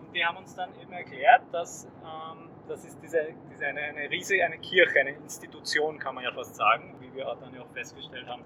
Und 0.00 0.12
die 0.12 0.24
haben 0.24 0.36
uns 0.36 0.54
dann 0.54 0.78
eben 0.80 0.92
erklärt, 0.92 1.42
dass 1.52 1.86
ähm, 2.04 2.50
das 2.68 2.84
ist 2.84 3.00
diese, 3.02 3.34
diese 3.50 3.66
eine, 3.66 3.80
eine 3.80 4.10
riesige 4.10 4.44
eine 4.44 4.58
Kirche, 4.58 5.00
eine 5.00 5.10
Institution, 5.10 5.98
kann 5.98 6.14
man 6.14 6.24
ja 6.24 6.32
fast 6.32 6.56
sagen, 6.56 6.96
wie 7.00 7.14
wir 7.14 7.24
dann 7.40 7.54
ja 7.54 7.62
auch 7.62 7.72
festgestellt 7.72 8.26
haben. 8.26 8.44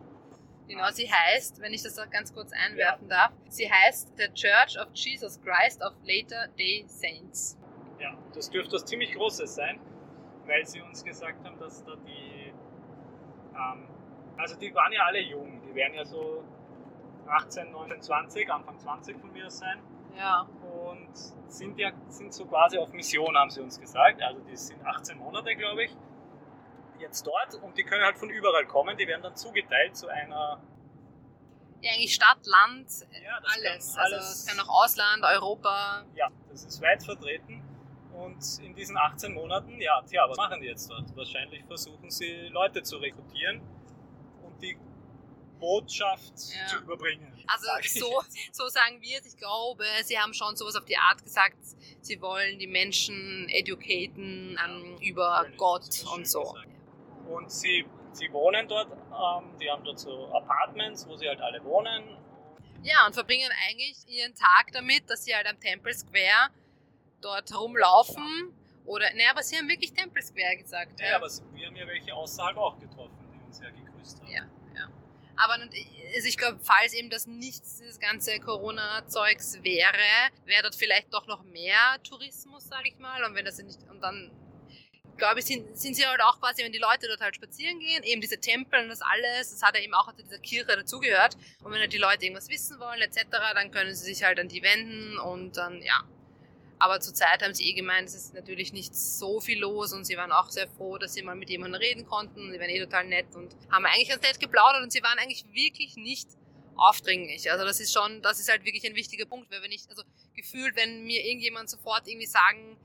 Genau, 0.68 0.90
sie 0.90 1.10
heißt, 1.10 1.60
wenn 1.60 1.72
ich 1.72 1.82
das 1.82 1.98
auch 1.98 2.10
ganz 2.10 2.32
kurz 2.32 2.52
einwerfen 2.52 3.08
darf, 3.08 3.32
sie 3.48 3.70
heißt 3.70 4.12
The 4.18 4.28
Church 4.34 4.78
of 4.78 4.88
Jesus 4.94 5.40
Christ 5.40 5.82
of 5.82 5.94
Later 6.04 6.48
Day 6.58 6.84
Saints. 6.86 7.58
Ja, 7.98 8.16
das 8.34 8.50
dürfte 8.50 8.74
was 8.74 8.84
ziemlich 8.84 9.12
Großes 9.14 9.54
sein, 9.54 9.80
weil 10.46 10.64
sie 10.66 10.80
uns 10.82 11.02
gesagt 11.02 11.44
haben, 11.44 11.58
dass 11.58 11.82
da 11.84 11.96
die, 11.96 12.52
ähm, 13.56 13.88
also 14.36 14.56
die 14.56 14.72
waren 14.74 14.92
ja 14.92 15.04
alle 15.06 15.20
jung, 15.20 15.60
die 15.62 15.74
werden 15.74 15.94
ja 15.94 16.04
so 16.04 16.44
18, 17.26 17.70
19, 17.72 18.02
20, 18.02 18.50
Anfang 18.50 18.78
20 18.78 19.18
von 19.18 19.32
mir 19.32 19.46
aus 19.46 19.58
sein 19.58 19.78
Ja. 20.16 20.46
und 20.62 21.08
sind 21.50 21.78
ja 21.78 21.92
sind 22.08 22.32
so 22.32 22.44
quasi 22.46 22.78
auf 22.78 22.92
Mission, 22.92 23.36
haben 23.36 23.50
sie 23.50 23.60
uns 23.62 23.80
gesagt. 23.80 24.22
Also 24.22 24.40
die 24.40 24.56
sind 24.56 24.84
18 24.86 25.18
Monate, 25.18 25.54
glaube 25.56 25.84
ich, 25.84 25.96
jetzt 27.00 27.26
dort 27.26 27.54
und 27.62 27.76
die 27.76 27.84
können 27.84 28.04
halt 28.04 28.18
von 28.18 28.30
überall 28.30 28.66
kommen. 28.66 28.96
Die 28.96 29.06
werden 29.06 29.22
dann 29.22 29.36
zugeteilt 29.36 29.96
zu 29.96 30.08
einer, 30.08 30.60
Ja, 31.80 31.92
eigentlich 31.92 32.14
Stadt, 32.14 32.44
Land, 32.46 32.88
ja, 33.22 33.38
alles. 33.42 33.94
kann 33.94 34.04
Also 34.04 34.16
alles 34.16 34.30
es 34.34 34.46
kann 34.46 34.60
auch 34.60 34.82
Ausland, 34.84 35.22
Europa. 35.24 36.04
Ja, 36.14 36.28
das 36.50 36.64
ist 36.64 36.80
weit 36.82 37.02
vertreten. 37.02 37.62
Und 38.12 38.42
in 38.64 38.74
diesen 38.74 38.96
18 38.96 39.32
Monaten, 39.32 39.80
ja, 39.80 40.02
tja, 40.02 40.28
was 40.28 40.36
machen 40.36 40.60
die 40.60 40.66
jetzt 40.66 40.90
dort? 40.90 41.04
Wahrscheinlich 41.16 41.64
versuchen 41.64 42.10
sie 42.10 42.48
Leute 42.48 42.82
zu 42.82 42.96
rekrutieren 42.96 43.60
und 44.42 44.60
die 44.60 44.76
Botschaft 45.60 46.32
Ja. 46.58 46.66
zu 46.66 46.78
überbringen. 46.78 47.32
Also 47.46 47.66
so, 48.00 48.22
so 48.52 48.68
sagen 48.68 49.00
wir 49.00 49.18
es. 49.20 49.26
Ich 49.26 49.36
glaube, 49.36 49.84
sie 50.04 50.18
haben 50.18 50.34
schon 50.34 50.54
sowas 50.56 50.76
auf 50.76 50.84
die 50.84 50.96
Art 50.96 51.22
gesagt, 51.22 51.56
sie 52.00 52.20
wollen 52.20 52.58
die 52.58 52.66
Menschen 52.66 53.48
educaten 53.48 54.58
ähm, 54.64 54.98
über 55.00 55.46
Gott 55.56 56.04
und 56.14 56.26
so. 56.26 56.42
gesagt. 56.42 56.66
Und 57.28 57.50
sie, 57.52 57.86
sie 58.12 58.32
wohnen 58.32 58.66
dort, 58.68 58.88
ähm, 58.92 59.56
die 59.58 59.70
haben 59.70 59.84
dort 59.84 59.98
so 59.98 60.32
Apartments, 60.34 61.06
wo 61.06 61.16
sie 61.16 61.28
halt 61.28 61.40
alle 61.40 61.62
wohnen. 61.64 62.16
Ja, 62.82 63.06
und 63.06 63.12
verbringen 63.12 63.50
eigentlich 63.68 63.96
ihren 64.08 64.34
Tag 64.34 64.72
damit, 64.72 65.08
dass 65.10 65.24
sie 65.24 65.34
halt 65.34 65.46
am 65.46 65.58
Temple 65.60 65.92
Square 65.92 66.50
dort 67.20 67.54
rumlaufen. 67.54 68.54
Oder, 68.86 69.12
naja, 69.14 69.30
aber 69.32 69.42
sie 69.42 69.56
haben 69.56 69.68
wirklich 69.68 69.92
Temple 69.92 70.22
Square 70.22 70.56
gesagt. 70.56 71.00
Ja, 71.00 71.16
aber 71.16 71.28
sie- 71.28 71.42
wir 71.52 71.66
haben 71.66 71.76
ja 71.76 71.86
welche 71.86 72.14
außerhalb 72.14 72.56
auch 72.56 72.78
getroffen, 72.78 73.18
die 73.34 73.44
uns 73.46 73.60
ja 73.60 73.68
gegrüßt 73.70 74.20
haben. 74.22 74.30
Ja, 74.30 74.44
ja. 74.74 74.88
Aber 75.36 75.58
nun- 75.58 75.68
also 76.14 76.26
ich 76.28 76.38
glaube, 76.38 76.58
falls 76.62 76.94
eben 76.94 77.10
das 77.10 77.26
nichts, 77.26 77.76
dieses 77.78 78.00
ganze 78.00 78.40
Corona-Zeugs 78.40 79.62
wäre, 79.62 79.92
wäre 80.46 80.62
dort 80.62 80.74
vielleicht 80.76 81.12
doch 81.12 81.26
noch 81.26 81.42
mehr 81.42 81.98
Tourismus, 82.08 82.66
sage 82.68 82.88
ich 82.88 82.98
mal. 82.98 83.22
Und 83.24 83.34
wenn 83.34 83.44
das 83.44 83.58
nicht, 83.58 83.82
und 83.90 84.00
dann 84.00 84.30
glaube 85.18 85.40
ich, 85.40 85.46
sind, 85.46 85.76
sind 85.76 85.94
sie 85.94 86.06
halt 86.06 86.20
auch 86.22 86.40
quasi, 86.40 86.62
wenn 86.62 86.72
die 86.72 86.78
Leute 86.78 87.06
dort 87.08 87.20
halt 87.20 87.34
spazieren 87.34 87.78
gehen, 87.78 88.02
eben 88.04 88.20
diese 88.20 88.38
Tempel 88.38 88.80
und 88.80 88.88
das 88.88 89.02
alles, 89.02 89.50
das 89.50 89.62
hat 89.62 89.76
ja 89.76 89.82
eben 89.82 89.94
auch 89.94 90.12
zu 90.14 90.22
dieser 90.22 90.38
Kirche 90.38 90.76
dazugehört. 90.76 91.36
Und 91.62 91.72
wenn 91.72 91.80
halt 91.80 91.92
die 91.92 91.98
Leute 91.98 92.24
irgendwas 92.24 92.48
wissen 92.48 92.78
wollen, 92.78 93.00
etc., 93.02 93.26
dann 93.54 93.70
können 93.70 93.94
sie 93.94 94.04
sich 94.04 94.24
halt 94.24 94.38
an 94.40 94.48
die 94.48 94.62
wenden 94.62 95.18
und 95.18 95.56
dann, 95.56 95.82
ja. 95.82 96.04
Aber 96.80 97.00
zurzeit 97.00 97.42
haben 97.42 97.54
sie 97.54 97.68
eh 97.68 97.72
gemeint, 97.72 98.08
es 98.08 98.14
ist 98.14 98.34
natürlich 98.34 98.72
nicht 98.72 98.94
so 98.94 99.40
viel 99.40 99.58
los 99.58 99.92
und 99.92 100.04
sie 100.04 100.16
waren 100.16 100.30
auch 100.30 100.48
sehr 100.48 100.68
froh, 100.68 100.96
dass 100.96 101.12
sie 101.14 101.22
mal 101.22 101.34
mit 101.34 101.50
jemandem 101.50 101.80
reden 101.80 102.06
konnten. 102.06 102.52
Sie 102.52 102.60
waren 102.60 102.70
eh 102.70 102.78
total 102.78 103.04
nett 103.06 103.34
und 103.34 103.52
haben 103.68 103.84
eigentlich 103.84 104.08
ganz 104.08 104.22
nett 104.22 104.38
geplaudert 104.38 104.84
und 104.84 104.92
sie 104.92 105.02
waren 105.02 105.18
eigentlich 105.18 105.44
wirklich 105.52 105.96
nicht 105.96 106.28
aufdringlich. 106.76 107.50
Also 107.50 107.64
das 107.64 107.80
ist 107.80 107.92
schon, 107.92 108.22
das 108.22 108.38
ist 108.38 108.48
halt 108.48 108.64
wirklich 108.64 108.86
ein 108.86 108.94
wichtiger 108.94 109.26
Punkt, 109.26 109.50
weil 109.50 109.60
wenn 109.62 109.72
ich, 109.72 109.88
also 109.90 110.04
gefühlt, 110.36 110.76
wenn 110.76 111.02
mir 111.04 111.24
irgendjemand 111.24 111.68
sofort 111.68 112.06
irgendwie 112.06 112.26
sagen, 112.26 112.78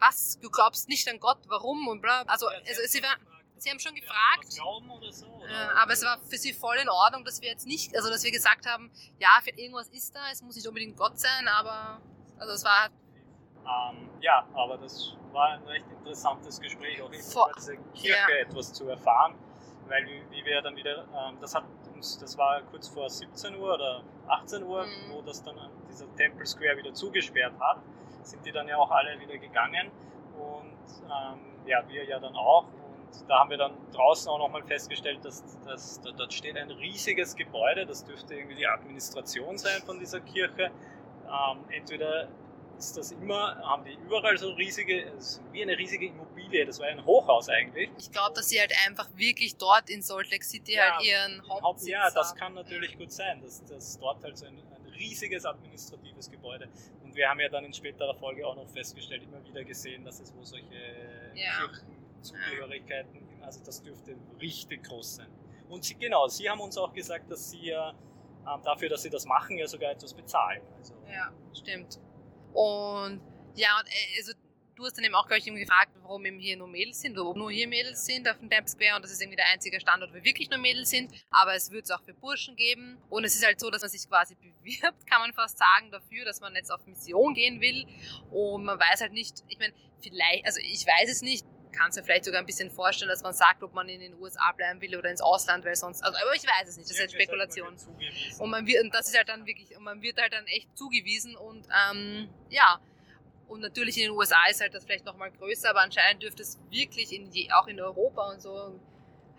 was, 0.00 0.38
du 0.40 0.50
glaubst 0.50 0.88
nicht 0.88 1.08
an 1.08 1.18
Gott, 1.20 1.38
warum 1.48 1.88
und 1.88 2.00
bla, 2.00 2.22
also, 2.26 2.50
Ja, 2.50 2.58
also 2.66 2.80
sie 2.86 3.00
gefragt, 3.00 3.20
sie 3.56 3.70
haben 3.70 3.78
schon 3.78 3.94
gefragt. 3.94 4.46
Ja, 4.50 4.62
glauben 4.62 4.90
oder 4.90 5.12
so, 5.12 5.26
oder? 5.26 5.48
Äh, 5.48 5.76
aber 5.76 5.92
es 5.92 6.02
war 6.02 6.18
für 6.18 6.38
sie 6.38 6.52
voll 6.52 6.76
in 6.76 6.88
Ordnung, 6.88 7.24
dass 7.24 7.40
wir 7.40 7.48
jetzt 7.50 7.66
nicht, 7.66 7.94
also 7.96 8.08
dass 8.10 8.24
wir 8.24 8.30
gesagt 8.30 8.66
haben, 8.66 8.90
ja, 9.18 9.38
für 9.42 9.50
irgendwas 9.50 9.88
ist 9.88 10.14
da, 10.14 10.20
es 10.32 10.42
muss 10.42 10.56
nicht 10.56 10.66
unbedingt 10.66 10.96
Gott 10.96 11.18
sein, 11.18 11.46
aber 11.48 12.00
also 12.38 12.52
es 12.52 12.64
war. 12.64 12.88
Ähm, 13.64 14.08
ja, 14.20 14.46
aber 14.54 14.78
das 14.78 15.14
war 15.32 15.50
ein 15.50 15.62
recht 15.64 15.86
interessantes 15.90 16.60
Gespräch, 16.60 17.00
auch 17.02 17.08
über 17.08 17.52
diese 17.56 17.76
Kirche 17.94 18.38
etwas 18.40 18.72
zu 18.72 18.88
erfahren, 18.88 19.34
weil 19.86 20.06
wie, 20.30 20.44
wir 20.44 20.62
dann 20.62 20.74
wieder, 20.76 21.06
ähm, 21.14 21.38
das 21.40 21.54
hat 21.54 21.64
uns, 21.94 22.18
das 22.18 22.36
war 22.38 22.62
kurz 22.62 22.88
vor 22.88 23.08
17 23.08 23.54
Uhr 23.56 23.74
oder 23.74 24.02
18 24.28 24.62
Uhr, 24.62 24.86
Mhm. 24.86 25.10
wo 25.10 25.22
das 25.22 25.42
dann 25.42 25.58
an 25.58 25.70
dieser 25.88 26.12
Temple 26.16 26.46
Square 26.46 26.78
wieder 26.78 26.94
zugesperrt 26.94 27.52
hat, 27.60 27.82
sind 28.22 28.44
die 28.44 28.52
dann 28.52 28.68
ja 28.68 28.76
auch 28.76 28.90
alle 28.90 29.18
wieder 29.20 29.36
gegangen 29.38 29.90
und 30.38 31.04
ähm, 31.04 31.38
ja, 31.66 31.82
wir 31.88 32.04
ja 32.04 32.18
dann 32.18 32.34
auch. 32.36 32.64
Und 32.64 33.28
da 33.28 33.40
haben 33.40 33.50
wir 33.50 33.56
dann 33.58 33.72
draußen 33.92 34.30
auch 34.30 34.38
nochmal 34.38 34.62
festgestellt, 34.62 35.24
dass, 35.24 35.42
dass 35.64 36.00
da- 36.00 36.12
dort 36.12 36.32
steht 36.32 36.56
ein 36.56 36.70
riesiges 36.70 37.34
Gebäude, 37.36 37.84
das 37.86 38.04
dürfte 38.04 38.34
irgendwie 38.34 38.56
die 38.56 38.66
Administration 38.66 39.58
sein 39.58 39.82
von 39.82 39.98
dieser 39.98 40.20
Kirche. 40.20 40.70
Ähm, 41.26 41.58
entweder 41.70 42.28
ist 42.78 42.96
das 42.96 43.12
immer, 43.12 43.56
haben 43.62 43.84
die 43.84 43.92
überall 44.06 44.38
so 44.38 44.52
riesige, 44.52 45.12
wie 45.52 45.62
eine 45.62 45.76
riesige 45.76 46.06
Immobilie, 46.06 46.64
das 46.64 46.80
war 46.80 46.86
ein 46.86 47.04
Hochhaus 47.04 47.48
eigentlich. 47.50 47.90
Ich 47.98 48.10
glaube, 48.10 48.32
dass 48.34 48.48
sie 48.48 48.58
halt 48.58 48.72
einfach 48.86 49.06
wirklich 49.16 49.56
dort 49.58 49.90
in 49.90 50.00
Salt 50.02 50.30
Lake 50.30 50.44
City 50.44 50.74
Ja, 50.76 50.96
halt 50.96 51.04
ihren 51.06 51.46
Haupt- 51.46 51.62
Hauptsitz 51.62 51.88
Ja, 51.90 52.10
das 52.10 52.30
haben. 52.30 52.38
kann 52.38 52.54
natürlich 52.54 52.96
gut 52.96 53.12
sein, 53.12 53.42
dass, 53.42 53.62
dass 53.66 53.98
dort 53.98 54.24
halt 54.24 54.38
so 54.38 54.46
ein, 54.46 54.56
ein 54.56 54.92
riesiges 54.98 55.44
administratives 55.44 56.30
Gebäude. 56.30 56.68
Und 57.10 57.16
wir 57.16 57.28
haben 57.28 57.40
ja 57.40 57.48
dann 57.48 57.64
in 57.64 57.74
späterer 57.74 58.14
Folge 58.14 58.46
auch 58.46 58.54
noch 58.54 58.68
festgestellt, 58.68 59.24
immer 59.24 59.44
wieder 59.44 59.64
gesehen, 59.64 60.04
dass 60.04 60.20
es 60.20 60.32
wo 60.32 60.44
solche 60.44 60.76
Ja. 61.34 61.66
Kirchenzugehörigkeiten, 61.66 63.20
also 63.42 63.60
das 63.64 63.82
dürfte 63.82 64.14
richtig 64.40 64.84
groß 64.84 65.16
sein. 65.16 65.28
Und 65.68 65.82
sie, 65.82 65.96
genau, 65.96 66.28
sie 66.28 66.48
haben 66.48 66.60
uns 66.60 66.78
auch 66.78 66.92
gesagt, 66.92 67.28
dass 67.28 67.50
sie 67.50 67.66
ja 67.66 67.90
ähm, 68.46 68.62
dafür, 68.62 68.90
dass 68.90 69.02
sie 69.02 69.10
das 69.10 69.26
machen, 69.26 69.58
ja 69.58 69.66
sogar 69.66 69.90
etwas 69.90 70.14
bezahlen. 70.14 70.62
Also, 70.78 70.94
Ja, 71.10 71.32
stimmt. 71.52 71.98
Und 72.52 73.20
ja, 73.56 73.80
und, 73.80 73.88
äh, 73.88 74.18
also 74.18 74.32
du 74.76 74.84
hast 74.84 74.96
dann 74.96 75.04
eben 75.04 75.14
auch, 75.16 75.26
glaube 75.26 75.38
ich, 75.38 75.44
gefragt, 75.46 75.89
warum 76.10 76.26
eben 76.26 76.40
hier 76.40 76.56
nur 76.56 76.66
Mädels 76.66 77.00
sind, 77.00 77.16
oder 77.16 77.30
ob 77.30 77.36
nur 77.36 77.52
hier 77.52 77.68
Mädels 77.68 78.04
sind 78.04 78.28
auf 78.28 78.36
dem 78.38 78.50
Temple 78.50 78.68
Square 78.68 78.96
und 78.96 79.02
das 79.02 79.12
ist 79.12 79.22
irgendwie 79.22 79.36
der 79.36 79.48
einzige 79.52 79.80
Standort, 79.80 80.10
wo 80.10 80.24
wirklich 80.24 80.50
nur 80.50 80.58
Mädels 80.58 80.90
sind. 80.90 81.12
Aber 81.30 81.54
es 81.54 81.70
wird 81.70 81.84
es 81.84 81.90
auch 81.92 82.02
für 82.02 82.14
Burschen 82.14 82.56
geben. 82.56 82.98
Und 83.08 83.24
es 83.24 83.36
ist 83.36 83.46
halt 83.46 83.60
so, 83.60 83.70
dass 83.70 83.82
man 83.82 83.90
sich 83.90 84.08
quasi 84.08 84.34
bewirbt, 84.34 85.06
kann 85.10 85.20
man 85.20 85.32
fast 85.32 85.56
sagen, 85.56 85.90
dafür, 85.92 86.24
dass 86.24 86.40
man 86.40 86.54
jetzt 86.56 86.72
auf 86.72 86.84
Mission 86.86 87.34
gehen 87.34 87.60
will. 87.60 87.86
Und 88.32 88.64
man 88.64 88.78
weiß 88.78 89.00
halt 89.00 89.12
nicht, 89.12 89.44
ich 89.46 89.58
meine, 89.58 89.72
vielleicht, 90.02 90.44
also 90.46 90.58
ich 90.60 90.84
weiß 90.84 91.08
es 91.10 91.22
nicht, 91.22 91.46
kann 91.72 91.90
es 91.90 91.96
mir 91.96 92.02
vielleicht 92.02 92.24
sogar 92.24 92.40
ein 92.40 92.46
bisschen 92.46 92.70
vorstellen, 92.70 93.08
dass 93.08 93.22
man 93.22 93.32
sagt, 93.32 93.62
ob 93.62 93.72
man 93.72 93.88
in 93.88 94.00
den 94.00 94.14
USA 94.20 94.50
bleiben 94.50 94.80
will 94.80 94.96
oder 94.96 95.08
ins 95.08 95.20
Ausland, 95.20 95.64
weil 95.64 95.76
sonst, 95.76 96.02
also, 96.02 96.18
aber 96.20 96.34
ich 96.34 96.42
weiß 96.42 96.68
es 96.68 96.76
nicht, 96.76 96.90
das 96.90 96.96
ist 96.96 97.00
halt 97.00 97.12
Spekulation. 97.12 97.76
Und 98.40 98.50
man 98.50 98.66
wird, 98.66 98.82
und 98.82 98.92
das 98.92 99.08
ist 99.08 99.16
halt 99.16 99.28
dann 99.28 99.46
wirklich, 99.46 99.76
und 99.76 99.84
man 99.84 100.02
wird 100.02 100.20
halt 100.20 100.32
dann 100.32 100.46
echt 100.48 100.76
zugewiesen 100.76 101.36
und 101.36 101.68
ähm, 101.92 102.28
ja. 102.48 102.80
Und 103.50 103.60
natürlich 103.62 103.98
in 103.98 104.04
den 104.04 104.12
USA 104.12 104.46
ist 104.48 104.60
halt 104.60 104.74
das 104.74 104.84
vielleicht 104.84 105.04
nochmal 105.04 105.32
größer, 105.32 105.70
aber 105.70 105.80
anscheinend 105.80 106.22
dürfte 106.22 106.42
es 106.42 106.56
wirklich 106.70 107.12
in 107.12 107.32
je, 107.32 107.50
auch 107.50 107.66
in 107.66 107.80
Europa 107.80 108.30
und 108.30 108.40
so 108.40 108.78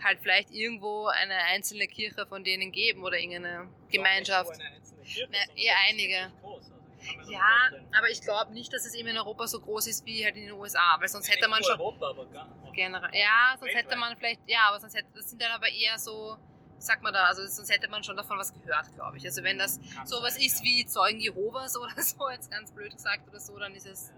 halt 0.04 0.20
vielleicht 0.20 0.52
irgendwo 0.52 1.06
eine 1.08 1.36
einzelne 1.54 1.88
Kirche 1.88 2.26
von 2.26 2.44
denen 2.44 2.74
geben 2.74 3.04
oder 3.04 3.18
irgendeine 3.18 3.70
Gemeinschaft. 3.90 4.60
Kirche, 5.04 5.30
Na, 5.32 5.38
eher 5.56 5.76
einige. 5.88 6.30
groß. 6.42 6.72
Also 7.20 7.32
Ja, 7.32 7.70
aber 7.98 8.10
ich 8.10 8.22
glaube 8.22 8.52
nicht, 8.52 8.74
dass 8.74 8.86
es 8.86 8.94
eben 8.96 9.08
in 9.08 9.18
Europa 9.18 9.48
so 9.48 9.62
groß 9.62 9.88
ist 9.88 10.06
wie 10.06 10.26
halt 10.26 10.36
in 10.36 10.48
den 10.48 10.52
USA, 10.54 10.98
weil 11.00 11.08
sonst 11.08 11.30
hätte 11.30 11.48
man 11.48 11.64
schon 11.64 11.80
Europa, 11.80 12.10
aber 12.10 12.26
gar, 12.26 12.50
generell, 12.74 13.18
ja, 13.18 13.56
sonst 13.58 13.74
hätte 13.74 13.96
man 13.96 14.18
vielleicht, 14.18 14.42
ja, 14.46 14.68
aber 14.68 14.80
sonst 14.82 14.96
hätte, 14.96 15.08
das 15.16 15.30
sind 15.30 15.42
dann 15.42 15.52
aber 15.52 15.70
eher 15.70 15.98
so, 15.98 16.38
sagt 16.82 17.04
man 17.04 17.14
da, 17.14 17.26
also 17.26 17.46
sonst 17.48 17.70
hätte 17.70 17.88
man 17.88 18.04
schon 18.04 18.18
davon 18.18 18.38
was 18.38 18.54
gehört, 18.54 18.94
glaube 18.96 19.18
ich. 19.18 19.26
Also 19.26 19.44
wenn 19.44 19.58
das 19.58 19.80
kann 19.96 20.06
sowas 20.06 20.36
sein, 20.36 20.44
ist 20.44 20.60
ja. 20.60 20.66
wie 20.66 20.86
Zeugen 20.86 21.20
Jehovas 21.20 21.78
oder 21.82 22.02
so, 22.02 22.30
jetzt 22.30 22.52
ganz 22.52 22.72
blöd 22.72 22.94
gesagt 22.94 23.28
oder 23.30 23.40
so, 23.40 23.58
dann 23.58 23.74
ist 23.74 23.86
es 23.86 24.12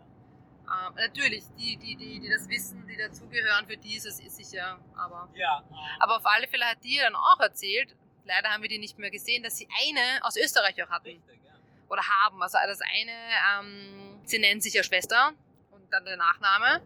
ähm, 0.64 0.96
natürlich 0.96 1.44
die, 1.58 1.78
die, 1.78 1.96
die, 1.96 2.20
die 2.20 2.30
das 2.30 2.48
wissen, 2.48 2.88
die 2.88 2.98
dazugehören, 2.98 3.68
für 3.68 3.78
die 3.78 3.96
ist 3.96 4.06
es 4.06 4.20
ist 4.20 4.38
sicher, 4.38 4.80
aber. 4.96 5.30
Ja, 5.36 5.64
ähm, 5.70 5.78
Aber 6.00 6.18
auf 6.18 6.26
alle 6.26 6.48
Fälle 6.48 6.66
hat 6.66 6.84
die 6.84 6.98
dann 6.98 7.16
auch 7.16 7.40
erzählt, 7.40 7.96
leider 8.26 8.50
haben 8.50 8.62
wir 8.62 8.70
die 8.70 8.80
nicht 8.80 8.98
mehr 8.98 9.12
gesehen, 9.12 9.44
dass 9.44 9.58
sie 9.58 9.68
eine 9.88 10.24
aus 10.24 10.38
Österreich 10.38 10.82
auch 10.84 10.90
hatten 10.90 11.08
richtig, 11.08 11.40
ja. 11.46 11.54
oder 11.90 12.02
haben. 12.08 12.42
Also 12.42 12.58
das 12.66 12.80
eine, 12.82 13.12
ähm, 13.60 14.22
sie 14.26 14.40
nennt 14.40 14.64
sich 14.64 14.74
ja 14.74 14.84
Schwester 14.84 15.34
und 15.72 15.92
dann 15.92 16.06
der 16.06 16.18
Nachname. 16.18 16.82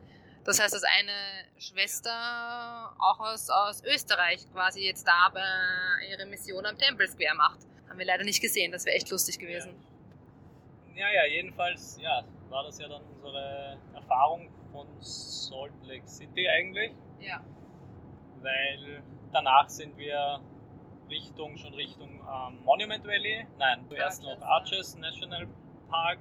Das 0.48 0.62
heißt, 0.62 0.74
dass 0.74 0.84
eine 0.86 1.12
Schwester 1.60 2.10
auch 3.00 3.20
aus, 3.20 3.50
aus 3.50 3.84
Österreich 3.84 4.50
quasi 4.54 4.80
jetzt 4.86 5.06
da 5.06 5.28
bei 5.34 5.44
ihre 6.10 6.26
Mission 6.26 6.66
am 6.66 6.78
Temple 6.78 7.06
Square 7.06 7.36
macht. 7.36 7.60
Haben 7.90 8.00
wir 8.00 8.06
leider 8.06 8.24
nicht 8.24 8.42
gesehen, 8.42 8.72
das 8.72 8.86
wäre 8.86 8.96
echt 8.96 9.10
lustig 9.12 9.40
gewesen. 9.40 9.76
Ja, 10.96 11.10
ja, 11.10 11.26
jedenfalls 11.26 12.00
ja, 12.02 12.24
war 12.48 12.64
das 12.64 12.80
ja 12.80 12.88
dann 12.88 13.04
unsere 13.14 13.78
Erfahrung 13.94 14.50
von 14.72 14.88
Salt 15.02 15.74
Lake 15.84 16.08
City 16.08 16.48
eigentlich, 16.48 16.94
Ja. 17.20 17.44
weil 18.42 19.04
danach 19.34 19.68
sind 19.68 19.98
wir 19.98 20.40
Richtung, 21.10 21.58
schon 21.58 21.74
Richtung 21.74 22.22
ähm, 22.26 22.64
Monument 22.64 23.06
Valley, 23.06 23.46
nein, 23.58 23.86
zuerst 23.90 24.24
noch 24.24 24.42
Arches, 24.42 24.96
Arches 24.96 24.96
National 24.96 25.48
Park 25.90 26.20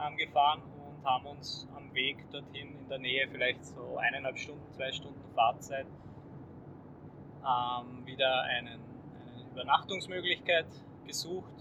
ähm, 0.00 0.16
gefahren 0.16 0.62
und 1.04 1.10
haben 1.10 1.26
uns 1.26 1.66
am 1.76 1.92
Weg 1.94 2.16
dorthin 2.30 2.78
in 2.78 2.88
der 2.88 2.98
Nähe 2.98 3.28
vielleicht 3.30 3.64
so 3.64 3.98
eineinhalb 3.98 4.38
Stunden, 4.38 4.70
zwei 4.72 4.90
Stunden 4.92 5.20
Fahrzeit 5.34 5.86
ähm, 7.46 8.06
wieder 8.06 8.42
einen, 8.42 8.80
eine 8.80 9.50
Übernachtungsmöglichkeit 9.52 10.66
gesucht. 11.06 11.52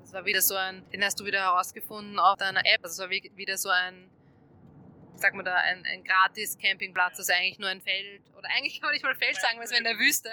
Das 0.00 0.12
war 0.12 0.24
wieder 0.24 0.40
so 0.40 0.54
ein, 0.54 0.88
den 0.90 1.02
hast 1.02 1.18
du 1.18 1.24
wieder 1.24 1.40
herausgefunden 1.40 2.18
auf 2.18 2.36
deiner 2.38 2.60
App. 2.60 2.80
Also 2.82 2.92
es 2.92 2.98
war 3.00 3.10
wie- 3.10 3.32
wieder 3.34 3.56
so 3.56 3.70
ein, 3.70 4.10
wie 5.12 5.18
sagt 5.18 5.34
man 5.34 5.44
da, 5.44 5.54
ein, 5.56 5.84
ein 5.86 6.04
gratis 6.04 6.56
Campingplatz, 6.58 7.18
also 7.18 7.32
eigentlich 7.32 7.58
nur 7.58 7.68
ein 7.70 7.80
Feld. 7.80 8.22
Oder 8.36 8.48
eigentlich 8.56 8.80
kann 8.80 8.88
man 8.88 8.92
nicht 8.94 9.04
mal 9.04 9.14
Feld 9.16 9.36
sagen, 9.36 9.58
weil 9.58 9.64
es 9.64 9.70
war 9.72 9.78
in 9.78 9.84
der 9.84 9.98
Wüste. 9.98 10.30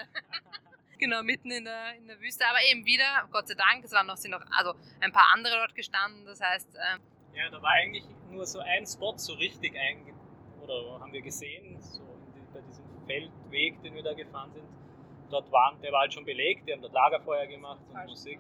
genau, 1.00 1.24
mitten 1.24 1.50
in 1.52 1.66
der, 1.66 1.96
in 1.96 2.08
der 2.08 2.20
Wüste. 2.20 2.46
Aber 2.48 2.60
eben 2.70 2.86
wieder, 2.86 3.28
Gott 3.32 3.48
sei 3.48 3.56
Dank, 3.56 3.84
es 3.84 3.92
waren 3.92 4.06
noch, 4.08 4.18
sind 4.18 4.32
noch 4.32 4.44
also 4.52 4.74
ein 5.00 5.12
paar 5.12 5.32
andere 5.34 5.56
dort 5.56 5.74
gestanden. 5.74 6.26
Das 6.26 6.42
heißt, 6.42 6.68
ähm, 6.76 7.02
Ja, 7.34 7.50
da 7.50 7.62
war 7.62 7.72
eigentlich 7.72 8.04
nur 8.32 8.46
so 8.46 8.60
ein 8.60 8.86
Spot 8.86 9.18
so 9.18 9.34
richtig 9.34 9.76
einge... 9.78 10.14
oder 10.62 11.00
haben 11.00 11.14
wir 11.14 11.22
gesehen, 11.22 11.80
so 11.82 12.02
die, 12.36 12.54
bei 12.54 12.62
diesem 12.62 12.86
Feldweg, 13.06 13.82
den 13.84 13.96
wir 13.96 14.04
da 14.04 14.14
gefahren 14.14 14.52
sind. 14.54 14.68
Dort 15.30 15.52
waren, 15.52 15.82
der 15.82 15.92
war 15.92 16.02
halt 16.02 16.14
schon 16.14 16.26
belegt, 16.26 16.68
die 16.68 16.74
haben 16.74 16.82
dort 16.82 16.94
Lagerfeuer 16.94 17.48
gemacht 17.48 17.82
und. 17.90 18.06
Musik. 18.06 18.40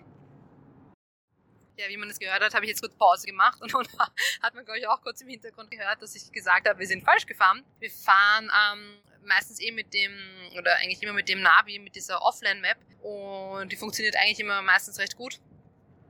ja, 1.78 1.88
wie 1.88 1.98
man 1.98 2.10
es 2.10 2.20
gehört 2.20 2.42
hat, 2.42 2.54
habe 2.54 2.66
ich 2.66 2.70
jetzt 2.70 2.82
kurz 2.82 2.96
Pause 2.96 3.26
gemacht 3.26 3.62
und, 3.62 3.74
und 3.74 3.88
hat 4.42 4.54
man, 4.54 4.66
glaube 4.66 4.80
ich, 4.80 4.88
auch 4.88 5.02
kurz 5.02 5.22
im 5.22 5.30
Hintergrund 5.30 5.72
gehört, 5.72 6.02
dass 6.02 6.16
ich 6.16 6.32
gesagt 6.32 6.68
habe, 6.68 6.80
wir 6.80 6.88
sind 6.88 7.04
falsch 7.04 7.26
gefahren. 7.26 7.64
Wir 7.80 7.90
fahren 7.90 8.52
ähm, 8.74 8.98
meistens 9.24 9.62
eh 9.62 9.72
mit 9.72 9.94
dem, 9.94 10.12
oder 10.58 10.76
eigentlich 10.78 11.02
immer 11.02 11.14
mit 11.14 11.30
dem 11.30 11.42
Navi, 11.42 11.80
mit 11.80 11.96
dieser 11.96 12.22
Offline-Map 12.22 12.78
und 13.02 13.72
die 13.72 13.76
funktioniert 13.76 14.16
eigentlich 14.16 14.40
immer 14.40 14.62
meistens 14.62 15.00
recht 15.00 15.16
gut. 15.16 15.40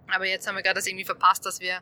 Aber 0.07 0.25
jetzt 0.25 0.47
haben 0.47 0.55
wir 0.55 0.63
gerade 0.63 0.75
das 0.75 0.87
irgendwie 0.87 1.05
verpasst, 1.05 1.45
dass 1.45 1.59
wir 1.59 1.81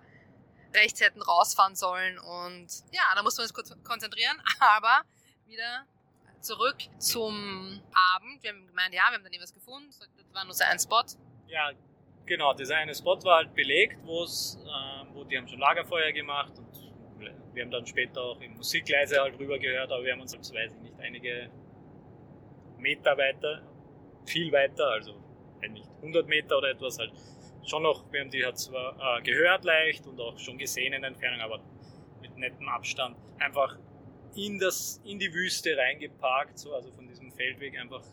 rechts 0.74 1.02
hätten 1.02 1.22
rausfahren 1.22 1.76
sollen 1.76 2.18
und 2.20 2.68
ja, 2.92 3.02
da 3.16 3.24
mussten 3.24 3.40
wir 3.40 3.44
uns 3.44 3.54
kurz 3.54 3.76
konzentrieren, 3.84 4.42
aber 4.60 5.02
wieder 5.48 5.86
zurück 6.42 6.78
zum 7.00 7.82
Abend. 8.16 8.42
Wir 8.44 8.52
haben 8.52 8.68
gemeint, 8.68 8.94
ja, 8.94 9.04
wir 9.10 9.16
haben 9.16 9.24
dann 9.24 9.34
irgendwas 9.34 9.54
gefunden, 9.54 9.90
das 9.90 10.00
war 10.34 10.46
nur 10.46 10.54
so 10.54 10.64
ein 10.64 10.80
Spot. 10.80 11.04
Ja, 11.48 11.72
genau, 12.26 12.54
dieser 12.54 12.78
eine 12.78 12.94
Spot 12.94 13.22
war 13.24 13.38
halt 13.38 13.54
belegt, 13.54 13.98
wo 14.04 14.24
es, 14.24 14.58
ähm, 14.62 15.10
wo 15.14 15.24
die 15.24 15.38
haben 15.38 15.48
schon 15.48 15.60
Lagerfeuer 15.60 16.12
gemacht 16.12 16.54
und 16.58 16.70
wir 17.54 17.64
haben 17.64 17.72
dann 17.72 17.86
später 17.86 18.22
auch 18.22 18.40
im 18.42 18.56
Musikgleise 18.56 19.20
halt 19.20 19.38
rüber 19.40 19.60
gehört, 19.60 19.92
aber 19.92 20.04
wir 20.04 20.14
haben 20.14 20.22
uns, 20.22 20.34
jetzt, 20.34 20.54
weiß 20.54 20.74
ich 20.76 20.80
nicht, 20.80 21.00
einige 21.00 21.50
Meter 22.78 23.18
weiter, 23.18 23.62
viel 24.26 24.52
weiter, 24.52 24.88
also 24.88 25.14
halt 25.62 25.74
nicht 25.74 25.90
100 25.98 26.28
Meter 26.28 26.58
oder 26.58 26.70
etwas 26.70 27.00
halt, 27.00 27.12
schon 27.66 27.84
noch, 27.84 28.12
wir 28.12 28.22
haben 28.22 28.32
die 28.32 28.44
halt 28.44 28.58
zwar 28.58 29.20
äh, 29.20 29.22
gehört 29.22 29.64
leicht 29.64 30.06
und 30.08 30.20
auch 30.20 30.38
schon 30.38 30.58
gesehen 30.58 30.94
in 30.94 31.02
der 31.02 31.12
Entfernung, 31.12 31.42
aber 31.42 31.60
mit 32.22 32.38
nettem 32.38 32.68
Abstand, 32.70 33.18
einfach 33.40 33.78
in, 34.36 34.60
das, 34.60 35.02
in 35.06 35.20
die 35.20 35.34
Wüste 35.34 35.76
reingeparkt, 35.78 36.60
so, 36.60 36.74
also 36.74 36.92
von 36.92 37.08
diesem 37.08 37.32
Feldweg 37.32 37.78
einfach 37.80 38.04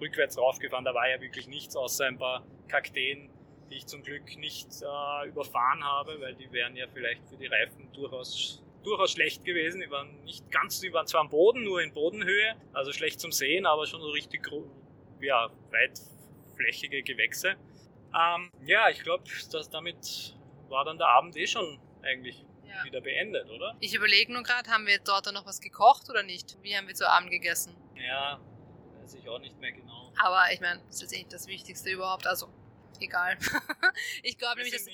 rückwärts 0.00 0.38
raufgefahren. 0.38 0.84
Da 0.84 0.94
war 0.94 1.08
ja 1.08 1.20
wirklich 1.20 1.48
nichts 1.48 1.76
außer 1.76 2.06
ein 2.06 2.18
paar 2.18 2.46
Kakteen, 2.68 3.30
die 3.70 3.76
ich 3.76 3.86
zum 3.86 4.02
Glück 4.02 4.36
nicht 4.36 4.68
äh, 4.82 5.28
überfahren 5.28 5.82
habe, 5.84 6.20
weil 6.20 6.34
die 6.34 6.50
wären 6.52 6.76
ja 6.76 6.86
vielleicht 6.92 7.26
für 7.28 7.36
die 7.36 7.46
Reifen 7.46 7.90
durchaus, 7.92 8.62
durchaus 8.82 9.12
schlecht 9.12 9.44
gewesen. 9.44 9.80
Die 9.80 9.90
waren 9.90 10.22
nicht 10.24 10.50
ganz, 10.50 10.80
die 10.80 10.92
waren 10.92 11.06
zwar 11.06 11.22
am 11.22 11.30
Boden, 11.30 11.64
nur 11.64 11.82
in 11.82 11.92
Bodenhöhe, 11.92 12.56
also 12.72 12.92
schlecht 12.92 13.20
zum 13.20 13.32
Sehen, 13.32 13.66
aber 13.66 13.86
schon 13.86 14.00
so 14.00 14.10
richtig 14.10 14.46
ja, 15.20 15.50
weitflächige 15.70 17.02
Gewächse. 17.02 17.56
Ähm, 18.16 18.50
ja, 18.64 18.88
ich 18.90 19.02
glaube, 19.02 19.24
dass 19.50 19.70
damit 19.70 20.34
war 20.68 20.84
dann 20.84 20.98
der 20.98 21.08
Abend 21.08 21.36
eh 21.36 21.46
schon 21.46 21.80
eigentlich 22.02 22.44
Ja. 22.66 22.84
wieder 22.84 23.00
beendet, 23.00 23.48
oder? 23.50 23.76
Ich 23.80 23.94
überlege 23.94 24.32
nur 24.32 24.42
gerade, 24.42 24.70
haben 24.70 24.86
wir 24.86 24.98
dort 24.98 25.26
dann 25.26 25.34
noch 25.34 25.46
was 25.46 25.60
gekocht 25.60 26.08
oder 26.10 26.22
nicht? 26.22 26.56
Wie 26.62 26.76
haben 26.76 26.86
wir 26.88 26.94
zu 26.94 27.08
Abend 27.10 27.30
gegessen? 27.30 27.76
Ja, 27.96 28.40
Weiß 29.04 29.14
ich 29.14 29.28
auch 29.28 29.38
nicht 29.38 29.58
mehr 29.60 29.72
genau. 29.72 30.10
Aber 30.16 30.50
ich 30.50 30.60
meine, 30.60 30.80
das 30.86 30.96
ist 30.96 31.02
jetzt 31.02 31.12
nicht 31.12 31.32
das 31.32 31.46
Wichtigste 31.46 31.90
überhaupt. 31.90 32.26
Also, 32.26 32.48
egal. 33.00 33.36
ich 34.22 34.38
glaube 34.38 34.62
nämlich, 34.62 34.72
dass. 34.72 34.86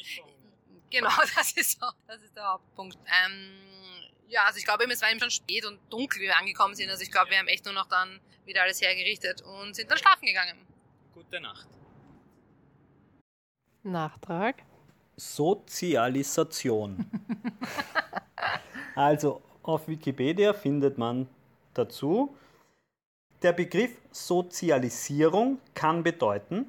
Genau, 0.90 1.10
das 1.36 1.52
ist, 1.52 1.78
so, 1.80 1.86
das 2.08 2.20
ist 2.20 2.34
der 2.34 2.44
Hauptpunkt. 2.44 2.98
Ähm, 3.24 3.52
ja, 4.26 4.46
also 4.46 4.58
ich 4.58 4.64
glaube, 4.64 4.84
es 4.90 5.00
war 5.00 5.10
eben 5.10 5.20
schon 5.20 5.30
spät 5.30 5.64
und 5.64 5.78
dunkel, 5.92 6.20
wie 6.20 6.24
wir 6.26 6.36
angekommen 6.36 6.74
sind. 6.74 6.90
Also 6.90 7.02
ich 7.04 7.12
glaube, 7.12 7.30
wir 7.30 7.38
haben 7.38 7.46
echt 7.46 7.64
nur 7.66 7.74
noch 7.74 7.86
dann 7.86 8.20
wieder 8.44 8.62
alles 8.62 8.80
hergerichtet 8.80 9.42
und 9.42 9.74
sind 9.74 9.88
dann 9.88 9.98
schlafen 9.98 10.26
gegangen. 10.26 10.66
Gute 11.14 11.40
Nacht. 11.40 11.68
Nachtrag. 13.82 14.62
Sozialisation. 15.16 17.06
also 18.94 19.42
auf 19.62 19.88
Wikipedia 19.88 20.52
findet 20.52 20.98
man 20.98 21.28
dazu, 21.74 22.34
der 23.42 23.52
Begriff 23.52 23.96
Sozialisierung 24.10 25.58
kann 25.74 26.02
bedeuten, 26.02 26.66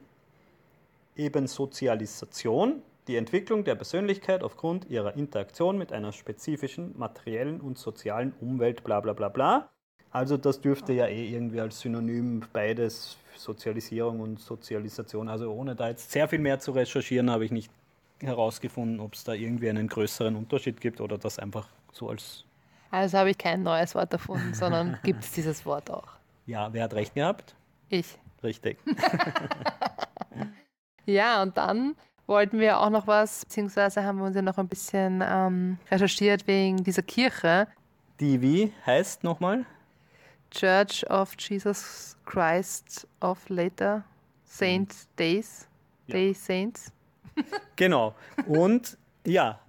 eben 1.16 1.48
Sozialisation, 1.48 2.82
die 3.08 3.18
Entwicklung 3.18 3.64
der 3.64 3.76
Persönlichkeit 3.76 4.44
aufgrund 4.44 4.90
ihrer 4.90 5.16
Interaktion 5.16 5.78
mit 5.78 5.92
einer 5.92 6.12
spezifischen 6.12 6.98
materiellen 6.98 7.60
und 7.60 7.78
sozialen 7.78 8.34
Umwelt, 8.40 8.84
bla 8.84 9.00
bla 9.00 9.14
bla 9.14 9.30
bla. 9.30 9.70
Also 10.12 10.38
das 10.38 10.60
dürfte 10.60 10.94
ja 10.94 11.08
eh 11.08 11.30
irgendwie 11.30 11.62
als 11.62 11.80
Synonym 11.80 12.44
beides, 12.52 13.18
Sozialisierung 13.38 14.20
und 14.20 14.40
Sozialisation. 14.40 15.30
Also 15.30 15.52
ohne 15.52 15.76
da 15.76 15.88
jetzt 15.90 16.12
sehr 16.12 16.28
viel 16.28 16.40
mehr 16.40 16.60
zu 16.60 16.72
recherchieren, 16.72 17.32
habe 17.32 17.46
ich 17.46 17.52
nicht 17.52 17.72
herausgefunden, 18.20 19.00
ob 19.00 19.14
es 19.14 19.24
da 19.24 19.34
irgendwie 19.34 19.70
einen 19.70 19.88
größeren 19.88 20.36
Unterschied 20.36 20.80
gibt 20.82 21.02
oder 21.02 21.18
das 21.18 21.40
einfach 21.40 21.68
so 21.92 22.10
als... 22.10 22.44
Also 22.92 23.18
habe 23.18 23.32
ich 23.32 23.38
kein 23.38 23.64
neues 23.64 23.96
Wort 23.96 24.12
erfunden, 24.12 24.54
sondern 24.54 25.00
gibt 25.04 25.24
es 25.24 25.32
dieses 25.32 25.66
Wort 25.66 25.90
auch. 25.90 26.10
Ja, 26.46 26.72
wer 26.74 26.84
hat 26.84 26.94
recht 26.94 27.16
gehabt? 27.16 27.56
Ich. 27.90 28.18
Richtig. 28.44 28.78
ja, 31.06 31.42
und 31.42 31.58
dann 31.58 31.96
wollten 32.28 32.60
wir 32.60 32.80
auch 32.80 32.90
noch 32.90 33.08
was, 33.08 33.46
beziehungsweise 33.46 34.04
haben 34.04 34.18
wir 34.20 34.26
uns 34.26 34.36
ja 34.36 34.42
noch 34.42 34.58
ein 34.58 34.68
bisschen 34.68 35.24
ähm, 35.26 35.78
recherchiert 35.90 36.48
wegen 36.48 36.84
dieser 36.84 37.02
Kirche. 37.02 37.68
Die 38.20 38.42
wie 38.42 38.74
heißt 38.86 39.24
nochmal? 39.24 39.66
Church 40.52 41.04
of 41.10 41.36
Jesus 41.40 42.16
Christ 42.26 43.08
of 43.22 43.50
Later 43.50 44.04
Saint 44.46 44.94
Days. 45.18 45.68
Ja. 46.08 46.14
Day 46.14 46.34
Saints. 46.34 46.92
genau. 47.76 48.14
Und 48.46 48.98
ja, 49.26 49.60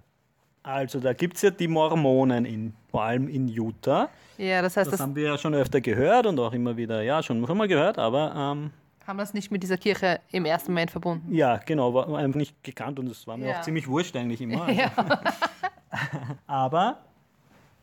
also 0.61 0.99
da 0.99 1.13
gibt 1.13 1.37
es 1.37 1.41
ja 1.41 1.49
die 1.49 1.67
Mormonen 1.67 2.45
in, 2.45 2.73
vor 2.89 3.03
allem 3.03 3.27
in 3.27 3.47
Utah. 3.47 4.09
Ja, 4.37 4.61
das 4.61 4.77
heißt, 4.77 4.87
das, 4.87 4.93
das 4.93 4.99
haben 5.01 5.15
wir 5.15 5.23
ja 5.23 5.37
schon 5.37 5.53
öfter 5.53 5.81
gehört 5.81 6.25
und 6.25 6.39
auch 6.39 6.53
immer 6.53 6.75
wieder, 6.75 7.01
ja, 7.01 7.21
schon, 7.21 7.45
schon 7.45 7.57
mal 7.57 7.67
gehört, 7.67 7.97
aber 7.97 8.33
ähm, 8.35 8.71
haben 9.05 9.17
das 9.17 9.33
nicht 9.33 9.51
mit 9.51 9.61
dieser 9.63 9.77
Kirche 9.77 10.21
im 10.31 10.45
ersten 10.45 10.71
Moment 10.71 10.91
verbunden. 10.91 11.33
Ja, 11.33 11.57
genau, 11.57 11.93
war 11.93 12.17
einfach 12.17 12.39
nicht 12.39 12.63
gekannt 12.63 12.99
und 12.99 13.07
es 13.07 13.27
war 13.27 13.37
mir 13.37 13.49
ja. 13.49 13.59
auch 13.59 13.61
ziemlich 13.61 13.87
wurscht 13.87 14.15
eigentlich 14.15 14.41
immer. 14.41 14.69
Ja. 14.73 14.91
aber 16.47 16.99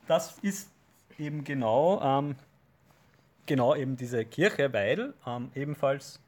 das 0.07 0.39
ist 0.41 0.71
eben 1.19 1.45
genau, 1.45 2.01
ähm, 2.03 2.37
genau 3.51 3.75
eben 3.75 3.97
diese 3.97 4.25
Kirche, 4.25 4.73
weil 4.73 5.13
ähm, 5.27 5.51
ebenfalls 5.57 6.21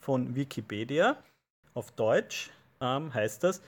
von 0.00 0.34
Wikipedia 0.34 1.16
auf 1.72 1.92
Deutsch 1.92 2.50
ähm, 2.80 3.14
heißt 3.14 3.44
das, 3.44 3.62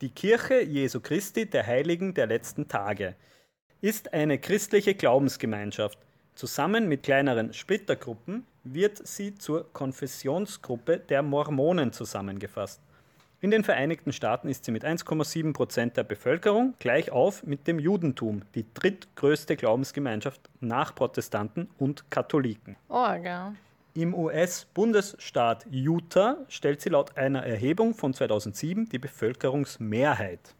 die 0.00 0.10
Kirche 0.10 0.62
Jesu 0.62 1.00
Christi 1.00 1.46
der 1.46 1.66
Heiligen 1.66 2.14
der 2.14 2.28
letzten 2.28 2.68
Tage 2.68 3.16
ist 3.80 4.14
eine 4.14 4.38
christliche 4.38 4.94
Glaubensgemeinschaft. 4.94 5.98
Zusammen 6.36 6.86
mit 6.86 7.02
kleineren 7.02 7.52
Splittergruppen 7.52 8.46
wird 8.62 9.04
sie 9.08 9.34
zur 9.34 9.72
Konfessionsgruppe 9.72 10.98
der 10.98 11.24
Mormonen 11.24 11.92
zusammengefasst. 11.92 12.80
In 13.42 13.50
den 13.50 13.64
Vereinigten 13.64 14.12
Staaten 14.12 14.48
ist 14.48 14.64
sie 14.64 14.70
mit 14.70 14.84
1,7 14.84 15.52
Prozent 15.52 15.96
der 15.96 16.04
Bevölkerung 16.04 16.74
gleich 16.78 17.10
auf 17.10 17.42
mit 17.42 17.66
dem 17.66 17.80
Judentum, 17.80 18.42
die 18.54 18.64
drittgrößte 18.72 19.56
Glaubensgemeinschaft 19.56 20.48
nach 20.60 20.94
Protestanten 20.94 21.68
und 21.76 22.08
Katholiken. 22.08 22.76
Oh, 22.88 23.08
ja. 23.20 23.52
Im 23.94 24.14
US-Bundesstaat 24.14 25.66
Utah 25.68 26.36
stellt 26.46 26.82
sie 26.82 26.90
laut 26.90 27.16
einer 27.16 27.44
Erhebung 27.44 27.94
von 27.94 28.14
2007 28.14 28.88
die 28.90 29.00
Bevölkerungsmehrheit. 29.00 30.54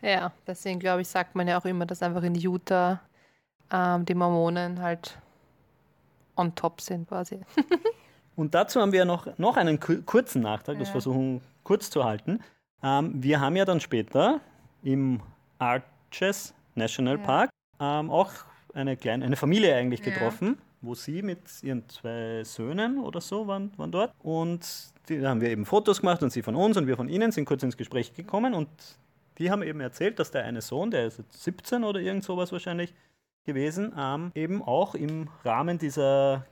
Ja, 0.00 0.30
deswegen 0.46 0.78
glaube 0.78 1.00
ich, 1.00 1.08
sagt 1.08 1.34
man 1.34 1.48
ja 1.48 1.58
auch 1.58 1.64
immer, 1.64 1.84
dass 1.84 2.00
einfach 2.00 2.22
in 2.22 2.36
Utah 2.36 3.00
ähm, 3.72 4.04
die 4.06 4.14
Mormonen 4.14 4.80
halt 4.80 5.18
on 6.36 6.54
top 6.54 6.80
sind 6.80 7.08
quasi. 7.08 7.40
Und 8.36 8.54
dazu 8.54 8.80
haben 8.80 8.92
wir 8.92 9.04
noch, 9.04 9.36
noch 9.36 9.56
einen 9.56 9.80
kurzen 9.80 10.42
Nachtrag, 10.42 10.78
das 10.78 10.88
ja. 10.88 10.92
versuchen 10.92 11.42
kurz 11.70 11.88
zu 11.88 12.02
halten. 12.02 12.40
Ähm, 12.82 13.12
wir 13.22 13.40
haben 13.40 13.54
ja 13.54 13.64
dann 13.64 13.78
später 13.78 14.40
im 14.82 15.20
Arches 15.60 16.52
National 16.74 17.16
ja. 17.16 17.24
Park 17.24 17.50
ähm, 17.78 18.10
auch 18.10 18.32
eine 18.74 18.96
kleine 18.96 19.24
eine 19.24 19.36
Familie 19.36 19.76
eigentlich 19.76 20.02
getroffen. 20.02 20.56
Ja 20.58 20.64
wo 20.82 20.94
sie 20.94 21.20
mit 21.20 21.40
ihren 21.62 21.86
zwei 21.90 22.42
Söhnen 22.42 22.98
oder 22.98 23.20
so 23.20 23.46
waren, 23.46 23.70
waren 23.76 23.92
dort. 23.92 24.14
Und 24.22 24.66
die, 25.10 25.20
da 25.20 25.28
haben 25.28 25.42
wir 25.42 25.50
eben 25.50 25.66
Fotos 25.66 26.00
gemacht 26.00 26.22
und 26.22 26.30
sie 26.30 26.40
von 26.40 26.56
uns 26.56 26.78
und 26.78 26.86
wir 26.86 26.96
von 26.96 27.10
ihnen 27.10 27.32
sind 27.32 27.44
kurz 27.44 27.62
ins 27.62 27.76
Gespräch 27.76 28.14
gekommen 28.14 28.54
und 28.54 28.70
die 29.36 29.50
haben 29.50 29.62
eben 29.62 29.80
erzählt, 29.80 30.18
dass 30.18 30.30
der 30.30 30.44
eine 30.46 30.62
Sohn, 30.62 30.90
der 30.90 31.04
ist 31.04 31.18
jetzt 31.18 31.42
17 31.42 31.84
oder 31.84 32.00
irgend 32.00 32.24
sowas 32.24 32.50
wahrscheinlich 32.50 32.94
gewesen, 33.44 33.92
ähm, 33.94 34.32
eben 34.34 34.62
auch 34.62 34.94
im 34.94 35.28
Rahmen 35.44 35.76
dieser 35.76 36.46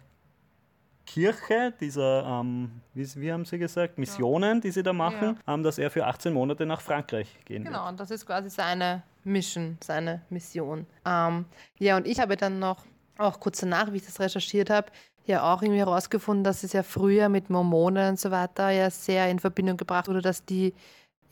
Kirche, 1.08 1.72
dieser, 1.80 2.24
ähm, 2.24 2.70
wie, 2.92 3.06
wie, 3.16 3.32
haben 3.32 3.44
Sie 3.44 3.58
gesagt, 3.58 3.96
Missionen, 3.98 4.60
die 4.60 4.70
Sie 4.70 4.82
da 4.82 4.92
machen, 4.92 5.38
ja. 5.46 5.54
ähm, 5.54 5.62
dass 5.62 5.78
er 5.78 5.90
für 5.90 6.06
18 6.06 6.32
Monate 6.32 6.66
nach 6.66 6.82
Frankreich 6.82 7.28
gehen 7.46 7.64
Genau, 7.64 7.80
wird. 7.80 7.90
und 7.90 8.00
das 8.00 8.10
ist 8.10 8.26
quasi 8.26 8.50
seine 8.50 9.02
Mission, 9.24 9.78
seine 9.82 10.20
Mission. 10.28 10.86
Ähm, 11.06 11.46
ja, 11.78 11.96
und 11.96 12.06
ich 12.06 12.20
habe 12.20 12.36
dann 12.36 12.58
noch 12.58 12.84
auch 13.16 13.40
kurz 13.40 13.60
danach, 13.60 13.90
wie 13.92 13.96
ich 13.96 14.04
das 14.04 14.20
recherchiert 14.20 14.68
habe, 14.68 14.92
ja 15.24 15.42
auch 15.52 15.62
irgendwie 15.62 15.80
herausgefunden, 15.80 16.44
dass 16.44 16.62
es 16.62 16.72
ja 16.72 16.82
früher 16.82 17.28
mit 17.28 17.48
Mormonen 17.48 18.10
und 18.10 18.20
so 18.20 18.30
weiter 18.30 18.70
ja 18.70 18.90
sehr 18.90 19.30
in 19.30 19.38
Verbindung 19.38 19.76
gebracht 19.78 20.08
wurde, 20.08 20.22
dass 20.22 20.44
die 20.44 20.74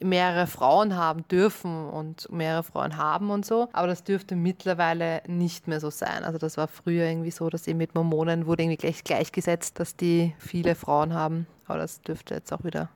mehrere 0.00 0.46
Frauen 0.46 0.96
haben 0.96 1.26
dürfen 1.28 1.88
und 1.88 2.30
mehrere 2.30 2.62
Frauen 2.62 2.96
haben 2.96 3.30
und 3.30 3.46
so. 3.46 3.68
Aber 3.72 3.86
das 3.86 4.04
dürfte 4.04 4.36
mittlerweile 4.36 5.22
nicht 5.26 5.68
mehr 5.68 5.80
so 5.80 5.90
sein. 5.90 6.24
Also 6.24 6.38
das 6.38 6.56
war 6.56 6.68
früher 6.68 7.06
irgendwie 7.06 7.30
so, 7.30 7.48
dass 7.48 7.66
eben 7.66 7.78
mit 7.78 7.94
Mormonen 7.94 8.46
wurde 8.46 8.62
irgendwie 8.62 8.76
gleich 8.76 9.04
gleichgesetzt, 9.04 9.80
dass 9.80 9.96
die 9.96 10.34
viele 10.38 10.74
Frauen 10.74 11.14
haben. 11.14 11.46
Aber 11.66 11.78
das 11.78 12.02
dürfte 12.02 12.34
jetzt 12.34 12.52
auch 12.52 12.64
wieder 12.64 12.90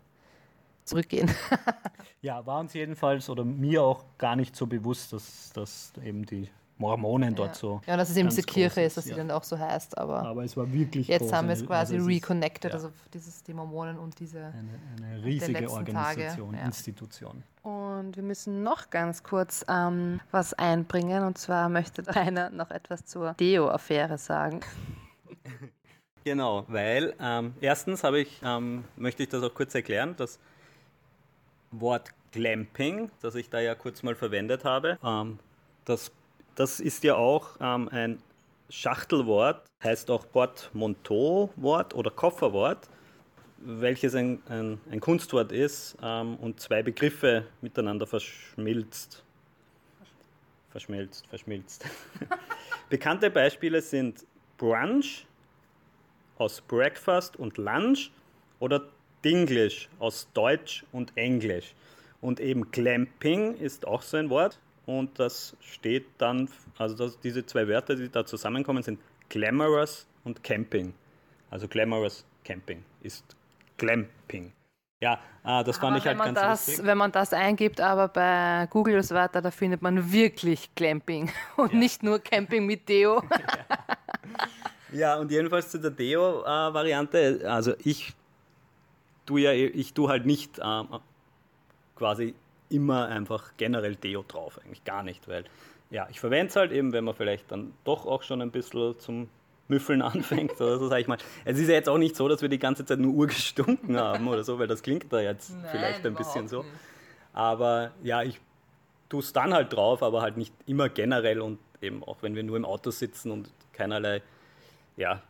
zurückgehen. 0.85 1.31
ja, 2.23 2.45
war 2.45 2.61
uns 2.61 2.75
jedenfalls 2.75 3.31
oder 3.31 3.45
mir 3.45 3.83
auch 3.83 4.05
gar 4.19 4.37
nicht 4.37 4.55
so 4.55 4.67
bewusst, 4.67 5.13
dass, 5.13 5.53
dass 5.55 5.93
eben 6.05 6.27
die 6.27 6.49
Mormonen 6.81 7.35
dort 7.35 7.51
ja. 7.51 7.55
so. 7.55 7.81
Ja, 7.87 7.97
dass 7.97 8.11
es 8.11 8.17
eben 8.17 8.29
diese 8.29 8.43
Kirche 8.43 8.81
ist, 8.81 8.97
dass 8.97 9.05
sie 9.05 9.15
dann 9.15 9.31
auch 9.31 9.45
so 9.45 9.59
heißt. 9.59 9.99
Aber, 9.99 10.23
aber 10.23 10.45
es 10.45 10.57
war 10.57 10.73
wirklich 10.73 11.09
Jetzt 11.09 11.23
groß, 11.23 11.33
haben 11.33 11.49
wir 11.49 11.55
es 11.55 11.65
quasi 11.65 11.97
also 11.97 12.07
reconnected, 12.07 12.71
ja. 12.71 12.75
also 12.75 12.91
dieses, 13.13 13.43
die 13.43 13.53
Mormonen 13.53 13.99
und 13.99 14.19
diese. 14.19 14.39
Eine, 14.47 14.81
eine 14.97 15.25
riesige 15.25 15.71
Organisation, 15.71 16.53
Tage. 16.53 16.67
Institution. 16.67 17.43
Und 17.63 18.17
wir 18.17 18.23
müssen 18.23 18.63
noch 18.63 18.89
ganz 18.89 19.23
kurz 19.23 19.65
ähm, 19.69 20.21
was 20.31 20.55
einbringen. 20.55 21.25
Und 21.25 21.37
zwar 21.37 21.69
möchte 21.69 22.03
Rainer 22.17 22.51
noch 22.51 22.71
etwas 22.71 23.05
zur 23.05 23.35
Deo-Affäre 23.35 24.19
sagen. 24.19 24.61
Genau, 26.23 26.67
weil 26.69 27.15
ähm, 27.19 27.55
erstens 27.63 28.05
ich, 28.05 28.43
ähm, 28.45 28.85
möchte 28.97 29.23
ich 29.23 29.31
das 29.31 29.43
auch 29.43 29.55
kurz 29.55 29.75
erklären, 29.75 30.15
das 30.19 30.39
Wort 31.71 32.11
Glamping, 32.31 33.11
das 33.23 33.35
ich 33.37 33.49
da 33.49 33.59
ja 33.59 33.75
kurz 33.75 34.03
mal 34.03 34.15
verwendet 34.15 34.65
habe, 34.65 34.99
ähm, 35.03 35.39
das 35.87 36.13
das 36.55 36.81
ist 36.81 37.05
ja 37.05 37.15
auch 37.17 37.57
ähm, 37.61 37.89
ein 37.91 38.23
Schachtelwort, 38.69 39.69
heißt 39.83 40.11
auch 40.11 40.25
Portmanteau-Wort 40.31 41.95
oder 41.95 42.11
Kofferwort, 42.11 42.89
welches 43.59 44.15
ein, 44.15 44.43
ein, 44.49 44.81
ein 44.91 45.01
Kunstwort 45.01 45.53
ist 45.53 45.97
ähm, 46.03 46.37
und 46.37 46.61
zwei 46.61 46.83
Begriffe 46.83 47.47
miteinander 47.61 48.07
verschmilzt. 48.07 49.23
Verschmilzt, 50.71 51.27
verschmilzt. 51.27 51.85
Bekannte 52.89 53.31
Beispiele 53.31 53.83
sind 53.83 54.25
Brunch 54.57 55.27
aus 56.39 56.61
Breakfast 56.61 57.37
und 57.37 57.59
Lunch 57.59 58.11
oder 58.61 58.83
Dinglish 59.25 59.89
aus 59.99 60.29
Deutsch 60.33 60.85
und 60.93 61.13
Englisch. 61.17 61.75
Und 62.21 62.41
eben 62.41 62.71
Clamping 62.71 63.57
ist 63.57 63.87
auch 63.87 64.03
so 64.03 64.17
ein 64.17 64.31
Wort, 64.31 64.59
und 64.99 65.19
das 65.19 65.57
steht 65.61 66.07
dann, 66.19 66.49
also 66.79 66.97
das, 66.97 67.19
diese 67.21 67.45
zwei 67.47 67.69
Wörter, 67.69 67.95
die 67.95 68.09
da 68.09 68.25
zusammenkommen, 68.25 68.83
sind 68.83 68.99
glamorous 69.29 70.07
und 70.25 70.43
camping. 70.43 70.93
Also 71.51 71.69
glamorous 71.69 72.25
Camping 72.45 72.83
ist 73.03 73.37
Glamping. 73.77 74.53
Ja, 75.01 75.19
äh, 75.45 75.65
das 75.65 75.79
fand 75.79 75.93
aber 75.93 75.99
ich 75.99 76.07
halt 76.07 76.19
ganz 76.19 76.39
das, 76.39 76.67
lustig. 76.67 76.87
Wenn 76.87 76.99
man 76.99 77.13
das 77.13 77.33
eingibt, 77.33 77.81
aber 77.81 78.09
bei 78.09 78.67
Google 78.71 79.03
so 79.03 79.15
weiter, 79.15 79.41
da 79.41 79.51
findet 79.51 79.81
man 79.81 80.13
wirklich 80.13 80.75
Glamping 80.75 81.31
und 81.57 81.73
ja. 81.73 81.79
nicht 81.79 82.03
nur 82.03 82.19
Camping 82.19 82.67
mit 82.67 82.89
Deo. 82.89 83.23
Ja, 84.93 85.21
und 85.21 85.31
jedenfalls 85.31 85.71
zu 85.71 85.79
der 85.79 85.93
Deo-Variante. 85.93 87.43
also 87.49 87.75
ich 87.85 88.13
tue 89.25 89.43
ja, 89.43 89.53
ich 89.53 89.95
tue 89.95 90.09
halt 90.09 90.27
nicht 90.27 90.61
ähm, 90.61 90.89
quasi 91.95 92.35
immer 92.71 93.09
einfach 93.09 93.53
generell 93.57 93.97
Deo 93.97 94.25
drauf, 94.27 94.59
eigentlich 94.65 94.85
gar 94.85 95.03
nicht, 95.03 95.29
weil 95.29 95.45
ja, 95.91 96.07
ich 96.11 96.21
verwende 96.21 96.51
es 96.51 96.57
halt 96.57 96.73
eben, 96.73 96.93
wenn 96.93 97.05
man 97.05 97.15
vielleicht 97.15 97.51
dann 97.51 97.73
doch 97.85 98.07
auch 98.07 98.23
schon 98.23 98.41
ein 98.41 98.51
bisschen 98.51 98.99
zum 98.99 99.29
Müffeln 99.69 100.03
anfängt 100.03 100.61
oder 100.61 100.79
so, 100.79 100.89
sag 100.89 101.01
ich 101.01 101.09
mal. 101.09 101.19
Es 101.45 101.59
ist 101.59 101.69
ja 101.69 101.75
jetzt 101.75 101.89
auch 101.89 101.99
nicht 101.99 102.17
so, 102.17 102.29
dass 102.29 102.43
wir 102.43 102.49
die 102.49 102.59
ganze 102.59 102.85
Zeit 102.85 102.99
nur 102.99 103.15
urgestunken 103.15 103.97
haben 103.99 104.29
oder 104.29 104.45
so, 104.45 104.59
weil 104.59 104.69
das 104.69 104.83
klingt 104.83 105.13
da 105.13 105.21
jetzt 105.21 105.51
Nein, 105.51 105.69
vielleicht 105.71 106.07
ein 106.07 106.15
bisschen 106.15 106.49
so. 106.49 106.63
Nicht. 106.63 106.73
Aber 107.33 107.93
ja, 108.03 108.23
ich 108.23 108.41
tue 109.09 109.21
es 109.21 109.33
dann 109.33 109.53
halt 109.53 109.73
drauf, 109.73 110.03
aber 110.03 110.23
halt 110.23 110.37
nicht 110.37 110.55
immer 110.67 110.89
generell 110.89 111.41
und 111.41 111.59
eben 111.83 112.05
auch 112.05 112.23
wenn 112.23 112.35
wir 112.35 112.43
nur 112.43 112.57
im 112.57 112.65
Auto 112.65 112.91
sitzen 112.91 113.31
und 113.31 113.51
keinerlei 113.73 114.23
ja, 114.97 115.23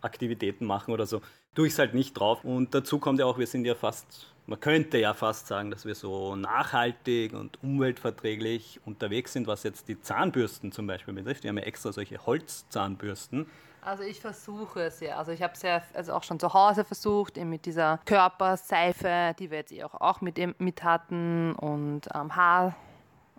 Aktivitäten 0.00 0.64
machen 0.64 0.92
oder 0.92 1.06
so, 1.06 1.20
tue 1.54 1.66
ich 1.66 1.72
es 1.72 1.78
halt 1.78 1.94
nicht 1.94 2.14
drauf. 2.14 2.44
Und 2.44 2.74
dazu 2.74 2.98
kommt 2.98 3.18
ja 3.18 3.26
auch, 3.26 3.38
wir 3.38 3.46
sind 3.46 3.64
ja 3.64 3.74
fast, 3.74 4.26
man 4.50 4.58
könnte 4.58 4.98
ja 4.98 5.14
fast 5.14 5.46
sagen, 5.46 5.70
dass 5.70 5.84
wir 5.84 5.94
so 5.94 6.34
nachhaltig 6.34 7.34
und 7.34 7.62
umweltverträglich 7.62 8.80
unterwegs 8.84 9.32
sind, 9.32 9.46
was 9.46 9.62
jetzt 9.62 9.86
die 9.86 10.00
Zahnbürsten 10.00 10.72
zum 10.72 10.88
Beispiel 10.88 11.14
betrifft. 11.14 11.44
Wir 11.44 11.50
haben 11.50 11.58
ja 11.58 11.62
extra 11.62 11.92
solche 11.92 12.26
Holzzahnbürsten. 12.26 13.46
Also 13.80 14.02
ich 14.02 14.20
versuche 14.20 14.80
es 14.80 14.98
ja. 14.98 15.16
Also 15.18 15.30
ich 15.30 15.40
habe 15.42 15.52
es 15.54 15.62
ja 15.62 15.80
also 15.94 16.14
auch 16.14 16.24
schon 16.24 16.40
zu 16.40 16.52
Hause 16.52 16.84
versucht, 16.84 17.38
eben 17.38 17.48
mit 17.48 17.64
dieser 17.64 18.00
Körperseife, 18.04 19.36
die 19.38 19.52
wir 19.52 19.58
jetzt 19.58 19.70
eh 19.70 19.84
auch, 19.84 19.94
auch 19.94 20.20
mit, 20.20 20.36
mit 20.60 20.82
hatten 20.82 21.52
und 21.54 22.08
ähm, 22.12 22.34
Haar. 22.34 22.74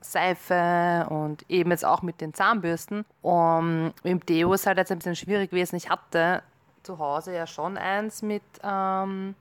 Seife 0.03 1.05
und 1.09 1.47
eben 1.47 1.69
jetzt 1.69 1.85
auch 1.85 2.01
mit 2.01 2.21
den 2.21 2.33
Zahnbürsten. 2.33 3.05
Und 3.21 3.93
im 4.01 4.25
Deo 4.25 4.51
ist 4.53 4.65
halt 4.65 4.79
jetzt 4.79 4.91
ein 4.91 4.97
bisschen 4.97 5.15
schwierig 5.15 5.51
gewesen. 5.51 5.75
Ich 5.75 5.91
hatte 5.91 6.41
zu 6.81 6.97
Hause 6.97 7.35
ja 7.35 7.45
schon 7.45 7.77
eins 7.77 8.23
mit, 8.23 8.41
ähm, 8.63 9.35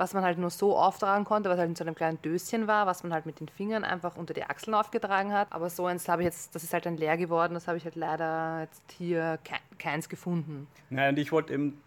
was 0.00 0.14
man 0.14 0.24
halt 0.24 0.38
nur 0.38 0.48
so 0.48 0.78
auftragen 0.78 1.26
konnte, 1.26 1.50
was 1.50 1.58
halt 1.58 1.68
in 1.68 1.76
so 1.76 1.84
einem 1.84 1.94
kleinen 1.94 2.20
Döschen 2.22 2.66
war, 2.66 2.86
was 2.86 3.02
man 3.02 3.12
halt 3.12 3.26
mit 3.26 3.38
den 3.38 3.48
Fingern 3.48 3.84
einfach 3.84 4.16
unter 4.16 4.32
die 4.32 4.44
Achseln 4.44 4.72
aufgetragen 4.72 5.30
hat. 5.34 5.48
Aber 5.50 5.68
so 5.68 5.84
eins 5.84 6.08
habe 6.08 6.22
ich 6.22 6.26
jetzt, 6.26 6.54
das 6.54 6.64
ist 6.64 6.72
halt 6.72 6.86
dann 6.86 6.96
leer 6.96 7.18
geworden, 7.18 7.52
das 7.52 7.68
habe 7.68 7.76
ich 7.76 7.84
halt 7.84 7.96
leider 7.96 8.62
jetzt 8.62 8.82
hier 8.96 9.38
keins 9.78 10.08
gefunden. 10.08 10.66
Nein, 10.88 11.10
und 11.10 11.18
ich 11.18 11.32
wollte 11.32 11.52
eben 11.52 11.82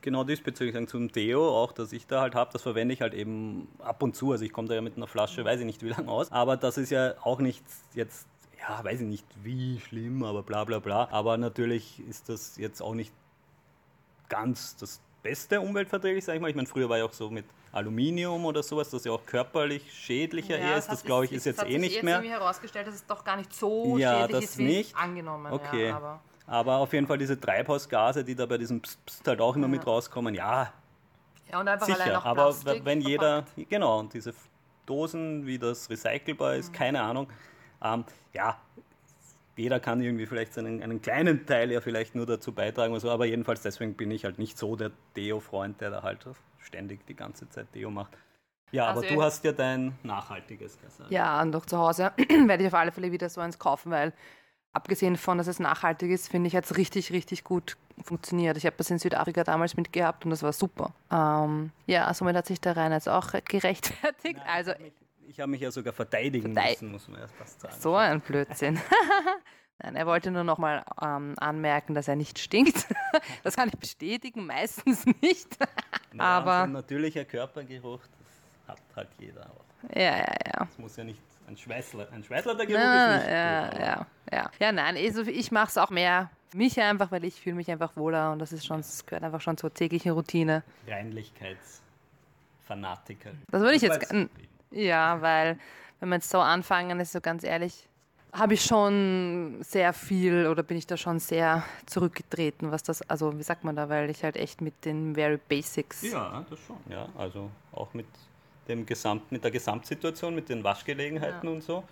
genau 0.00 0.24
diesbezüglich 0.24 0.74
sagen 0.74 0.88
zum 0.88 1.12
Deo, 1.12 1.56
auch 1.56 1.70
dass 1.70 1.92
ich 1.92 2.08
da 2.08 2.20
halt 2.20 2.34
habe, 2.34 2.50
das 2.52 2.62
verwende 2.62 2.94
ich 2.94 3.00
halt 3.00 3.14
eben 3.14 3.68
ab 3.78 4.02
und 4.02 4.16
zu. 4.16 4.32
Also 4.32 4.44
ich 4.44 4.52
komme 4.52 4.66
da 4.66 4.74
ja 4.74 4.80
mit 4.80 4.96
einer 4.96 5.06
Flasche, 5.06 5.44
weiß 5.44 5.60
ich 5.60 5.66
nicht 5.66 5.84
wie 5.84 5.90
lange 5.90 6.10
aus. 6.10 6.32
Aber 6.32 6.56
das 6.56 6.78
ist 6.78 6.90
ja 6.90 7.14
auch 7.22 7.38
nicht 7.38 7.62
jetzt 7.94 8.26
ja, 8.58 8.82
weiß 8.82 9.00
ich 9.00 9.06
nicht 9.06 9.26
wie 9.42 9.78
schlimm, 9.78 10.24
aber 10.24 10.42
bla 10.42 10.64
bla 10.64 10.80
bla. 10.80 11.08
Aber 11.12 11.36
natürlich 11.36 12.00
ist 12.08 12.28
das 12.28 12.56
jetzt 12.56 12.80
auch 12.80 12.94
nicht 12.94 13.12
ganz 14.28 14.76
das 14.76 15.00
beste 15.22 15.60
umweltverträglich, 15.60 16.24
sage 16.24 16.36
ich 16.36 16.42
mal. 16.42 16.48
Ich 16.48 16.56
meine, 16.56 16.68
früher 16.68 16.88
war 16.88 16.98
ja 16.98 17.04
auch 17.04 17.12
so 17.12 17.30
mit 17.30 17.44
Aluminium 17.72 18.44
oder 18.44 18.62
sowas, 18.62 18.90
das 18.90 19.04
ja 19.04 19.12
auch 19.12 19.24
körperlich 19.24 19.92
schädlicher 19.92 20.58
ja, 20.58 20.70
eher 20.70 20.76
ist. 20.76 20.88
Das, 20.88 21.02
glaube 21.02 21.24
ich, 21.26 21.32
ist 21.32 21.46
jetzt 21.46 21.64
eh 21.64 21.78
nicht 21.78 21.94
jetzt 21.94 22.04
mehr. 22.04 22.22
Ich 22.22 22.30
habe 22.30 22.40
herausgestellt, 22.40 22.86
dass 22.86 22.94
es 22.94 23.06
doch 23.06 23.24
gar 23.24 23.36
nicht 23.36 23.54
so 23.54 23.96
ja, 23.96 24.22
schädlich 24.22 24.40
das 24.40 24.50
ist, 24.50 24.58
wie 24.58 24.64
nicht. 24.64 24.96
angenommen. 24.96 25.52
Okay. 25.52 25.88
Ja, 25.88 25.96
aber, 25.96 26.20
aber, 26.46 26.76
auf 26.76 26.92
jeden 26.92 27.06
Fall 27.06 27.18
diese 27.18 27.38
Treibhausgase, 27.38 28.24
die 28.24 28.34
da 28.34 28.46
bei 28.46 28.58
diesem 28.58 28.80
Psst, 28.80 29.04
Psst 29.06 29.28
halt 29.28 29.40
auch 29.40 29.56
immer 29.56 29.68
mit 29.68 29.86
rauskommen, 29.86 30.34
ja. 30.34 30.72
Ja, 31.50 31.60
und 31.60 31.68
einfach 31.68 31.86
sicher. 31.86 32.00
allein 32.02 32.16
auch 32.16 32.24
aber 32.24 32.44
Plastik 32.44 32.84
wenn 32.84 33.00
jeder, 33.00 33.44
genau, 33.68 34.00
und 34.00 34.14
diese 34.14 34.34
Dosen, 34.86 35.46
wie 35.46 35.58
das 35.58 35.88
recycelbar 35.88 36.56
ist, 36.56 36.70
mhm. 36.70 36.76
keine 36.76 37.02
Ahnung. 37.02 37.28
Ähm, 37.82 38.04
ja, 38.32 38.58
jeder 39.56 39.80
kann 39.80 40.00
irgendwie 40.00 40.26
vielleicht 40.26 40.54
seinen, 40.54 40.82
einen 40.82 41.02
kleinen 41.02 41.46
Teil 41.46 41.70
ja 41.70 41.80
vielleicht 41.80 42.14
nur 42.14 42.26
dazu 42.26 42.52
beitragen 42.52 42.92
oder 42.92 43.00
so, 43.00 43.10
aber 43.10 43.26
jedenfalls 43.26 43.62
deswegen 43.62 43.94
bin 43.94 44.10
ich 44.10 44.24
halt 44.24 44.38
nicht 44.38 44.56
so 44.58 44.76
der 44.76 44.90
Deo-Freund, 45.16 45.80
der 45.80 45.90
da 45.90 46.02
halt 46.02 46.26
ständig 46.58 47.06
die 47.06 47.14
ganze 47.14 47.48
Zeit 47.48 47.66
Deo 47.74 47.90
macht. 47.90 48.16
Ja, 48.70 48.86
also 48.86 49.00
aber 49.00 49.08
du 49.08 49.22
hast 49.22 49.44
ja 49.44 49.52
dein 49.52 49.92
nachhaltiges 50.02 50.80
gesagt. 50.80 51.10
Ja, 51.10 51.40
und 51.42 51.54
auch 51.54 51.66
zu 51.66 51.76
Hause 51.76 52.12
werde 52.46 52.62
ich 52.62 52.68
auf 52.68 52.74
alle 52.74 52.90
Fälle 52.90 53.12
wieder 53.12 53.28
so 53.28 53.42
eins 53.42 53.58
kaufen, 53.58 53.92
weil 53.92 54.14
abgesehen 54.72 55.16
von, 55.16 55.36
dass 55.36 55.46
es 55.46 55.60
nachhaltig 55.60 56.10
ist, 56.10 56.30
finde 56.30 56.48
ich, 56.48 56.56
hat 56.56 56.64
es 56.64 56.76
richtig, 56.78 57.12
richtig 57.12 57.44
gut 57.44 57.76
funktioniert. 58.02 58.56
Ich 58.56 58.64
habe 58.64 58.76
das 58.78 58.90
in 58.90 58.98
Südafrika 58.98 59.44
damals 59.44 59.76
mitgehabt 59.76 60.24
und 60.24 60.30
das 60.30 60.42
war 60.42 60.54
super. 60.54 60.94
Ähm, 61.10 61.70
ja, 61.86 62.12
somit 62.14 62.34
hat 62.34 62.46
sich 62.46 62.60
der 62.60 62.74
Rainer 62.74 62.94
jetzt 62.94 63.08
auch 63.10 63.32
gerechtfertigt. 63.44 64.38
Nein, 64.38 64.46
also 64.46 64.72
ich 65.32 65.40
habe 65.40 65.50
mich 65.50 65.62
ja 65.62 65.70
sogar 65.70 65.94
verteidigen 65.94 66.52
Verteid 66.52 66.82
müssen, 66.82 66.92
muss 66.92 67.08
man 67.08 67.20
erst 67.20 67.34
fast 67.34 67.58
sagen. 67.60 67.74
So 67.80 67.96
ein 67.96 68.20
Blödsinn. 68.20 68.78
Nein, 69.82 69.96
er 69.96 70.06
wollte 70.06 70.30
nur 70.30 70.44
noch 70.44 70.58
mal 70.58 70.84
ähm, 71.02 71.34
anmerken, 71.38 71.94
dass 71.94 72.06
er 72.06 72.16
nicht 72.16 72.38
stinkt. 72.38 72.86
das 73.42 73.56
kann 73.56 73.68
ich 73.68 73.78
bestätigen, 73.78 74.44
meistens 74.46 75.06
nicht. 75.20 75.56
Naja, 76.14 76.28
Aber 76.28 76.64
ein 76.64 76.72
natürlicher 76.72 77.24
Körpergeruch, 77.24 78.00
das 78.00 78.68
hat 78.68 78.78
halt 78.94 79.08
jeder 79.18 79.46
auch. 79.46 79.64
Ja, 79.96 80.18
ja, 80.18 80.34
ja. 80.44 80.68
Es 80.70 80.78
muss 80.78 80.94
ja 80.94 81.04
nicht 81.04 81.18
ein 81.48 81.56
Schweißler, 81.56 82.08
ein 82.12 82.22
Schweißler 82.22 82.54
der 82.54 82.66
Geruch 82.66 82.78
ja, 82.78 83.14
ist 83.14 83.22
nicht 83.22 83.32
ja, 83.32 83.70
gut, 83.70 83.80
ja, 83.80 84.06
ja. 84.30 84.50
Ja, 84.60 84.72
nein, 84.72 84.98
also 84.98 85.22
ich 85.22 85.50
mache 85.50 85.68
es 85.68 85.78
auch 85.78 85.88
mehr 85.88 86.30
mich 86.52 86.78
einfach, 86.78 87.10
weil 87.10 87.24
ich 87.24 87.40
fühle 87.40 87.56
mich 87.56 87.70
einfach 87.70 87.96
wohler 87.96 88.32
und 88.32 88.40
das 88.40 88.52
ist 88.52 88.66
schon, 88.66 88.76
das 88.76 89.06
gehört 89.06 89.24
einfach 89.24 89.40
schon 89.40 89.56
zur 89.56 89.72
täglichen 89.72 90.12
Routine. 90.12 90.64
Reinlichkeitsfanatiker. 90.86 93.30
Das 93.50 93.62
würde 93.62 93.76
ich 93.76 93.82
jetzt... 93.82 94.12
Ja, 94.72 95.20
weil 95.20 95.58
wenn 96.00 96.08
wir 96.08 96.16
jetzt 96.16 96.30
so 96.30 96.38
anfangen, 96.38 96.98
ist 97.00 97.12
so 97.12 97.20
ganz 97.20 97.44
ehrlich, 97.44 97.88
habe 98.32 98.54
ich 98.54 98.64
schon 98.64 99.58
sehr 99.60 99.92
viel 99.92 100.46
oder 100.46 100.62
bin 100.62 100.78
ich 100.78 100.86
da 100.86 100.96
schon 100.96 101.18
sehr 101.18 101.62
zurückgetreten, 101.86 102.70
was 102.70 102.82
das, 102.82 103.02
also 103.02 103.38
wie 103.38 103.42
sagt 103.42 103.62
man 103.62 103.76
da, 103.76 103.88
weil 103.88 104.08
ich 104.08 104.24
halt 104.24 104.36
echt 104.36 104.62
mit 104.62 104.84
den 104.84 105.14
very 105.14 105.38
basics. 105.48 106.02
Ja, 106.02 106.44
das 106.48 106.58
schon, 106.60 106.78
ja. 106.88 107.06
Also 107.16 107.50
auch 107.72 107.92
mit 107.92 108.06
dem 108.68 108.86
Gesamt, 108.86 109.30
mit 109.30 109.44
der 109.44 109.50
Gesamtsituation, 109.50 110.34
mit 110.34 110.48
den 110.48 110.64
Waschgelegenheiten 110.64 111.46
ja. 111.46 111.54
und 111.54 111.62
so. 111.62 111.84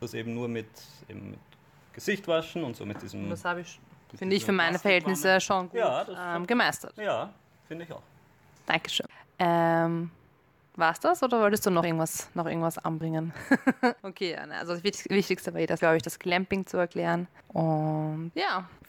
Das 0.00 0.12
eben 0.12 0.34
nur 0.34 0.48
mit, 0.48 0.68
eben 1.08 1.30
mit 1.30 1.38
Gesicht 1.92 2.26
waschen 2.26 2.64
und 2.64 2.76
so 2.76 2.84
mit 2.84 3.00
diesem. 3.00 3.24
Und 3.24 3.30
das 3.30 3.44
habe 3.44 3.60
ich, 3.60 3.78
finde 4.16 4.36
ich, 4.36 4.44
für 4.44 4.52
meine 4.52 4.78
Verhältnisse 4.78 5.40
schon 5.40 5.68
gut 5.70 5.78
ja, 5.78 6.36
ähm, 6.36 6.46
gemeistert. 6.46 6.96
Ja, 6.98 7.32
finde 7.68 7.84
ich 7.84 7.92
auch. 7.92 8.02
Dankeschön. 8.66 9.06
Ähm, 9.38 10.10
war 10.76 10.92
es 10.92 11.00
das 11.00 11.22
oder 11.22 11.40
wolltest 11.40 11.66
du 11.66 11.70
noch 11.70 11.84
irgendwas, 11.84 12.28
noch 12.34 12.46
irgendwas 12.46 12.78
anbringen? 12.78 13.32
okay, 14.02 14.36
also 14.36 14.74
das 14.74 14.84
Wichtigste 14.84 15.54
war 15.54 15.66
das, 15.66 15.80
glaube 15.80 15.96
ich, 15.96 16.02
das 16.02 16.18
Glamping 16.18 16.66
zu 16.66 16.76
erklären. 16.76 17.26
Und 17.48 18.32
ja, 18.34 18.68